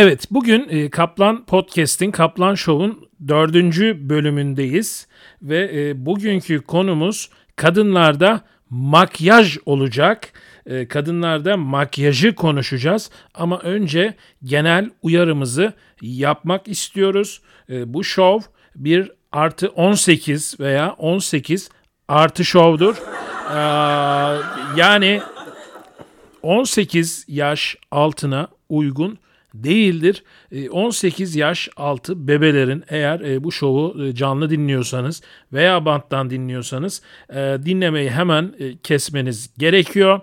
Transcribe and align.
Evet, 0.00 0.26
bugün 0.30 0.66
e, 0.68 0.90
Kaplan 0.90 1.44
Podcast'in, 1.44 2.10
Kaplan 2.10 2.54
Show'un 2.54 3.08
dördüncü 3.28 4.08
bölümündeyiz. 4.08 5.06
Ve 5.42 5.70
e, 5.74 6.06
bugünkü 6.06 6.60
konumuz 6.60 7.30
kadınlarda 7.56 8.40
makyaj 8.70 9.58
olacak. 9.66 10.32
E, 10.66 10.88
kadınlarda 10.88 11.56
makyajı 11.56 12.34
konuşacağız. 12.34 13.10
Ama 13.34 13.58
önce 13.58 14.14
genel 14.44 14.90
uyarımızı 15.02 15.72
yapmak 16.02 16.68
istiyoruz. 16.68 17.42
Bu 17.68 18.04
show 18.04 18.50
bir 18.76 19.12
artı 19.32 19.68
18 19.68 20.60
veya 20.60 20.92
18 20.92 21.70
artı 22.08 22.44
şovdur. 22.44 22.96
Yani 24.76 25.20
18 26.42 27.24
yaş 27.28 27.76
altına 27.90 28.48
uygun 28.68 29.18
değildir. 29.54 30.24
18 30.70 31.36
ee, 31.36 31.40
yaş 31.40 31.68
altı 31.76 32.28
bebelerin 32.28 32.84
eğer 32.88 33.20
e, 33.20 33.44
bu 33.44 33.52
şovu 33.52 34.04
e, 34.04 34.14
canlı 34.14 34.50
dinliyorsanız 34.50 35.22
veya 35.52 35.84
banttan 35.84 36.30
dinliyorsanız 36.30 37.02
e, 37.30 37.34
dinlemeyi 37.64 38.10
hemen 38.10 38.54
kesmeniz 38.82 39.54
gerekiyor 39.58 40.20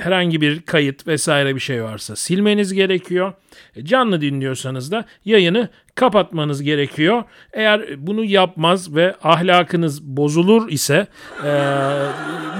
herhangi 0.00 0.40
bir 0.40 0.62
kayıt 0.62 1.06
vesaire 1.06 1.54
bir 1.54 1.60
şey 1.60 1.82
varsa 1.82 2.16
silmeniz 2.16 2.72
gerekiyor. 2.72 3.32
E, 3.76 3.84
canlı 3.84 4.20
dinliyorsanız 4.20 4.92
da 4.92 5.04
yayını 5.24 5.68
kapatmanız 5.94 6.62
gerekiyor. 6.62 7.24
Eğer 7.52 8.06
bunu 8.06 8.24
yapmaz 8.24 8.94
ve 8.94 9.14
ahlakınız 9.22 10.02
bozulur 10.02 10.68
ise 10.68 11.06
e, 11.44 11.50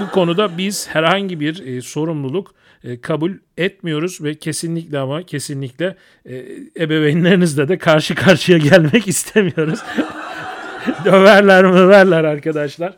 bu 0.01 0.11
konuda 0.11 0.57
biz 0.57 0.87
herhangi 0.89 1.39
bir 1.39 1.67
e, 1.67 1.81
sorumluluk 1.81 2.53
e, 2.83 3.01
kabul 3.01 3.31
etmiyoruz 3.57 4.23
ve 4.23 4.35
kesinlikle 4.35 4.99
ama 4.99 5.23
kesinlikle 5.23 5.95
e, 6.25 6.45
ebeveynlerinizle 6.79 7.67
de 7.67 7.77
karşı 7.77 8.15
karşıya 8.15 8.57
gelmek 8.57 9.07
istemiyoruz. 9.13 9.79
döverler 11.05 11.73
döverler 11.73 12.23
arkadaşlar. 12.23 12.97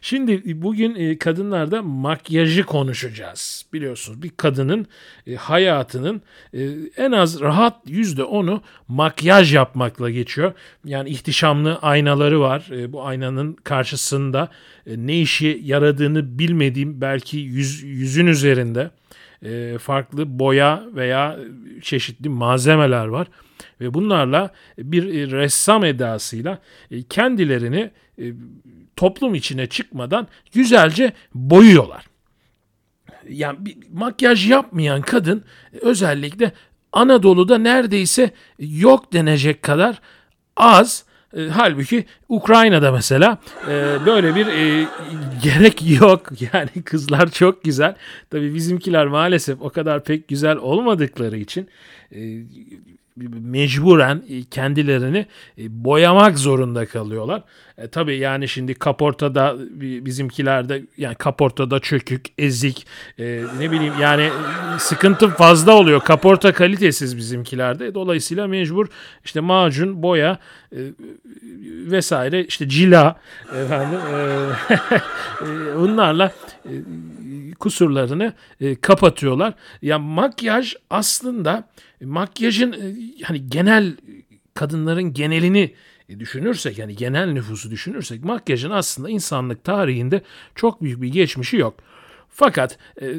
Şimdi 0.00 0.62
bugün 0.62 0.94
e, 0.94 1.18
kadınlarda 1.18 1.82
makyajı 1.82 2.64
konuşacağız. 2.64 3.64
Biliyorsunuz 3.72 4.22
bir 4.22 4.30
kadının 4.36 4.86
e, 5.26 5.34
hayatının 5.34 6.22
e, 6.54 6.68
en 6.96 7.12
az 7.12 7.40
rahat 7.40 7.76
yüzde 7.86 8.24
onu 8.24 8.62
makyaj 8.88 9.54
yapmakla 9.54 10.10
geçiyor. 10.10 10.52
Yani 10.84 11.08
ihtişamlı 11.08 11.78
aynaları 11.82 12.40
var. 12.40 12.66
Bu 12.88 13.06
aynanın 13.06 13.52
karşısında 13.52 14.48
ne 14.86 15.20
işi 15.20 15.60
yaradığını 15.64 16.38
bilmediğim 16.38 17.00
belki 17.00 17.36
yüz, 17.36 17.82
yüzün 17.82 18.26
üzerinde 18.26 18.90
farklı 19.78 20.38
boya 20.38 20.82
veya 20.94 21.38
çeşitli 21.82 22.28
malzemeler 22.28 23.06
var 23.06 23.26
ve 23.80 23.94
bunlarla 23.94 24.50
bir 24.78 25.30
ressam 25.30 25.84
edasıyla 25.84 26.58
kendilerini 27.08 27.90
toplum 28.96 29.34
içine 29.34 29.66
çıkmadan 29.66 30.28
güzelce 30.52 31.12
boyuyorlar. 31.34 32.06
Yani 33.28 33.66
bir 33.66 33.76
makyaj 33.92 34.50
yapmayan 34.50 35.02
kadın 35.02 35.44
özellikle 35.80 36.52
Anadolu'da 36.92 37.58
neredeyse 37.58 38.30
yok 38.58 39.12
denecek 39.12 39.62
kadar 39.62 40.00
az. 40.56 41.04
E, 41.36 41.48
halbuki 41.48 42.04
Ukrayna'da 42.28 42.92
mesela 42.92 43.38
e, 43.68 43.96
böyle 44.06 44.34
bir 44.34 44.46
e, 44.46 44.86
gerek 45.42 46.00
yok. 46.00 46.28
Yani 46.52 46.82
kızlar 46.84 47.30
çok 47.30 47.64
güzel. 47.64 47.94
Tabii 48.30 48.54
bizimkiler 48.54 49.06
maalesef 49.06 49.60
o 49.60 49.70
kadar 49.70 50.04
pek 50.04 50.28
güzel 50.28 50.56
olmadıkları 50.56 51.38
için 51.38 51.68
e, 52.14 52.20
mecburen 53.16 54.22
e, 54.28 54.44
kendilerini 54.44 55.26
e, 55.58 55.84
boyamak 55.84 56.38
zorunda 56.38 56.86
kalıyorlar. 56.86 57.42
E, 57.80 57.88
tabii 57.88 58.18
yani 58.18 58.48
şimdi 58.48 58.74
kaportada 58.74 59.56
bizimkilerde 59.80 60.82
yani 60.96 61.14
kaportada 61.14 61.80
çökük, 61.80 62.26
ezik 62.38 62.86
e, 63.18 63.42
ne 63.58 63.70
bileyim 63.70 63.94
yani 64.00 64.30
sıkıntı 64.78 65.28
fazla 65.28 65.72
oluyor. 65.72 66.00
Kaporta 66.00 66.52
kalitesiz 66.52 67.16
bizimkilerde. 67.16 67.94
Dolayısıyla 67.94 68.46
mecbur 68.46 68.86
işte 69.24 69.40
macun, 69.40 70.02
boya 70.02 70.38
e, 70.72 70.78
vesaire 71.90 72.44
işte 72.44 72.68
cila 72.68 73.16
efendim 73.64 73.98
e, 74.14 75.76
bunlarla 75.76 76.32
e, 76.64 76.72
kusurlarını 77.60 78.32
e, 78.60 78.74
kapatıyorlar. 78.74 79.54
Ya 79.82 79.98
makyaj 79.98 80.74
aslında 80.90 81.68
makyajın 82.04 82.72
e, 82.72 83.22
hani 83.22 83.46
genel 83.50 83.96
kadınların 84.54 85.12
genelini 85.12 85.74
düşünürsek 86.18 86.78
yani 86.78 86.96
genel 86.96 87.32
nüfusu 87.32 87.70
düşünürsek 87.70 88.24
makyajın 88.24 88.70
aslında 88.70 89.10
insanlık 89.10 89.64
tarihinde 89.64 90.22
çok 90.54 90.82
büyük 90.82 91.02
bir 91.02 91.08
geçmişi 91.08 91.56
yok. 91.56 91.74
Fakat 92.32 92.78
e, 93.00 93.06
e, 93.06 93.14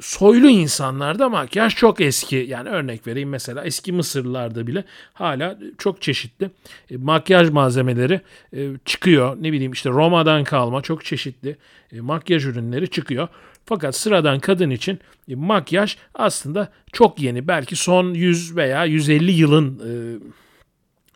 soylu 0.00 0.48
insanlarda 0.48 1.28
makyaj 1.28 1.74
çok 1.74 2.00
eski. 2.00 2.36
Yani 2.36 2.68
örnek 2.68 3.06
vereyim 3.06 3.28
mesela 3.28 3.64
eski 3.64 3.92
Mısırlılarda 3.92 4.66
bile 4.66 4.84
hala 5.12 5.58
çok 5.78 6.02
çeşitli 6.02 6.50
e, 6.90 6.96
makyaj 6.96 7.50
malzemeleri 7.50 8.20
e, 8.56 8.68
çıkıyor. 8.84 9.36
Ne 9.40 9.52
bileyim 9.52 9.72
işte 9.72 9.90
Roma'dan 9.90 10.44
kalma 10.44 10.82
çok 10.82 11.04
çeşitli 11.04 11.56
e, 11.92 12.00
makyaj 12.00 12.46
ürünleri 12.46 12.90
çıkıyor. 12.90 13.28
Fakat 13.64 13.96
sıradan 13.96 14.40
kadın 14.40 14.70
için 14.70 15.00
e, 15.28 15.34
makyaj 15.34 15.96
aslında 16.14 16.72
çok 16.92 17.20
yeni. 17.20 17.48
Belki 17.48 17.76
son 17.76 18.14
100 18.14 18.56
veya 18.56 18.84
150 18.84 19.32
yılın 19.32 19.78
e, 19.78 19.92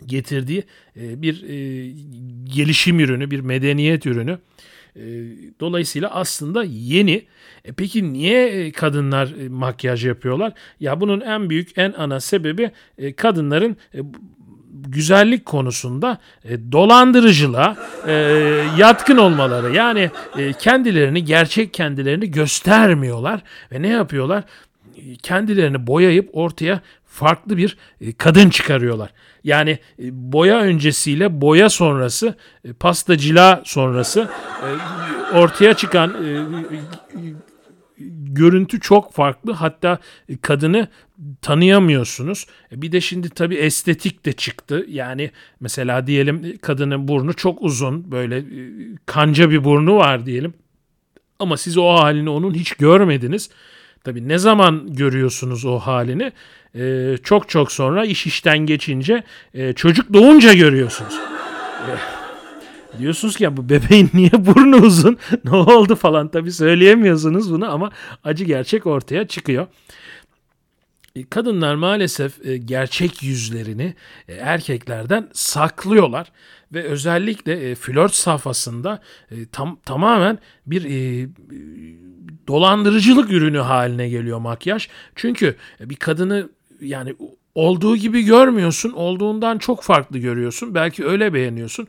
getirdiği 0.06 0.64
e, 0.96 1.22
bir 1.22 1.42
e, 1.42 1.90
gelişim 2.54 3.00
ürünü, 3.00 3.30
bir 3.30 3.40
medeniyet 3.40 4.06
ürünü. 4.06 4.38
E, 4.96 5.02
dolayısıyla 5.60 6.10
aslında 6.10 6.64
yeni. 6.64 7.24
E 7.64 7.72
peki 7.72 8.12
niye 8.12 8.72
kadınlar 8.72 9.32
makyaj 9.48 10.06
yapıyorlar? 10.06 10.52
Ya 10.80 11.00
bunun 11.00 11.20
en 11.20 11.50
büyük, 11.50 11.78
en 11.78 11.92
ana 11.92 12.20
sebebi 12.20 12.70
kadınların 13.16 13.76
güzellik 14.72 15.46
konusunda 15.46 16.18
dolandırıcılığa 16.72 17.76
yatkın 18.78 19.16
olmaları. 19.16 19.74
Yani 19.74 20.10
kendilerini, 20.58 21.24
gerçek 21.24 21.74
kendilerini 21.74 22.30
göstermiyorlar 22.30 23.42
ve 23.72 23.82
ne 23.82 23.88
yapıyorlar? 23.88 24.44
Kendilerini 25.22 25.86
boyayıp 25.86 26.30
ortaya 26.32 26.80
farklı 27.16 27.56
bir 27.56 27.76
kadın 28.18 28.50
çıkarıyorlar. 28.50 29.10
Yani 29.44 29.70
e, 29.98 30.04
boya 30.12 30.60
öncesiyle 30.60 31.40
boya 31.40 31.70
sonrası, 31.70 32.34
e, 32.64 32.72
pasta 32.72 33.18
cila 33.18 33.62
sonrası 33.64 34.28
e, 34.62 35.38
ortaya 35.38 35.74
çıkan 35.74 36.16
görüntü 38.36 38.80
çok 38.80 39.12
farklı. 39.12 39.52
Hatta 39.52 39.98
kadını 40.42 40.88
tanıyamıyorsunuz. 41.42 42.46
Bir 42.72 42.92
de 42.92 43.00
şimdi 43.00 43.30
tabii 43.30 43.54
estetik 43.54 44.26
de 44.26 44.32
çıktı. 44.32 44.84
Yani 44.88 45.30
mesela 45.60 46.06
diyelim 46.06 46.58
kadının 46.62 47.08
burnu 47.08 47.34
çok 47.34 47.62
uzun, 47.62 48.10
böyle 48.10 48.44
kanca 49.06 49.50
bir 49.50 49.64
burnu 49.64 49.96
var 49.96 50.26
diyelim. 50.26 50.54
Ama 51.38 51.56
siz 51.56 51.78
o 51.78 51.88
halini 51.88 52.30
onun 52.30 52.54
hiç 52.54 52.72
görmediniz. 52.72 53.50
Tabii 54.04 54.28
ne 54.28 54.38
zaman 54.38 54.94
görüyorsunuz 54.94 55.64
o 55.64 55.78
halini? 55.78 56.32
Ee, 56.78 57.16
çok 57.22 57.48
çok 57.48 57.72
sonra 57.72 58.04
iş 58.04 58.26
işten 58.26 58.58
geçince 58.58 59.22
e, 59.54 59.72
çocuk 59.72 60.12
doğunca 60.12 60.52
görüyorsunuz. 60.52 61.14
Diyorsunuz 62.98 63.36
ki 63.36 63.44
ya 63.44 63.56
bu 63.56 63.68
bebeğin 63.68 64.10
niye 64.14 64.30
burnu 64.32 64.76
uzun? 64.76 65.18
ne 65.44 65.50
oldu 65.56 65.96
falan 65.96 66.28
tabii 66.28 66.52
söyleyemiyorsunuz 66.52 67.52
bunu 67.52 67.72
ama 67.72 67.90
acı 68.24 68.44
gerçek 68.44 68.86
ortaya 68.86 69.26
çıkıyor. 69.28 69.66
E, 71.16 71.24
kadınlar 71.24 71.74
maalesef 71.74 72.46
e, 72.46 72.56
gerçek 72.56 73.22
yüzlerini 73.22 73.94
e, 74.28 74.34
erkeklerden 74.34 75.28
saklıyorlar 75.32 76.32
ve 76.72 76.82
özellikle 76.82 77.74
flört 77.74 78.14
safhasında 78.14 79.02
tam 79.52 79.78
tamamen 79.84 80.38
bir 80.66 80.84
dolandırıcılık 82.48 83.32
ürünü 83.32 83.58
haline 83.58 84.08
geliyor 84.08 84.38
makyaj. 84.38 84.88
Çünkü 85.14 85.56
bir 85.80 85.96
kadını 85.96 86.48
yani 86.80 87.14
olduğu 87.54 87.96
gibi 87.96 88.22
görmüyorsun, 88.22 88.92
olduğundan 88.92 89.58
çok 89.58 89.82
farklı 89.82 90.18
görüyorsun. 90.18 90.74
Belki 90.74 91.06
öyle 91.06 91.34
beğeniyorsun. 91.34 91.88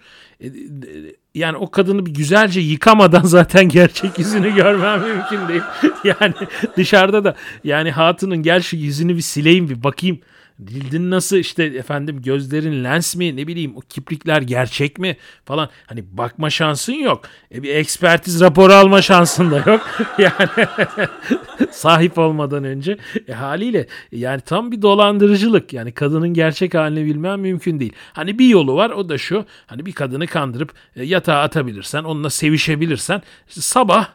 Yani 1.36 1.58
o 1.58 1.72
kadını 1.72 2.06
bir 2.06 2.14
güzelce 2.14 2.60
yıkamadan 2.60 3.22
zaten 3.26 3.70
gerçek 3.70 4.20
yüzünü 4.20 4.56
görmem 4.56 5.02
mümkün 5.02 5.48
değil. 5.48 5.62
Yani 6.04 6.34
dışarıda 6.78 7.24
da 7.24 7.36
yani 7.64 7.92
hatunun 7.92 8.38
gel 8.38 8.62
şu 8.62 8.76
yüzünü 8.76 9.16
bir 9.16 9.22
sileyim 9.22 9.70
bir 9.70 9.84
bakayım 9.84 10.20
Cildin 10.66 11.12
nasıl 11.12 11.38
işte 11.38 11.64
efendim 11.64 12.22
gözlerin 12.22 12.84
lens 12.84 13.16
mi 13.16 13.36
ne 13.36 13.48
bileyim 13.48 13.78
o 13.78 13.80
kiprikler 13.80 14.42
gerçek 14.42 15.00
mi 15.00 15.18
falan. 15.46 15.70
Hani 15.86 16.04
bakma 16.12 16.50
şansın 16.50 16.94
yok. 16.94 17.22
E 17.56 17.64
bir 17.64 17.76
ekspertiz 17.76 18.42
raporu 18.42 18.74
alma 18.74 19.02
şansın 19.02 19.52
da 19.52 19.72
yok. 19.72 19.88
yani 20.18 20.68
sahip 21.72 22.18
olmadan 22.18 22.64
önce 22.64 22.98
e, 23.28 23.34
haliyle 23.34 23.88
yani 24.12 24.42
tam 24.42 24.72
bir 24.72 24.82
dolandırıcılık. 24.82 25.74
Yani 25.74 25.92
kadının 25.92 26.34
gerçek 26.34 26.74
halini 26.74 27.06
bilmen 27.06 27.40
mümkün 27.40 27.80
değil. 27.80 27.94
Hani 28.14 28.40
bir 28.40 28.48
yolu 28.48 28.76
var 28.76 28.90
o 28.90 29.10
da 29.10 29.18
şu. 29.18 29.46
Hani 29.68 29.86
bir 29.86 29.94
kadını 29.94 30.28
kandırıp 30.28 30.74
e, 30.96 31.04
yatağa 31.04 31.42
atabilirsen 31.42 32.04
onunla 32.04 32.30
sevişebilirsen 32.30 33.22
sabah 33.48 34.08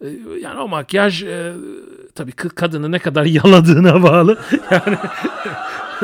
e, 0.00 0.06
yani 0.42 0.60
o 0.60 0.68
makyaj 0.68 1.22
e, 1.22 1.52
tabii 2.14 2.32
kadını 2.32 2.92
ne 2.92 2.98
kadar 2.98 3.24
yaladığına 3.44 4.02
bağlı. 4.02 4.38
Yani 4.70 4.98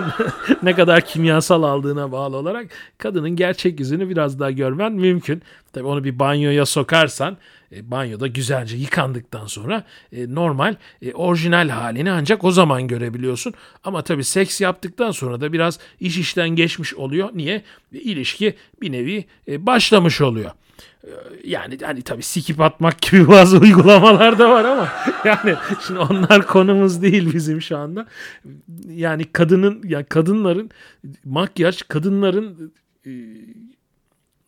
ne 0.62 0.74
kadar 0.74 1.00
kimyasal 1.00 1.62
aldığına 1.62 2.12
bağlı 2.12 2.36
olarak 2.36 2.66
kadının 2.98 3.30
gerçek 3.30 3.80
yüzünü 3.80 4.08
biraz 4.08 4.40
daha 4.40 4.50
görmen 4.50 4.92
mümkün. 4.92 5.42
Tabii 5.72 5.86
onu 5.86 6.04
bir 6.04 6.18
banyoya 6.18 6.66
sokarsan 6.66 7.36
e, 7.72 7.90
banyoda 7.90 8.26
güzelce 8.26 8.76
yıkandıktan 8.76 9.46
sonra 9.46 9.84
e, 10.12 10.34
normal 10.34 10.76
e, 11.02 11.12
orijinal 11.12 11.68
halini 11.68 12.10
ancak 12.10 12.44
o 12.44 12.50
zaman 12.50 12.88
görebiliyorsun. 12.88 13.54
Ama 13.84 14.02
tabii 14.02 14.24
seks 14.24 14.60
yaptıktan 14.60 15.10
sonra 15.10 15.40
da 15.40 15.52
biraz 15.52 15.78
iş 16.00 16.18
işten 16.18 16.48
geçmiş 16.48 16.94
oluyor. 16.94 17.30
Niye? 17.34 17.62
E, 17.94 17.98
ilişki 17.98 18.54
bir 18.80 18.92
nevi 18.92 19.24
e, 19.48 19.66
başlamış 19.66 20.20
oluyor. 20.20 20.50
Ee, 21.04 21.10
yani 21.44 21.78
hani 21.82 22.02
tabii 22.02 22.22
sikip 22.22 22.60
atmak 22.60 23.02
gibi 23.02 23.28
bazı 23.28 23.58
uygulamalar 23.58 24.38
da 24.38 24.50
var 24.50 24.64
ama 24.64 24.88
yani 25.24 25.54
şimdi 25.86 26.00
onlar 26.00 26.46
konumuz 26.46 27.02
değil 27.02 27.34
bizim 27.34 27.62
şu 27.62 27.78
anda. 27.78 28.06
Yani 28.88 29.24
kadının 29.32 29.82
ya 29.82 29.90
yani 29.90 30.04
kadınların 30.04 30.70
makyaj 31.24 31.82
kadınların 31.82 32.72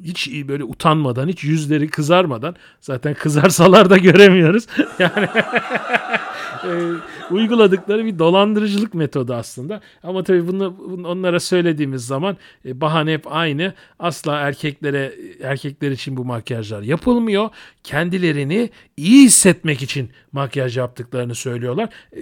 hiç 0.03 0.31
böyle 0.49 0.65
utanmadan, 0.65 1.29
hiç 1.29 1.45
yüzleri 1.45 1.89
kızarmadan 1.89 2.57
zaten 2.81 3.15
kızarsalar 3.15 3.91
da 3.91 3.97
göremiyoruz. 3.97 4.67
Yani 4.99 5.29
e, 6.65 6.71
uyguladıkları 7.31 8.05
bir 8.05 8.19
dolandırıcılık 8.19 8.95
metodu 8.95 9.35
aslında. 9.35 9.81
Ama 10.03 10.23
tabii 10.23 10.49
bunu, 10.49 10.77
bunu 10.89 11.09
onlara 11.09 11.41
söylediğimiz 11.41 12.07
zaman 12.07 12.37
e, 12.65 12.81
bahane 12.81 13.13
hep 13.13 13.33
aynı. 13.33 13.75
Asla 13.99 14.37
erkeklere 14.37 15.15
erkekler 15.43 15.91
için 15.91 16.17
bu 16.17 16.25
makyajlar 16.25 16.83
yapılmıyor. 16.83 17.49
Kendilerini 17.85 18.71
iyi 18.97 19.25
hissetmek 19.25 19.83
için 19.83 20.11
makyaj 20.33 20.79
yaptıklarını 20.79 21.35
söylüyorlar. 21.35 21.89
E, 22.17 22.21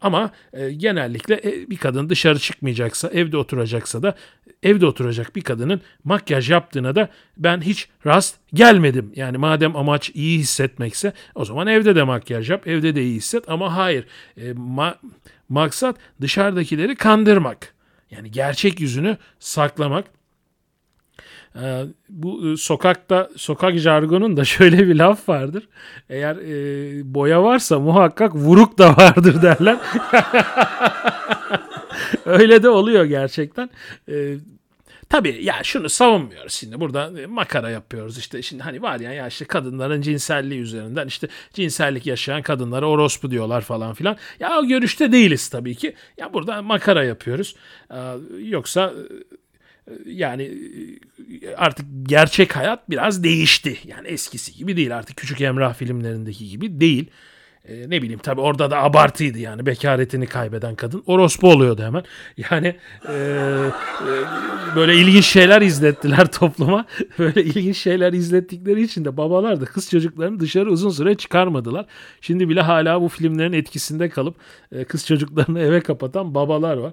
ama 0.00 0.30
genellikle 0.76 1.42
bir 1.70 1.76
kadın 1.76 2.08
dışarı 2.08 2.38
çıkmayacaksa, 2.38 3.08
evde 3.08 3.36
oturacaksa 3.36 4.02
da 4.02 4.14
evde 4.62 4.86
oturacak 4.86 5.36
bir 5.36 5.40
kadının 5.40 5.80
makyaj 6.04 6.50
yaptığına 6.50 6.94
da 6.94 7.08
ben 7.36 7.60
hiç 7.60 7.88
rast 8.06 8.36
gelmedim. 8.54 9.12
Yani 9.16 9.38
madem 9.38 9.76
amaç 9.76 10.10
iyi 10.14 10.38
hissetmekse 10.38 11.12
o 11.34 11.44
zaman 11.44 11.66
evde 11.66 11.96
de 11.96 12.02
makyaj 12.02 12.50
yap, 12.50 12.68
evde 12.68 12.94
de 12.94 13.02
iyi 13.02 13.16
hisset 13.16 13.48
ama 13.48 13.76
hayır. 13.76 14.06
E, 14.36 14.50
ma- 14.50 14.96
maksat 15.48 15.96
dışarıdakileri 16.20 16.96
kandırmak. 16.96 17.74
Yani 18.10 18.30
gerçek 18.30 18.80
yüzünü 18.80 19.16
saklamak. 19.38 20.04
Ee, 21.56 21.84
bu 22.08 22.48
e, 22.52 22.56
sokakta 22.56 23.30
sokak 23.36 23.74
jargonun 23.78 24.36
da 24.36 24.44
şöyle 24.54 24.88
bir 24.88 24.94
laf 24.94 25.28
vardır. 25.28 25.68
Eğer 26.08 26.36
e, 26.36 27.14
boya 27.14 27.42
varsa 27.42 27.78
muhakkak 27.78 28.34
vuruk 28.34 28.78
da 28.78 28.96
vardır 28.96 29.42
derler. 29.42 29.76
Öyle 32.24 32.62
de 32.62 32.68
oluyor 32.68 33.04
gerçekten. 33.04 33.70
E, 34.08 34.34
Tabii 35.08 35.44
ya 35.44 35.54
şunu 35.64 35.88
savunmuyoruz 35.88 36.52
şimdi 36.52 36.80
burada 36.80 37.20
e, 37.20 37.26
makara 37.26 37.70
yapıyoruz 37.70 38.18
işte 38.18 38.42
şimdi 38.42 38.62
hani 38.62 38.82
var 38.82 39.00
ya 39.00 39.12
ya 39.12 39.26
işte 39.26 39.44
kadınların 39.44 40.00
cinselliği 40.00 40.60
üzerinden 40.60 41.06
işte 41.06 41.28
cinsellik 41.52 42.06
yaşayan 42.06 42.42
kadınlara 42.42 42.86
orospu 42.86 43.30
diyorlar 43.30 43.60
falan 43.60 43.94
filan. 43.94 44.16
Ya 44.40 44.58
o 44.58 44.66
görüşte 44.66 45.12
değiliz 45.12 45.48
tabii 45.48 45.74
ki. 45.74 45.94
Ya 46.18 46.32
burada 46.32 46.62
makara 46.62 47.04
yapıyoruz. 47.04 47.56
Ee, 47.90 47.96
yoksa 48.38 48.92
yani 50.06 50.58
artık 51.56 51.86
gerçek 52.02 52.56
hayat 52.56 52.90
biraz 52.90 53.24
değişti. 53.24 53.78
Yani 53.84 54.08
eskisi 54.08 54.54
gibi 54.54 54.76
değil 54.76 54.96
artık 54.96 55.16
Küçük 55.16 55.40
Emrah 55.40 55.74
filmlerindeki 55.74 56.48
gibi 56.48 56.80
değil. 56.80 57.06
Ee, 57.64 57.90
ne 57.90 58.02
bileyim 58.02 58.18
tabi 58.18 58.40
orada 58.40 58.70
da 58.70 58.82
abartıydı 58.82 59.38
yani 59.38 59.66
bekaretini 59.66 60.26
kaybeden 60.26 60.74
kadın 60.74 61.02
orospu 61.06 61.50
oluyordu 61.50 61.82
hemen. 61.82 62.02
Yani 62.50 62.76
e, 63.08 63.14
e, 63.14 64.76
böyle 64.76 64.94
ilginç 64.94 65.26
şeyler 65.26 65.62
izlettiler 65.62 66.26
topluma. 66.32 66.86
Böyle 67.18 67.44
ilginç 67.44 67.76
şeyler 67.76 68.12
izlettikleri 68.12 68.82
için 68.82 69.04
de 69.04 69.16
babalar 69.16 69.60
da 69.60 69.64
kız 69.64 69.90
çocuklarını 69.90 70.40
dışarı 70.40 70.70
uzun 70.70 70.90
süre 70.90 71.14
çıkarmadılar. 71.14 71.86
Şimdi 72.20 72.48
bile 72.48 72.60
hala 72.60 73.02
bu 73.02 73.08
filmlerin 73.08 73.52
etkisinde 73.52 74.08
kalıp 74.08 74.36
e, 74.72 74.84
kız 74.84 75.06
çocuklarını 75.06 75.60
eve 75.60 75.80
kapatan 75.80 76.34
babalar 76.34 76.76
var. 76.76 76.92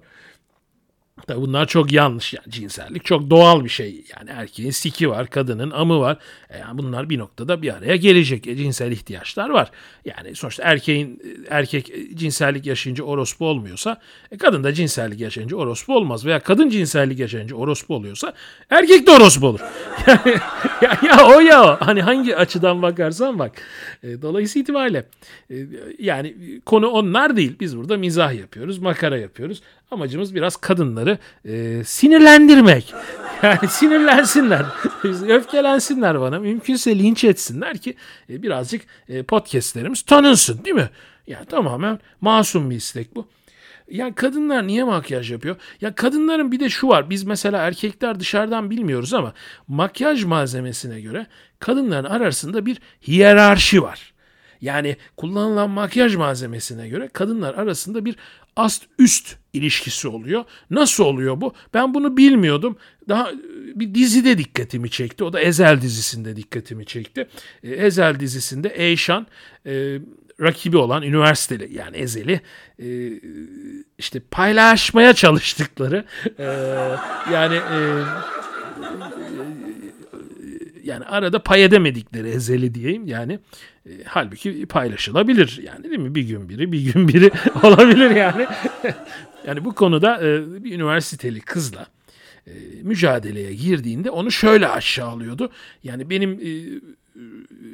Tabii 1.28 1.42
bunlar 1.42 1.66
çok 1.66 1.92
yanlış 1.92 2.34
yani 2.34 2.50
cinsellik 2.50 3.06
çok 3.06 3.30
doğal 3.30 3.64
bir 3.64 3.70
şey. 3.70 4.04
Yani 4.18 4.30
erkeğin 4.30 4.72
siki 4.72 5.10
var, 5.10 5.28
kadının 5.28 5.72
amı 5.72 6.00
var. 6.00 6.18
E 6.50 6.58
yani 6.58 6.78
bunlar 6.78 7.10
bir 7.10 7.20
noktada 7.20 7.62
bir 7.62 7.74
araya 7.74 7.96
gelecek. 7.96 8.48
E, 8.48 8.56
cinsel 8.56 8.92
ihtiyaçlar 8.92 9.50
var. 9.50 9.72
Yani 10.06 10.36
sonuçta 10.36 10.64
erkeğin 10.64 11.22
erkek 11.50 11.92
cinsellik 12.14 12.66
yaşayınca 12.66 13.04
orospu 13.04 13.48
olmuyorsa 13.48 14.02
e, 14.32 14.38
kadın 14.38 14.64
da 14.64 14.74
cinsellik 14.74 15.20
yaşayınca 15.20 15.58
orospu 15.58 15.96
olmaz. 15.96 16.26
Veya 16.26 16.40
kadın 16.40 16.70
cinsellik 16.70 17.20
yaşayınca 17.20 17.56
orospu 17.56 17.96
oluyorsa 17.96 18.34
erkek 18.70 19.08
de 19.08 19.12
orospu 19.12 19.48
olur. 19.48 19.60
Yani 20.08 20.38
ya, 20.82 21.00
ya 21.04 21.28
o 21.28 21.40
ya 21.40 21.64
o. 21.64 21.78
Hani 21.80 22.02
hangi 22.02 22.38
açıdan 22.38 22.82
bakarsan 22.82 23.40
bak. 23.40 23.52
E, 24.04 24.22
dolayısıyla 24.22 24.64
itibariyle 24.64 25.06
e, 25.50 25.56
yani 26.00 26.36
konu 26.66 26.88
onlar 26.88 27.38
değil. 27.38 27.56
Biz 27.60 27.78
burada 27.78 27.98
mizah 27.98 28.34
yapıyoruz, 28.34 28.78
makara 28.78 29.18
yapıyoruz. 29.18 29.62
Amacımız 29.92 30.36
biraz 30.36 30.56
kadınları 30.56 31.18
e, 31.46 31.84
sinirlendirmek. 31.84 32.94
Yani 33.44 33.68
sinirlensinler, 33.70 34.66
öfkelensinler 35.04 36.22
bana. 36.22 36.40
Mümkünse 36.40 37.00
linç 37.00 37.24
etsinler 37.24 37.78
ki 37.78 37.96
e, 38.30 38.44
birazcık 38.44 38.82
e, 39.10 39.24
podcastlerimiz 39.24 40.02
tanınsın 40.02 40.66
değil 40.66 40.76
mi? 40.76 40.90
Yani 41.28 41.46
tamamen 41.46 42.00
masum 42.22 42.70
bir 42.70 42.76
istek 42.76 43.16
bu. 43.16 43.28
Ya 43.92 44.16
kadınlar 44.16 44.68
niye 44.68 44.84
makyaj 44.84 45.32
yapıyor? 45.32 45.56
Ya 45.82 45.96
kadınların 45.96 46.52
bir 46.52 46.60
de 46.60 46.70
şu 46.70 46.88
var. 46.88 47.10
Biz 47.10 47.24
mesela 47.24 47.62
erkekler 47.62 48.20
dışarıdan 48.20 48.70
bilmiyoruz 48.70 49.14
ama 49.14 49.34
makyaj 49.68 50.24
malzemesine 50.24 51.02
göre 51.02 51.28
kadınların 51.60 52.10
arasında 52.10 52.66
bir 52.66 52.78
hiyerarşi 53.08 53.82
var. 53.82 54.14
Yani 54.62 54.98
kullanılan 55.18 55.70
makyaj 55.70 56.16
malzemesine 56.16 56.88
göre 56.88 57.08
kadınlar 57.14 57.54
arasında 57.54 58.06
bir 58.06 58.16
ast 58.56 58.84
üst 59.00 59.36
ilişkisi 59.54 60.08
oluyor. 60.08 60.44
Nasıl 60.70 61.04
oluyor 61.04 61.42
bu? 61.42 61.54
Ben 61.74 61.94
bunu 61.94 62.18
bilmiyordum. 62.18 62.78
Daha 63.10 63.32
e, 63.32 63.36
bir 63.76 63.96
dizide 63.96 64.38
dikkatimi 64.38 64.90
çekti. 64.90 65.24
O 65.24 65.34
da 65.34 65.40
Ezel 65.40 65.82
dizisinde 65.82 66.36
dikkatimi 66.36 66.86
çekti. 66.86 67.28
E, 67.64 67.70
Ezel 67.72 68.20
dizisinde 68.20 68.68
Eyşan 68.68 69.28
e, 69.66 70.00
rakibi 70.42 70.78
olan 70.78 71.04
üniversiteli 71.04 71.78
yani 71.78 71.98
Ezel'i 71.98 72.42
işte 73.98 74.20
paylaşmaya 74.20 75.14
çalıştıkları 75.14 76.06
yani 77.34 77.60
yani 80.86 81.06
arada 81.06 81.40
pay 81.40 81.64
edemedikleri 81.64 82.30
ezeli 82.30 82.76
diyeyim. 82.76 83.08
Yani 83.08 83.40
e, 83.86 83.92
halbuki 84.06 84.66
paylaşılabilir. 84.66 85.60
Yani 85.64 85.84
değil 85.84 86.00
mi? 86.00 86.16
Bir 86.16 86.22
gün 86.22 86.50
biri 86.50 86.72
bir 86.72 86.94
gün 86.94 87.08
biri 87.08 87.32
olabilir 87.64 88.10
yani. 88.10 88.48
Yani 89.48 89.66
bu 89.66 89.76
konuda 89.76 90.28
e, 90.28 90.64
bir 90.64 90.76
üniversiteli 90.76 91.42
kızla 91.42 91.88
e, 92.48 92.52
mücadeleye 92.84 93.54
girdiğinde 93.54 94.10
onu 94.10 94.32
şöyle 94.32 94.68
aşağılıyordu 94.68 95.50
yani 95.84 96.10
benim 96.10 96.32
e, 96.32 96.52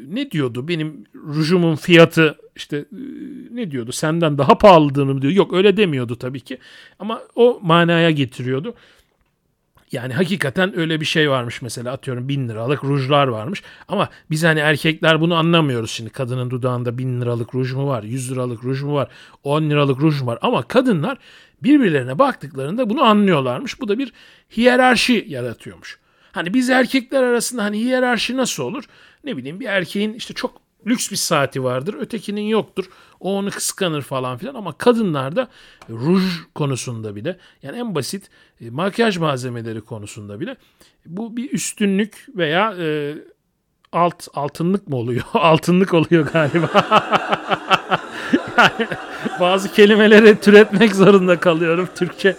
ne 0.08 0.32
diyordu? 0.32 0.68
Benim 0.68 1.06
rujumun 1.16 1.76
fiyatı 1.76 2.38
işte 2.56 2.78
e, 2.78 2.86
ne 3.52 3.72
diyordu? 3.72 3.92
Senden 3.92 4.38
daha 4.38 4.58
pahalıdığını 4.58 5.14
mı 5.14 5.22
diyor? 5.22 5.34
Yok 5.34 5.54
öyle 5.54 5.78
demiyordu 5.78 6.16
tabii 6.16 6.40
ki. 6.40 6.58
Ama 7.00 7.22
o 7.36 7.60
manaya 7.64 8.12
getiriyordu 8.12 8.76
yani 9.92 10.14
hakikaten 10.14 10.78
öyle 10.80 11.02
bir 11.02 11.06
şey 11.06 11.30
varmış 11.30 11.62
mesela 11.62 11.94
atıyorum 11.94 12.30
bin 12.30 12.50
liralık 12.50 12.84
rujlar 12.84 13.28
varmış. 13.28 13.64
Ama 13.88 14.10
biz 14.30 14.44
hani 14.44 14.60
erkekler 14.60 15.22
bunu 15.22 15.36
anlamıyoruz 15.36 15.92
şimdi. 15.92 16.10
Kadının 16.10 16.50
dudağında 16.50 16.98
bin 16.98 17.22
liralık 17.22 17.56
ruj 17.56 17.74
mu 17.74 17.88
var, 17.88 18.04
yüz 18.04 18.32
liralık 18.32 18.64
ruj 18.64 18.82
mu 18.82 18.94
var, 18.94 19.10
on 19.44 19.70
liralık 19.70 20.02
ruj 20.02 20.22
mu 20.22 20.28
var. 20.28 20.40
Ama 20.42 20.62
kadınlar 20.62 21.18
birbirlerine 21.64 22.20
baktıklarında 22.20 22.90
bunu 22.90 23.04
anlıyorlarmış. 23.04 23.82
Bu 23.82 23.88
da 23.88 23.98
bir 23.98 24.14
hiyerarşi 24.58 25.26
yaratıyormuş. 25.28 26.00
Hani 26.32 26.54
biz 26.54 26.70
erkekler 26.70 27.24
arasında 27.24 27.64
hani 27.64 27.80
hiyerarşi 27.80 28.38
nasıl 28.38 28.64
olur? 28.64 28.84
Ne 29.24 29.38
bileyim 29.38 29.60
bir 29.60 29.66
erkeğin 29.66 30.14
işte 30.14 30.34
çok 30.34 30.62
lüks 30.88 31.12
bir 31.12 31.16
saati 31.16 31.64
vardır. 31.64 31.96
Ötekinin 32.00 32.42
yoktur. 32.42 32.86
O 33.20 33.38
onu 33.38 33.50
kıskanır 33.50 34.02
falan 34.02 34.38
filan 34.38 34.56
ama 34.56 34.78
kadınlarda 34.78 35.48
ruj 35.90 36.24
konusunda 36.56 37.16
bile 37.16 37.38
yani 37.64 37.78
en 37.78 37.96
basit 37.96 38.30
e, 38.62 38.70
makyaj 38.70 39.18
malzemeleri 39.18 39.82
konusunda 39.82 40.40
bile 40.40 40.58
bu 41.06 41.38
bir 41.38 41.52
üstünlük 41.52 42.28
veya 42.36 42.76
e, 42.80 43.16
alt 43.92 44.28
altınlık 44.34 44.88
mı 44.88 44.96
oluyor? 44.96 45.24
altınlık 45.34 45.94
oluyor 45.94 46.26
galiba. 46.26 46.70
yani 48.58 48.88
bazı 49.40 49.74
kelimeleri 49.74 50.40
türetmek 50.40 50.96
zorunda 50.96 51.40
kalıyorum 51.40 51.90
Türkçe. 51.96 52.36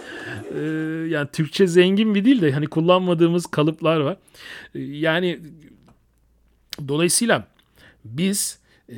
E, 0.55 0.59
yani 1.07 1.27
Türkçe 1.33 1.67
zengin 1.67 2.15
bir 2.15 2.25
değil 2.25 2.41
de 2.41 2.51
hani 2.51 2.67
kullanmadığımız 2.67 3.45
kalıplar 3.45 3.99
var. 3.99 4.17
E, 4.75 4.79
yani 4.79 5.39
dolayısıyla 6.87 7.52
biz 8.05 8.59
e, 8.89 8.95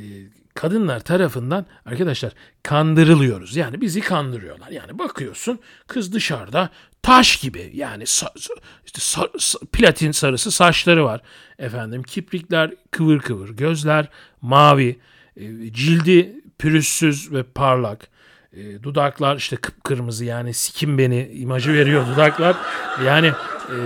kadınlar 0.54 1.00
tarafından 1.00 1.66
arkadaşlar 1.86 2.34
kandırılıyoruz. 2.64 3.56
Yani 3.56 3.82
bizi 3.82 4.02
kandırıyorlar. 4.02 4.70
Yani 4.70 5.00
bakıyorsun 5.00 5.60
kız 5.88 6.14
dışarıda 6.14 6.70
taş 7.02 7.38
gibi 7.38 7.72
yani 7.74 8.04
işte 8.04 8.28
sa- 8.86 9.66
platin 9.66 10.12
sarısı 10.12 10.52
saçları 10.52 11.06
var. 11.06 11.22
Efendim 11.60 12.04
kiprikler 12.04 12.74
kıvır 12.92 13.20
kıvır, 13.20 13.50
gözler 13.50 14.10
mavi, 14.42 15.00
e, 15.38 15.74
cildi 15.74 16.42
pürüzsüz 16.60 17.32
ve 17.32 17.44
parlak. 17.44 18.08
E, 18.54 18.84
dudaklar 18.84 19.36
işte 19.38 19.56
kıpkırmızı 19.56 20.26
yani 20.26 20.54
sikim 20.54 20.98
beni 20.98 21.28
imajı 21.28 21.74
veriyor 21.74 22.08
dudaklar. 22.08 22.56
Yani 23.06 23.28
e, 23.70 23.78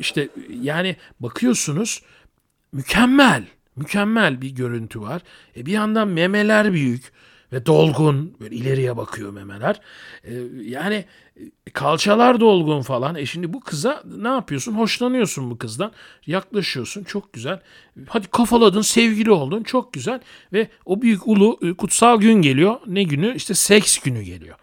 işte 0.00 0.28
yani 0.62 0.96
bakıyorsunuz 1.20 2.02
mükemmel 2.72 3.44
mükemmel 3.76 4.42
bir 4.42 4.50
görüntü 4.50 5.00
var. 5.00 5.22
E 5.56 5.66
bir 5.66 5.72
yandan 5.72 6.08
memeler 6.08 6.72
büyük 6.72 7.12
ve 7.54 7.66
dolgun 7.66 8.36
böyle 8.40 8.56
ileriye 8.56 8.96
bakıyor 8.96 9.32
memeler. 9.32 9.80
E, 10.24 10.34
yani 10.62 11.04
e, 11.66 11.70
kalçalar 11.72 12.40
dolgun 12.40 12.82
falan. 12.82 13.14
E 13.14 13.26
şimdi 13.26 13.52
bu 13.52 13.60
kıza 13.60 14.02
ne 14.18 14.28
yapıyorsun? 14.28 14.72
Hoşlanıyorsun 14.72 15.50
bu 15.50 15.58
kızdan. 15.58 15.92
Yaklaşıyorsun 16.26 17.04
çok 17.04 17.32
güzel. 17.32 17.60
Hadi 18.08 18.26
kafaladın 18.26 18.80
sevgili 18.80 19.30
oldun 19.30 19.62
çok 19.62 19.92
güzel. 19.92 20.20
Ve 20.52 20.68
o 20.84 21.02
büyük 21.02 21.26
ulu 21.28 21.58
e, 21.62 21.74
kutsal 21.74 22.20
gün 22.20 22.34
geliyor. 22.34 22.76
Ne 22.86 23.02
günü? 23.02 23.34
İşte 23.34 23.54
seks 23.54 23.98
günü 23.98 24.22
geliyor. 24.22 24.56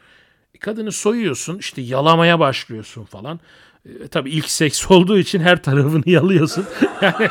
E, 0.56 0.58
kadını 0.58 0.92
soyuyorsun 0.92 1.58
işte 1.58 1.82
yalamaya 1.82 2.40
başlıyorsun 2.40 3.04
falan. 3.04 3.40
E, 3.86 4.08
tabii 4.08 4.30
ilk 4.30 4.50
seks 4.50 4.92
olduğu 4.92 5.18
için 5.18 5.40
her 5.40 5.64
tarafını 5.64 6.04
yalıyorsun. 6.06 6.66
Yani 7.02 7.30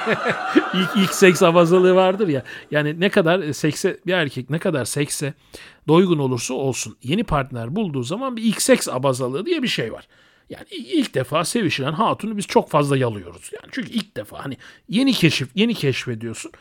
ilk 0.74 0.88
ilk 0.96 1.14
seks 1.14 1.42
abazalığı 1.42 1.94
vardır 1.94 2.28
ya. 2.28 2.42
Yani 2.70 3.00
ne 3.00 3.08
kadar 3.08 3.52
sekse 3.52 4.00
bir 4.06 4.12
erkek 4.12 4.50
ne 4.50 4.58
kadar 4.58 4.84
sekse 4.84 5.34
doygun 5.88 6.18
olursa 6.18 6.54
olsun 6.54 6.96
yeni 7.02 7.24
partner 7.24 7.76
bulduğu 7.76 8.02
zaman 8.02 8.36
bir 8.36 8.42
ilk 8.42 8.62
seks 8.62 8.88
abazalığı 8.88 9.46
diye 9.46 9.62
bir 9.62 9.68
şey 9.68 9.92
var. 9.92 10.08
Yani 10.50 10.64
ilk 10.70 11.14
defa 11.14 11.44
sevişilen 11.44 11.92
hatunu 11.92 12.36
biz 12.36 12.46
çok 12.46 12.70
fazla 12.70 12.96
yalıyoruz. 12.96 13.50
Yani 13.52 13.70
çünkü 13.72 13.90
ilk 13.90 14.16
defa 14.16 14.44
hani 14.44 14.56
yeni 14.88 15.12
keşif, 15.12 15.48
yeni 15.54 15.74
keşfediyorsun. 15.74 16.52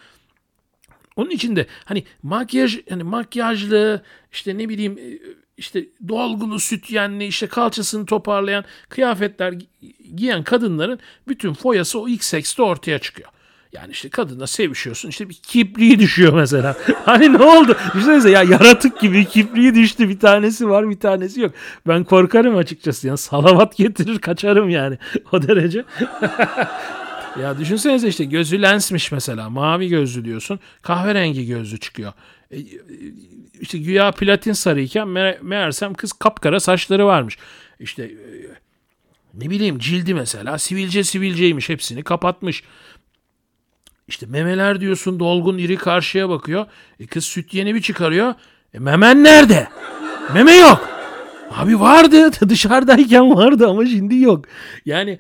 Onun 1.15 1.29
için 1.29 1.55
de 1.55 1.67
hani 1.85 2.03
makyaj 2.23 2.77
hani 2.89 3.03
makyajlı 3.03 4.03
işte 4.31 4.57
ne 4.57 4.69
bileyim 4.69 4.99
işte 5.59 5.85
dolgulu 6.07 6.59
sütyenli 6.59 7.25
işte 7.25 7.47
kalçasını 7.47 8.05
toparlayan 8.05 8.65
kıyafetler 8.89 9.53
giyen 10.15 10.43
kadınların 10.43 10.99
bütün 11.27 11.53
foyası 11.53 11.99
o 11.99 12.07
ilk 12.07 12.23
sekste 12.23 12.61
ortaya 12.63 12.99
çıkıyor. 12.99 13.29
Yani 13.73 13.91
işte 13.91 14.09
kadınla 14.09 14.47
sevişiyorsun 14.47 15.09
işte 15.09 15.29
bir 15.29 15.33
kipriği 15.33 15.99
düşüyor 15.99 16.33
mesela. 16.33 16.77
hani 17.05 17.33
ne 17.33 17.43
oldu? 17.43 17.77
Düşünsenize 17.93 18.29
ya 18.29 18.43
yaratık 18.43 18.99
gibi 18.99 19.25
kipriği 19.25 19.75
düştü 19.75 20.09
bir 20.09 20.19
tanesi 20.19 20.69
var 20.69 20.89
bir 20.89 20.99
tanesi 20.99 21.41
yok. 21.41 21.51
Ben 21.87 22.03
korkarım 22.03 22.57
açıkçası 22.57 23.07
yani 23.07 23.17
salavat 23.17 23.77
getirir 23.77 24.19
kaçarım 24.19 24.69
yani 24.69 24.97
o 25.31 25.41
derece. 25.41 25.83
ya 27.41 27.59
düşünsenize 27.59 28.07
işte 28.07 28.25
gözü 28.25 28.61
lensmiş 28.61 29.11
mesela 29.11 29.49
mavi 29.49 29.87
gözlü 29.89 30.25
diyorsun 30.25 30.59
kahverengi 30.81 31.47
gözlü 31.47 31.79
çıkıyor. 31.79 32.13
E, 32.51 32.57
işte 33.59 33.77
güya 33.77 34.11
platin 34.11 34.53
sarıyken 34.53 35.07
me- 35.07 35.37
meğersem 35.41 35.93
kız 35.93 36.13
kapkara 36.13 36.59
saçları 36.59 37.05
varmış. 37.05 37.37
İşte 37.79 38.03
e, 38.03 38.13
ne 39.33 39.49
bileyim 39.49 39.79
cildi 39.79 40.13
mesela 40.13 40.57
sivilce 40.57 41.03
sivilceymiş 41.03 41.69
hepsini 41.69 42.03
kapatmış. 42.03 42.63
İşte 44.07 44.25
memeler 44.25 44.81
diyorsun 44.81 45.19
dolgun 45.19 45.57
iri 45.57 45.77
karşıya 45.77 46.29
bakıyor. 46.29 46.65
E 46.99 47.07
kız 47.07 47.25
süt 47.25 47.53
yeni 47.53 47.75
bir 47.75 47.81
çıkarıyor. 47.81 48.33
E 48.73 48.79
memen 48.79 49.23
nerede? 49.23 49.67
Meme 50.33 50.53
yok. 50.53 50.89
Abi 51.51 51.79
vardı 51.79 52.31
dışarıdayken 52.49 53.35
vardı 53.35 53.67
ama 53.67 53.85
şimdi 53.85 54.15
yok. 54.15 54.45
Yani 54.85 55.19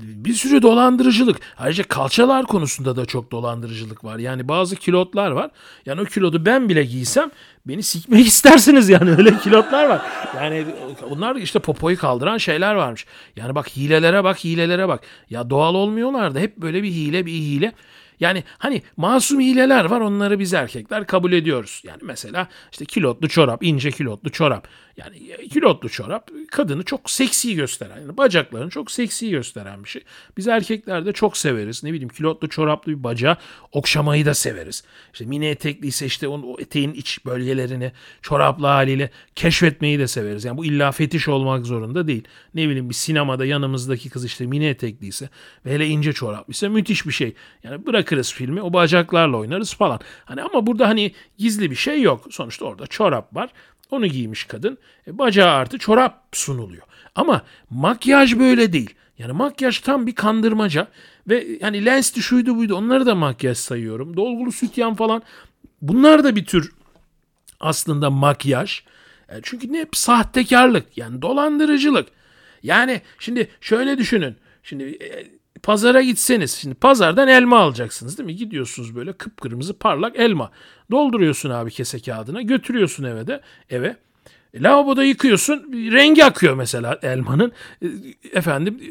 bir 0.00 0.32
sürü 0.32 0.62
dolandırıcılık. 0.62 1.36
Ayrıca 1.58 1.84
kalçalar 1.84 2.46
konusunda 2.46 2.96
da 2.96 3.06
çok 3.06 3.32
dolandırıcılık 3.32 4.04
var. 4.04 4.18
Yani 4.18 4.48
bazı 4.48 4.76
kilotlar 4.76 5.30
var. 5.30 5.50
Yani 5.86 6.00
o 6.00 6.04
kilodu 6.04 6.46
ben 6.46 6.68
bile 6.68 6.84
giysem 6.84 7.30
beni 7.66 7.82
sikmek 7.82 8.26
istersiniz 8.26 8.88
yani 8.88 9.10
öyle 9.10 9.38
kilotlar 9.38 9.88
var. 9.88 10.02
Yani 10.36 10.66
bunlar 11.10 11.36
işte 11.36 11.58
popoyu 11.58 11.98
kaldıran 11.98 12.38
şeyler 12.38 12.74
varmış. 12.74 13.06
Yani 13.36 13.54
bak 13.54 13.76
hilelere 13.76 14.24
bak 14.24 14.44
hilelere 14.44 14.88
bak. 14.88 15.00
Ya 15.30 15.50
doğal 15.50 15.74
olmuyorlar 15.74 16.34
da 16.34 16.38
hep 16.38 16.56
böyle 16.56 16.82
bir 16.82 16.90
hile 16.90 17.26
bir 17.26 17.32
hile. 17.32 17.72
Yani 18.20 18.44
hani 18.58 18.82
masum 18.96 19.40
hileler 19.40 19.84
var 19.84 20.00
onları 20.00 20.38
biz 20.38 20.54
erkekler 20.54 21.06
kabul 21.06 21.32
ediyoruz. 21.32 21.82
Yani 21.84 22.00
mesela 22.02 22.48
işte 22.72 22.84
kilotlu 22.84 23.28
çorap, 23.28 23.64
ince 23.64 23.90
kilotlu 23.90 24.30
çorap. 24.30 24.68
Yani 24.96 25.48
kilotlu 25.48 25.88
çorap 25.88 26.30
kadını 26.50 26.82
çok 26.82 27.10
seksi 27.10 27.54
gösteren, 27.54 28.00
yani 28.00 28.16
bacaklarını 28.16 28.70
çok 28.70 28.90
seksi 28.90 29.30
gösteren 29.30 29.84
bir 29.84 29.88
şey. 29.88 30.02
Biz 30.36 30.48
erkekler 30.48 31.06
de 31.06 31.12
çok 31.12 31.36
severiz. 31.36 31.84
Ne 31.84 31.92
bileyim 31.92 32.08
kilotlu 32.08 32.48
çoraplı 32.48 32.92
bir 32.92 33.04
bacağı 33.04 33.36
okşamayı 33.72 34.26
da 34.26 34.34
severiz. 34.34 34.84
İşte 35.12 35.24
mini 35.24 35.46
etekliyse 35.46 36.06
işte 36.06 36.28
onun, 36.28 36.42
o 36.42 36.56
eteğin 36.60 36.92
iç 36.92 37.24
bölgelerini 37.26 37.92
çoraplı 38.22 38.66
haliyle 38.66 39.10
keşfetmeyi 39.34 39.98
de 39.98 40.08
severiz. 40.08 40.44
Yani 40.44 40.58
bu 40.58 40.64
illa 40.64 40.92
fetiş 40.92 41.28
olmak 41.28 41.66
zorunda 41.66 42.06
değil. 42.08 42.24
Ne 42.54 42.68
bileyim 42.68 42.88
bir 42.88 42.94
sinemada 42.94 43.44
yanımızdaki 43.44 44.10
kız 44.10 44.24
işte 44.24 44.46
mini 44.46 44.66
etekliyse 44.66 45.28
ve 45.66 45.74
hele 45.74 45.86
ince 45.86 46.12
çoraplıysa 46.12 46.68
müthiş 46.68 47.06
bir 47.06 47.12
şey. 47.12 47.34
Yani 47.62 47.86
bırakırız 48.06 48.32
filmi 48.32 48.62
o 48.62 48.72
bacaklarla 48.72 49.36
oynarız 49.36 49.74
falan. 49.74 50.00
Hani 50.24 50.42
ama 50.42 50.66
burada 50.66 50.88
hani 50.88 51.12
gizli 51.38 51.70
bir 51.70 51.76
şey 51.76 52.02
yok. 52.02 52.26
Sonuçta 52.30 52.64
orada 52.64 52.86
çorap 52.86 53.36
var. 53.36 53.50
Onu 53.90 54.06
giymiş 54.06 54.44
kadın. 54.44 54.78
E, 55.06 55.18
bacağı 55.18 55.50
artı 55.50 55.78
çorap 55.78 56.22
sunuluyor. 56.32 56.82
Ama 57.14 57.42
makyaj 57.70 58.38
böyle 58.38 58.72
değil. 58.72 58.94
Yani 59.18 59.32
makyaj 59.32 59.80
tam 59.80 60.06
bir 60.06 60.14
kandırmaca 60.14 60.88
ve 61.28 61.46
yani 61.60 61.84
lens 61.84 62.14
şuydu 62.14 62.56
buydu 62.56 62.74
onları 62.74 63.06
da 63.06 63.14
makyaj 63.14 63.58
sayıyorum. 63.58 64.16
Dolgulu 64.16 64.52
sütyen 64.52 64.94
falan 64.94 65.22
bunlar 65.82 66.24
da 66.24 66.36
bir 66.36 66.44
tür 66.44 66.72
aslında 67.60 68.10
makyaj. 68.10 68.82
E, 69.28 69.34
çünkü 69.42 69.72
ne 69.72 69.80
hep 69.80 69.96
sahtekarlık 69.96 70.98
yani 70.98 71.22
dolandırıcılık. 71.22 72.08
Yani 72.62 73.00
şimdi 73.18 73.48
şöyle 73.60 73.98
düşünün. 73.98 74.36
Şimdi 74.62 74.84
e, 74.84 75.26
pazara 75.62 76.02
gitseniz 76.02 76.52
şimdi 76.52 76.74
pazardan 76.74 77.28
elma 77.28 77.58
alacaksınız 77.58 78.18
değil 78.18 78.26
mi? 78.26 78.36
Gidiyorsunuz 78.36 78.96
böyle 78.96 79.12
kıpkırmızı 79.12 79.78
parlak 79.78 80.16
elma. 80.18 80.50
Dolduruyorsun 80.90 81.50
abi 81.50 81.70
kese 81.70 81.98
kağıdına 82.00 82.42
götürüyorsun 82.42 83.04
eve 83.04 83.26
de 83.26 83.40
eve. 83.70 83.96
E, 84.54 84.62
lavaboda 84.62 85.04
yıkıyorsun 85.04 85.72
rengi 85.72 86.24
akıyor 86.24 86.54
mesela 86.54 86.98
elmanın. 87.02 87.52
E, 87.82 87.86
efendim 88.32 88.80
e, 88.82 88.88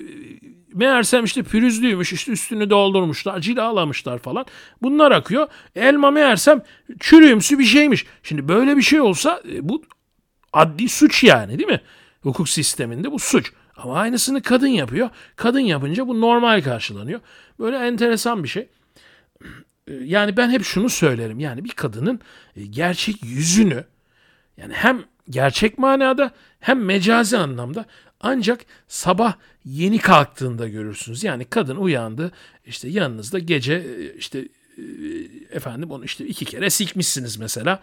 meğersem 0.74 1.24
işte 1.24 1.43
pürüzlüymüş 1.43 2.13
işte 2.13 2.31
üstünü 2.31 2.69
doldurmuşlar 2.69 3.39
cilalamışlar 3.39 4.19
falan. 4.19 4.45
Bunlar 4.81 5.12
akıyor. 5.12 5.48
Elma 5.75 6.12
meğersem 6.12 6.62
çürüyümsü 7.00 7.60
bir 7.60 7.65
şeymiş. 7.65 8.05
Şimdi 8.24 8.48
böyle 8.48 8.77
bir 8.77 8.81
şey 8.81 9.01
olsa 9.01 9.41
e, 9.51 9.69
bu 9.69 9.84
adli 10.53 10.89
suç 10.89 11.24
yani 11.24 11.60
değil 11.60 11.69
mi? 11.69 11.81
Hukuk 12.22 12.50
sisteminde 12.50 13.12
bu 13.12 13.19
suç. 13.19 13.51
Ama 13.77 14.00
aynısını 14.00 14.41
kadın 14.41 14.67
yapıyor. 14.67 15.10
Kadın 15.36 15.60
yapınca 15.60 16.08
bu 16.08 16.22
normal 16.22 16.62
karşılanıyor. 16.62 17.20
Böyle 17.60 17.77
enteresan 17.77 18.44
bir 18.44 18.50
şey. 18.50 18.67
Yani 19.89 20.38
ben 20.38 20.50
hep 20.50 20.63
şunu 20.63 20.89
söylerim. 20.89 21.39
Yani 21.39 21.63
bir 21.63 21.70
kadının 21.70 22.20
e, 22.55 22.65
gerçek 22.65 23.24
yüzünü 23.24 23.84
yani 24.58 24.74
hem 24.74 25.03
gerçek 25.29 25.77
manada 25.77 26.32
hem 26.60 26.86
mecazi 26.86 27.38
anlamda 27.38 27.86
ancak 28.20 28.65
sabah 28.88 29.36
yeni 29.65 29.98
kalktığında 29.98 30.67
görürsünüz. 30.67 31.24
Yani 31.24 31.46
kadın 31.46 31.75
uyandı 31.75 32.32
işte 32.65 32.88
yanınızda 32.89 33.39
gece 33.39 33.74
e, 33.74 34.13
işte 34.17 34.39
e, 34.77 34.84
efendim 35.51 35.91
onu 35.91 36.05
işte 36.05 36.25
iki 36.27 36.46
kere 36.46 36.70
sikmişsiniz 36.70 37.38
mesela 37.38 37.82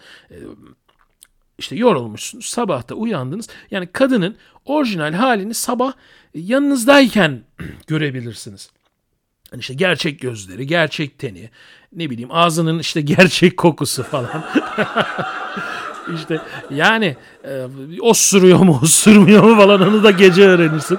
işte 1.59 1.77
yorulmuşsunuz. 1.77 2.47
Sabahta 2.47 2.95
uyandınız. 2.95 3.49
Yani 3.71 3.87
kadının 3.87 4.37
orijinal 4.65 5.13
halini 5.13 5.55
sabah 5.55 5.93
yanınızdayken 6.35 7.45
görebilirsiniz. 7.87 8.71
Hani 9.51 9.61
işte 9.61 9.75
gerçek 9.75 10.21
gözleri, 10.21 10.67
gerçek 10.67 11.19
teni, 11.19 11.51
ne 11.93 12.11
bileyim 12.11 12.33
ağzının 12.33 12.79
işte 12.79 13.01
gerçek 13.17 13.57
kokusu 13.57 14.03
falan. 14.03 14.45
İşte 16.15 16.41
yani 16.71 17.17
e, 17.45 17.67
osuruyor 18.01 18.59
mu 18.59 18.79
osurmuyor 18.83 19.43
mu 19.43 19.57
falan 19.57 19.89
onu 19.89 20.03
da 20.03 20.11
gece 20.11 20.43
öğrenirsin. 20.43 20.99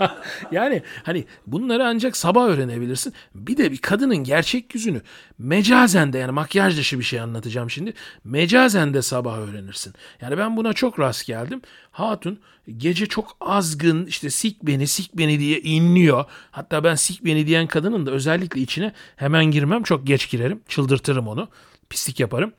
yani 0.52 0.82
hani 1.02 1.24
bunları 1.46 1.86
ancak 1.86 2.16
sabah 2.16 2.46
öğrenebilirsin. 2.46 3.14
Bir 3.34 3.56
de 3.56 3.72
bir 3.72 3.78
kadının 3.78 4.16
gerçek 4.16 4.74
yüzünü 4.74 5.02
mecazen 5.38 6.12
de 6.12 6.18
yani 6.18 6.32
makyaj 6.32 6.78
dışı 6.78 6.98
bir 6.98 7.04
şey 7.04 7.20
anlatacağım 7.20 7.70
şimdi. 7.70 7.92
Mecazen 8.24 8.94
de 8.94 9.02
sabah 9.02 9.38
öğrenirsin. 9.38 9.94
Yani 10.20 10.38
ben 10.38 10.56
buna 10.56 10.72
çok 10.72 10.98
rast 10.98 11.26
geldim. 11.26 11.62
Hatun 11.90 12.38
gece 12.76 13.06
çok 13.06 13.36
azgın 13.40 14.06
işte 14.06 14.30
sik 14.30 14.62
beni 14.62 14.86
sik 14.86 15.14
beni 15.14 15.38
diye 15.38 15.60
inliyor. 15.60 16.24
Hatta 16.50 16.84
ben 16.84 16.94
sik 16.94 17.24
beni 17.24 17.46
diyen 17.46 17.66
kadının 17.66 18.06
da 18.06 18.10
özellikle 18.10 18.60
içine 18.60 18.92
hemen 19.16 19.44
girmem. 19.44 19.82
Çok 19.82 20.06
geç 20.06 20.30
girerim. 20.30 20.60
Çıldırtırım 20.68 21.28
onu. 21.28 21.48
Pislik 21.90 22.20
yaparım. 22.20 22.52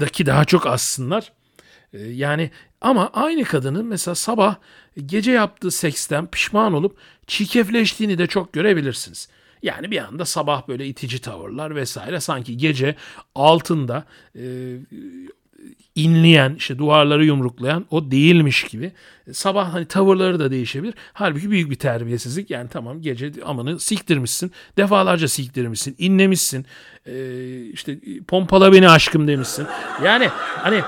Daki 0.00 0.26
daha 0.26 0.44
çok 0.44 0.66
assınlar. 0.66 1.32
Ee, 1.92 1.98
yani 1.98 2.50
ama 2.80 3.10
aynı 3.12 3.44
kadının 3.44 3.86
mesela 3.86 4.14
sabah 4.14 4.56
gece 5.06 5.32
yaptığı 5.32 5.70
seksten 5.70 6.26
pişman 6.26 6.72
olup 6.72 6.98
çirkefleştiğini 7.26 8.18
de 8.18 8.26
çok 8.26 8.52
görebilirsiniz. 8.52 9.28
Yani 9.62 9.90
bir 9.90 9.98
anda 9.98 10.24
sabah 10.24 10.68
böyle 10.68 10.86
itici 10.86 11.20
tavırlar 11.20 11.74
vesaire 11.74 12.20
sanki 12.20 12.56
gece 12.56 12.94
altında 13.34 14.04
e, 14.34 14.42
inleyen, 15.94 16.54
işte 16.54 16.78
duvarları 16.78 17.24
yumruklayan 17.24 17.86
o 17.90 18.10
değilmiş 18.10 18.64
gibi. 18.64 18.92
Sabah 19.32 19.74
hani 19.74 19.86
tavırları 19.86 20.38
da 20.38 20.50
değişebilir. 20.50 20.94
Halbuki 21.12 21.50
büyük 21.50 21.70
bir 21.70 21.74
terbiyesizlik. 21.76 22.50
Yani 22.50 22.68
tamam 22.68 23.02
gece 23.02 23.32
amını 23.44 23.80
siktirmişsin. 23.80 24.52
Defalarca 24.76 25.28
siktirmişsin. 25.28 25.94
inlemişsin. 25.98 26.66
Ee, 27.06 27.64
işte 27.72 27.98
pompala 28.28 28.72
beni 28.72 28.88
aşkım 28.88 29.28
demişsin. 29.28 29.66
Yani 30.04 30.28
hani 30.56 30.80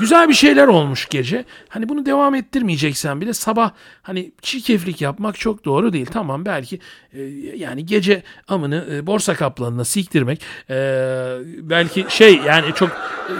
güzel 0.00 0.28
bir 0.28 0.34
şeyler 0.34 0.66
olmuş 0.66 1.08
gece. 1.08 1.44
Hani 1.68 1.88
bunu 1.88 2.06
devam 2.06 2.34
ettirmeyeceksen 2.34 3.20
bile 3.20 3.32
sabah 3.32 3.70
hani 4.02 4.32
çirkeflik 4.42 5.00
yapmak 5.00 5.38
çok 5.38 5.64
doğru 5.64 5.92
değil. 5.92 6.06
Tamam 6.06 6.44
belki 6.44 6.80
e, 7.12 7.22
yani 7.56 7.86
gece 7.86 8.22
amını 8.48 8.86
e, 8.92 9.06
borsa 9.06 9.34
kaplanına 9.34 9.84
siktirmek 9.84 10.42
e, 10.70 10.74
belki 11.58 12.06
şey 12.08 12.36
yani 12.36 12.74
çok 12.74 12.90
e, 12.90 13.34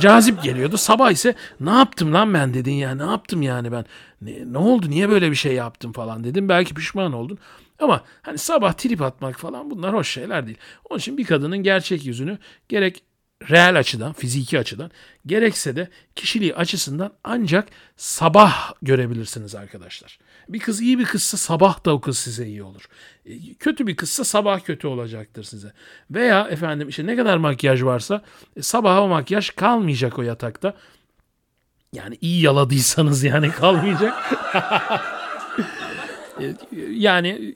cazip 0.00 0.42
geliyordu. 0.42 0.76
Sabah 0.76 1.10
ise 1.10 1.34
ne 1.60 1.70
yaptım 1.70 2.14
lan 2.14 2.34
ben 2.34 2.54
dedin 2.54 2.72
ya 2.72 2.94
ne 2.94 3.10
yaptım 3.10 3.42
yani 3.42 3.72
ben 3.72 3.84
ne, 4.22 4.52
ne 4.52 4.58
oldu 4.58 4.90
niye 4.90 5.08
böyle 5.08 5.30
bir 5.30 5.36
şey 5.36 5.54
yaptım 5.54 5.92
falan 5.92 6.24
dedim. 6.24 6.48
Belki 6.48 6.74
pişman 6.74 7.12
oldun. 7.12 7.38
Ama 7.80 8.04
hani 8.22 8.38
sabah 8.38 8.72
trip 8.72 9.02
atmak 9.02 9.40
falan 9.40 9.70
bunlar 9.70 9.94
hoş 9.94 10.10
şeyler 10.10 10.46
değil. 10.46 10.58
Onun 10.90 10.98
için 10.98 11.18
bir 11.18 11.24
kadının 11.24 11.58
gerçek 11.58 12.06
yüzünü 12.06 12.38
gerek 12.68 13.02
reel 13.50 13.78
açıdan, 13.78 14.12
fiziki 14.12 14.58
açıdan 14.58 14.90
gerekse 15.26 15.76
de 15.76 15.88
kişiliği 16.16 16.54
açısından 16.54 17.12
ancak 17.24 17.68
sabah 17.96 18.72
görebilirsiniz 18.82 19.54
arkadaşlar. 19.54 20.18
Bir 20.48 20.58
kız 20.58 20.80
iyi 20.80 20.98
bir 20.98 21.04
kızsa 21.04 21.36
sabah 21.36 21.84
da 21.84 21.94
o 21.94 22.00
kız 22.00 22.18
size 22.18 22.46
iyi 22.46 22.62
olur. 22.62 22.88
E, 23.26 23.54
kötü 23.54 23.86
bir 23.86 23.96
kızsa 23.96 24.24
sabah 24.24 24.60
kötü 24.60 24.86
olacaktır 24.86 25.44
size. 25.44 25.72
Veya 26.10 26.48
efendim 26.48 26.88
işte 26.88 27.06
ne 27.06 27.16
kadar 27.16 27.36
makyaj 27.36 27.82
varsa 27.82 28.22
e, 28.56 28.62
sabaha 28.62 29.06
makyaj 29.06 29.50
kalmayacak 29.50 30.18
o 30.18 30.22
yatakta. 30.22 30.74
Yani 31.92 32.18
iyi 32.20 32.42
yaladıysanız 32.42 33.24
yani 33.24 33.50
kalmayacak. 33.60 34.14
E, 36.40 36.54
yani 36.90 37.54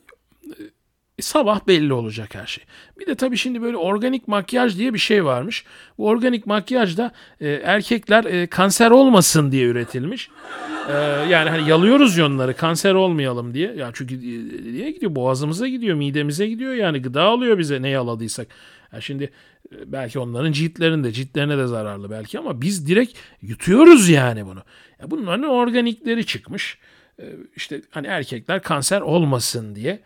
e, 1.19 1.23
sabah 1.23 1.67
belli 1.67 1.93
olacak 1.93 2.35
her 2.35 2.47
şey. 2.47 2.65
Bir 2.99 3.07
de 3.07 3.15
tabii 3.15 3.37
şimdi 3.37 3.63
böyle 3.63 3.77
organik 3.77 4.29
makyaj 4.29 4.79
diye 4.79 4.95
bir 4.95 4.99
şey 4.99 5.25
varmış. 5.25 5.65
Bu 5.99 6.09
organik 6.09 6.47
makyaj 6.47 6.97
da 6.97 7.13
e, 7.41 7.49
erkekler 7.49 8.25
e, 8.25 8.47
kanser 8.47 8.91
olmasın 8.91 9.53
diye 9.53 9.67
üretilmiş. 9.67 10.31
E, 10.89 10.93
yani 11.31 11.51
hani 11.51 11.69
yalıyoruz 11.69 12.17
yonları 12.17 12.57
kanser 12.57 12.95
olmayalım 12.95 13.55
diye. 13.55 13.75
Ya 13.75 13.91
çünkü 13.95 14.21
diye 14.73 14.91
gidiyor 14.91 15.15
boğazımıza 15.15 15.69
gidiyor, 15.69 15.97
midemize 15.97 16.47
gidiyor 16.47 16.75
yani 16.75 17.03
gıda 17.03 17.23
alıyor 17.23 17.59
bize 17.59 17.83
ne 17.83 17.89
yaladıysak. 17.89 18.47
Ya 18.93 19.01
şimdi 19.01 19.25
e, 19.73 19.93
belki 19.93 20.19
onların 20.19 20.53
ciltlerinde, 20.53 21.13
ciltlerine 21.13 21.59
de 21.59 21.67
zararlı 21.67 22.11
belki 22.11 22.39
ama 22.39 22.61
biz 22.61 22.89
direkt 22.89 23.19
yutuyoruz 23.43 24.09
yani 24.09 24.47
bunu. 24.47 24.63
Ya 25.01 25.11
bunların 25.11 25.45
organikleri 25.45 26.27
çıkmış. 26.27 26.79
E, 27.19 27.25
işte 27.57 27.83
hani 27.91 28.07
erkekler 28.07 28.63
kanser 28.63 29.01
olmasın 29.01 29.75
diye. 29.75 30.01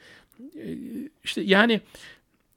E, 0.59 0.79
işte 1.25 1.40
yani 1.40 1.81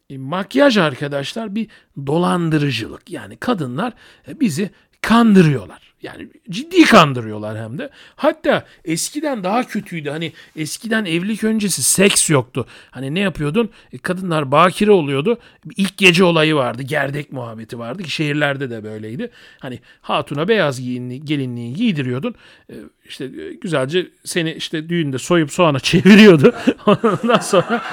e, 0.10 0.18
makyaj 0.18 0.78
arkadaşlar 0.78 1.56
bir 1.56 1.68
dolandırıcılık. 2.08 3.10
Yani 3.10 3.38
kadınlar 3.38 3.94
e, 4.28 4.40
bizi 4.40 4.70
kandırıyorlar. 5.02 5.91
Yani 6.04 6.28
ciddi 6.50 6.84
kandırıyorlar 6.84 7.58
hem 7.58 7.78
de. 7.78 7.90
Hatta 8.16 8.66
eskiden 8.86 9.44
daha 9.44 9.68
kötüydü. 9.68 10.10
Hani 10.10 10.32
eskiden 10.56 11.06
evlilik 11.06 11.44
öncesi 11.44 11.84
seks 11.84 12.30
yoktu. 12.30 12.66
Hani 12.92 13.16
ne 13.16 13.20
yapıyordun? 13.20 13.70
E, 13.94 13.98
kadınlar 13.98 14.52
bakire 14.52 14.92
oluyordu. 14.92 15.38
İlk 15.78 15.98
gece 15.98 16.24
olayı 16.24 16.56
vardı. 16.56 16.84
Gerdek 16.84 17.32
muhabbeti 17.32 17.80
vardı 17.80 18.04
ki 18.04 18.12
şehirlerde 18.12 18.70
de 18.70 18.84
böyleydi. 18.84 19.32
Hani 19.60 19.80
hatuna 20.02 20.48
beyaz 20.48 20.82
giyinli, 20.82 21.26
gelinliği 21.26 21.74
giydiriyordun. 21.74 22.36
E, 22.70 22.76
işte 23.06 23.26
e, 23.26 23.54
güzelce 23.54 24.08
seni 24.24 24.54
işte 24.54 24.90
düğünde 24.90 25.18
soyup 25.18 25.52
soğana 25.52 25.80
çeviriyordu. 25.92 26.56
Ondan 26.86 27.40
sonra 27.40 27.84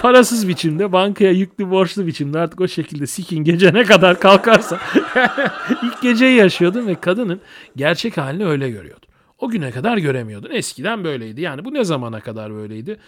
parasız 0.00 0.48
biçimde 0.48 0.92
bankaya 0.92 1.32
yüklü 1.32 1.70
borçlu 1.70 2.06
biçimde 2.06 2.38
artık 2.38 2.60
o 2.60 2.68
şekilde 2.68 3.06
sikin 3.06 3.44
gece 3.44 3.74
ne 3.74 3.84
kadar 3.84 4.20
kalkarsa 4.20 4.80
ilk 5.82 6.02
geceyi 6.02 6.36
yaşıyordun 6.36 6.86
ve 6.86 6.94
kadının 6.94 7.40
gerçek 7.76 8.16
halini 8.18 8.46
öyle 8.46 8.70
görüyordun. 8.70 9.08
O 9.38 9.48
güne 9.48 9.70
kadar 9.70 9.98
göremiyordun. 9.98 10.50
Eskiden 10.50 11.04
böyleydi. 11.04 11.40
Yani 11.40 11.64
bu 11.64 11.74
ne 11.74 11.84
zamana 11.84 12.20
kadar 12.20 12.54
böyleydi? 12.54 12.98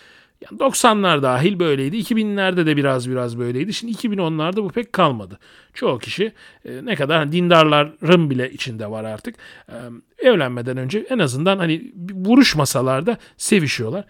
Yani 0.41 0.59
90'lar 0.61 1.23
dahil 1.23 1.59
böyleydi. 1.59 1.97
2000'lerde 1.97 2.67
de 2.67 2.77
biraz 2.77 3.11
biraz 3.11 3.39
böyleydi. 3.39 3.73
Şimdi 3.73 3.93
2010'larda 3.93 4.57
bu 4.57 4.69
pek 4.69 4.93
kalmadı. 4.93 5.39
Çoğu 5.75 5.99
kişi 5.99 6.33
e, 6.65 6.85
ne 6.85 6.95
kadar 6.95 7.33
dindarların 7.33 8.31
bile 8.31 8.51
içinde 8.51 8.91
var 8.91 9.05
artık. 9.05 9.35
E, 9.69 9.77
evlenmeden 10.19 10.77
önce 10.77 11.07
en 11.11 11.19
azından 11.19 11.59
hani 11.59 11.93
vuruşmasalar 12.15 13.07
da 13.07 13.19
sevişiyorlar. 13.37 14.05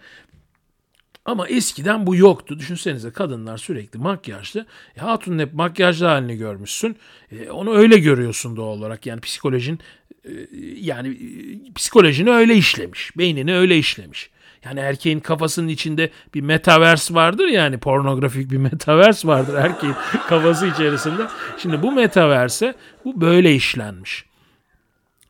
Ama 1.25 1.47
eskiden 1.47 2.07
bu 2.07 2.15
yoktu. 2.15 2.59
Düşünsenize 2.59 3.11
kadınlar 3.11 3.57
sürekli 3.57 3.99
makyajlı. 3.99 4.65
E, 4.97 4.99
hatunun 4.99 5.39
hep 5.39 5.53
makyajlı 5.53 6.05
halini 6.05 6.37
görmüşsün. 6.37 6.95
E, 7.31 7.49
onu 7.49 7.75
öyle 7.75 7.97
görüyorsun 7.97 8.55
doğal 8.55 8.77
olarak. 8.77 9.05
Yani 9.05 9.21
psikolojin 9.21 9.79
e, 10.25 10.31
yani 10.79 11.07
e, 11.09 11.73
psikolojini 11.73 12.29
öyle 12.29 12.55
işlemiş. 12.55 13.17
Beynini 13.17 13.55
öyle 13.55 13.77
işlemiş. 13.77 14.29
Yani 14.65 14.79
erkeğin 14.79 15.19
kafasının 15.19 15.67
içinde 15.67 16.09
bir 16.33 16.41
metaverse 16.41 17.13
vardır 17.13 17.47
yani 17.47 17.77
pornografik 17.77 18.51
bir 18.51 18.57
metaverse 18.71 19.27
vardır 19.27 19.53
erkeğin 19.53 19.95
kafası 20.27 20.67
içerisinde. 20.67 21.21
Şimdi 21.57 21.81
bu 21.81 21.91
metaverse 21.91 22.75
bu 23.05 23.21
böyle 23.21 23.55
işlenmiş. 23.55 24.25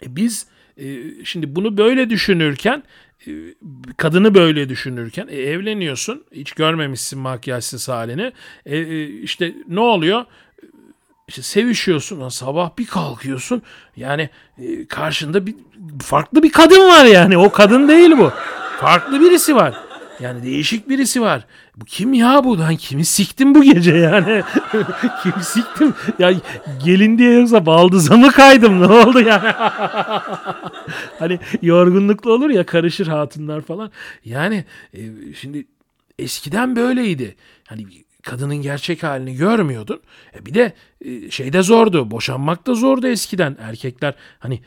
E 0.05 0.15
biz 0.15 0.47
e, 0.77 0.85
şimdi 1.25 1.55
bunu 1.55 1.77
böyle 1.77 2.09
düşünürken 2.09 2.83
kadını 3.97 4.35
böyle 4.35 4.69
düşünürken 4.69 5.27
e, 5.27 5.35
evleniyorsun 5.35 6.23
hiç 6.31 6.51
görmemişsin 6.51 7.19
makyajsız 7.19 7.89
halini. 7.89 8.31
E, 8.65 8.77
e, 8.77 9.05
işte 9.05 9.53
ne 9.67 9.79
oluyor? 9.79 10.25
İşte 11.27 11.41
sevişiyorsun 11.41 12.29
sabah 12.29 12.77
bir 12.77 12.85
kalkıyorsun. 12.85 13.61
Yani 13.95 14.29
e, 14.57 14.85
karşında 14.87 15.45
bir 15.45 15.55
farklı 16.01 16.43
bir 16.43 16.51
kadın 16.51 16.87
var 16.89 17.05
yani. 17.05 17.37
O 17.37 17.51
kadın 17.51 17.87
değil 17.87 18.11
bu. 18.17 18.31
Farklı 18.79 19.21
birisi 19.21 19.55
var 19.55 19.88
yani 20.19 20.43
değişik 20.43 20.89
birisi 20.89 21.21
var. 21.21 21.45
Bu 21.75 21.85
kim 21.85 22.13
ya 22.13 22.43
bu? 22.43 22.59
Lan 22.59 22.75
kimi 22.75 23.05
siktim 23.05 23.55
bu 23.55 23.63
gece 23.63 23.95
yani? 23.95 24.43
kimi 25.23 25.43
siktim? 25.43 25.93
Ya 26.19 26.33
gelin 26.85 27.17
diye 27.17 27.33
yoksa 27.33 27.65
baldıza 27.65 28.17
mı 28.17 28.31
kaydım? 28.31 28.81
Ne 28.81 28.85
oldu 28.85 29.19
yani? 29.19 29.49
hani 31.19 31.39
yorgunlukla 31.61 32.31
olur 32.31 32.49
ya 32.49 32.65
karışır 32.65 33.07
hatunlar 33.07 33.61
falan. 33.61 33.91
Yani 34.25 34.65
e, 34.93 34.99
şimdi 35.41 35.65
eskiden 36.19 36.75
böyleydi. 36.75 37.35
Hani 37.67 37.85
kadının 38.21 38.55
gerçek 38.55 39.03
halini 39.03 39.35
görmüyordun. 39.35 40.01
E 40.35 40.45
bir 40.45 40.53
de 40.53 40.73
e, 41.05 41.31
şey 41.31 41.53
de 41.53 41.61
zordu. 41.61 42.11
Boşanmak 42.11 42.67
da 42.67 42.73
zordu 42.73 43.07
eskiden. 43.07 43.57
Erkekler 43.61 44.15
hani 44.39 44.61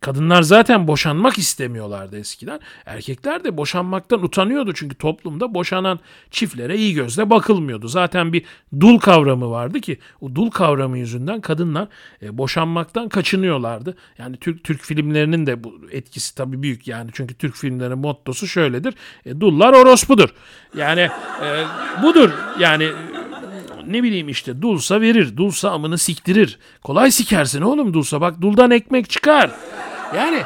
kadınlar 0.00 0.42
zaten 0.42 0.88
boşanmak 0.88 1.38
istemiyorlardı 1.38 2.18
eskiden. 2.18 2.60
Erkekler 2.86 3.44
de 3.44 3.56
boşanmaktan 3.56 4.24
utanıyordu 4.24 4.72
çünkü 4.74 4.94
toplumda 4.94 5.54
boşanan 5.54 6.00
çiftlere 6.30 6.76
iyi 6.76 6.94
gözle 6.94 7.30
bakılmıyordu. 7.30 7.88
Zaten 7.88 8.32
bir 8.32 8.44
dul 8.80 8.98
kavramı 8.98 9.50
vardı 9.50 9.80
ki 9.80 9.98
o 10.20 10.34
dul 10.34 10.50
kavramı 10.50 10.98
yüzünden 10.98 11.40
kadınlar 11.40 11.88
e, 12.22 12.38
boşanmaktan 12.38 13.08
kaçınıyorlardı. 13.08 13.96
Yani 14.18 14.36
Türk 14.36 14.64
Türk 14.64 14.80
filmlerinin 14.80 15.46
de 15.46 15.64
bu 15.64 15.80
etkisi 15.90 16.34
tabii 16.34 16.62
büyük 16.62 16.88
yani 16.88 17.10
çünkü 17.12 17.34
Türk 17.34 17.56
filmlerinin 17.56 17.98
mottosu 17.98 18.46
şöyledir. 18.46 18.94
E, 19.26 19.40
dullar 19.40 19.72
orospudur. 19.72 20.28
Yani 20.76 21.08
e, 21.44 21.64
budur. 22.02 22.30
Yani 22.58 22.92
ne 23.92 24.02
bileyim 24.02 24.28
işte 24.28 24.62
dulsa 24.62 25.00
verir. 25.00 25.36
Dulsa 25.36 25.70
amını 25.70 25.98
siktirir. 25.98 26.58
Kolay 26.82 27.10
sikersin 27.10 27.62
oğlum 27.62 27.94
dulsa. 27.94 28.20
Bak 28.20 28.40
duldan 28.40 28.70
ekmek 28.70 29.10
çıkar. 29.10 29.50
Yani 30.16 30.42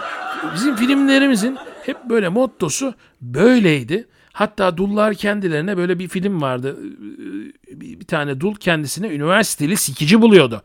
bizim 0.55 0.77
filmlerimizin 0.77 1.59
hep 1.87 2.05
böyle 2.05 2.29
mottosu 2.29 2.95
böyleydi. 3.21 4.09
Hatta 4.33 4.77
dullar 4.77 5.15
kendilerine 5.15 5.77
böyle 5.77 5.99
bir 5.99 6.09
film 6.09 6.43
vardı. 6.43 6.77
Bir 7.71 8.07
tane 8.07 8.41
dul 8.41 8.55
kendisine 8.55 9.09
üniversiteli 9.09 9.77
sikici 9.77 10.23
buluyordu. 10.23 10.63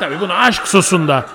Tabii 0.00 0.20
bunu 0.20 0.32
aşk 0.32 0.68
sosunda 0.68 1.26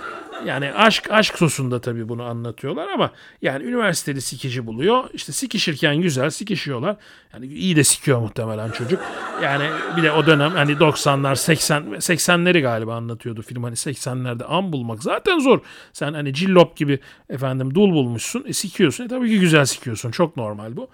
yani 0.46 0.74
aşk 0.74 1.12
aşk 1.12 1.38
sosunda 1.38 1.82
tabii 1.82 2.10
bunu 2.10 2.24
anlatıyorlar 2.24 2.88
ama 2.88 3.12
yani 3.42 3.64
üniversiteli 3.64 4.22
sikici 4.22 4.68
buluyor. 4.68 5.04
İşte 5.14 5.32
sikişirken 5.32 6.02
güzel 6.02 6.30
sikişiyorlar. 6.30 6.96
Yani 7.34 7.46
iyi 7.46 7.76
de 7.76 7.84
sikiyor 7.84 8.20
muhtemelen 8.20 8.72
çocuk. 8.72 9.00
Yani 9.44 9.70
bir 9.98 10.04
de 10.04 10.12
o 10.12 10.26
dönem 10.26 10.52
hani 10.52 10.72
90'lar 10.72 11.36
80 11.36 11.84
80'leri 11.84 12.62
galiba 12.62 12.96
anlatıyordu 12.96 13.42
film. 13.42 13.64
Hani 13.64 13.76
80'lerde 13.76 14.44
am 14.44 14.74
bulmak 14.74 15.04
zaten 15.04 15.40
zor. 15.40 15.60
Sen 15.94 16.14
hani 16.14 16.34
cillop 16.34 16.78
gibi 16.78 17.00
efendim 17.30 17.76
dul 17.76 17.92
bulmuşsun. 17.92 18.44
E, 18.48 18.54
sikiyorsun. 18.54 19.04
E, 19.04 19.08
tabii 19.08 19.30
ki 19.30 19.40
güzel 19.40 19.66
sikiyorsun. 19.66 20.12
Çok 20.12 20.38
normal 20.38 20.78
bu. 20.78 20.90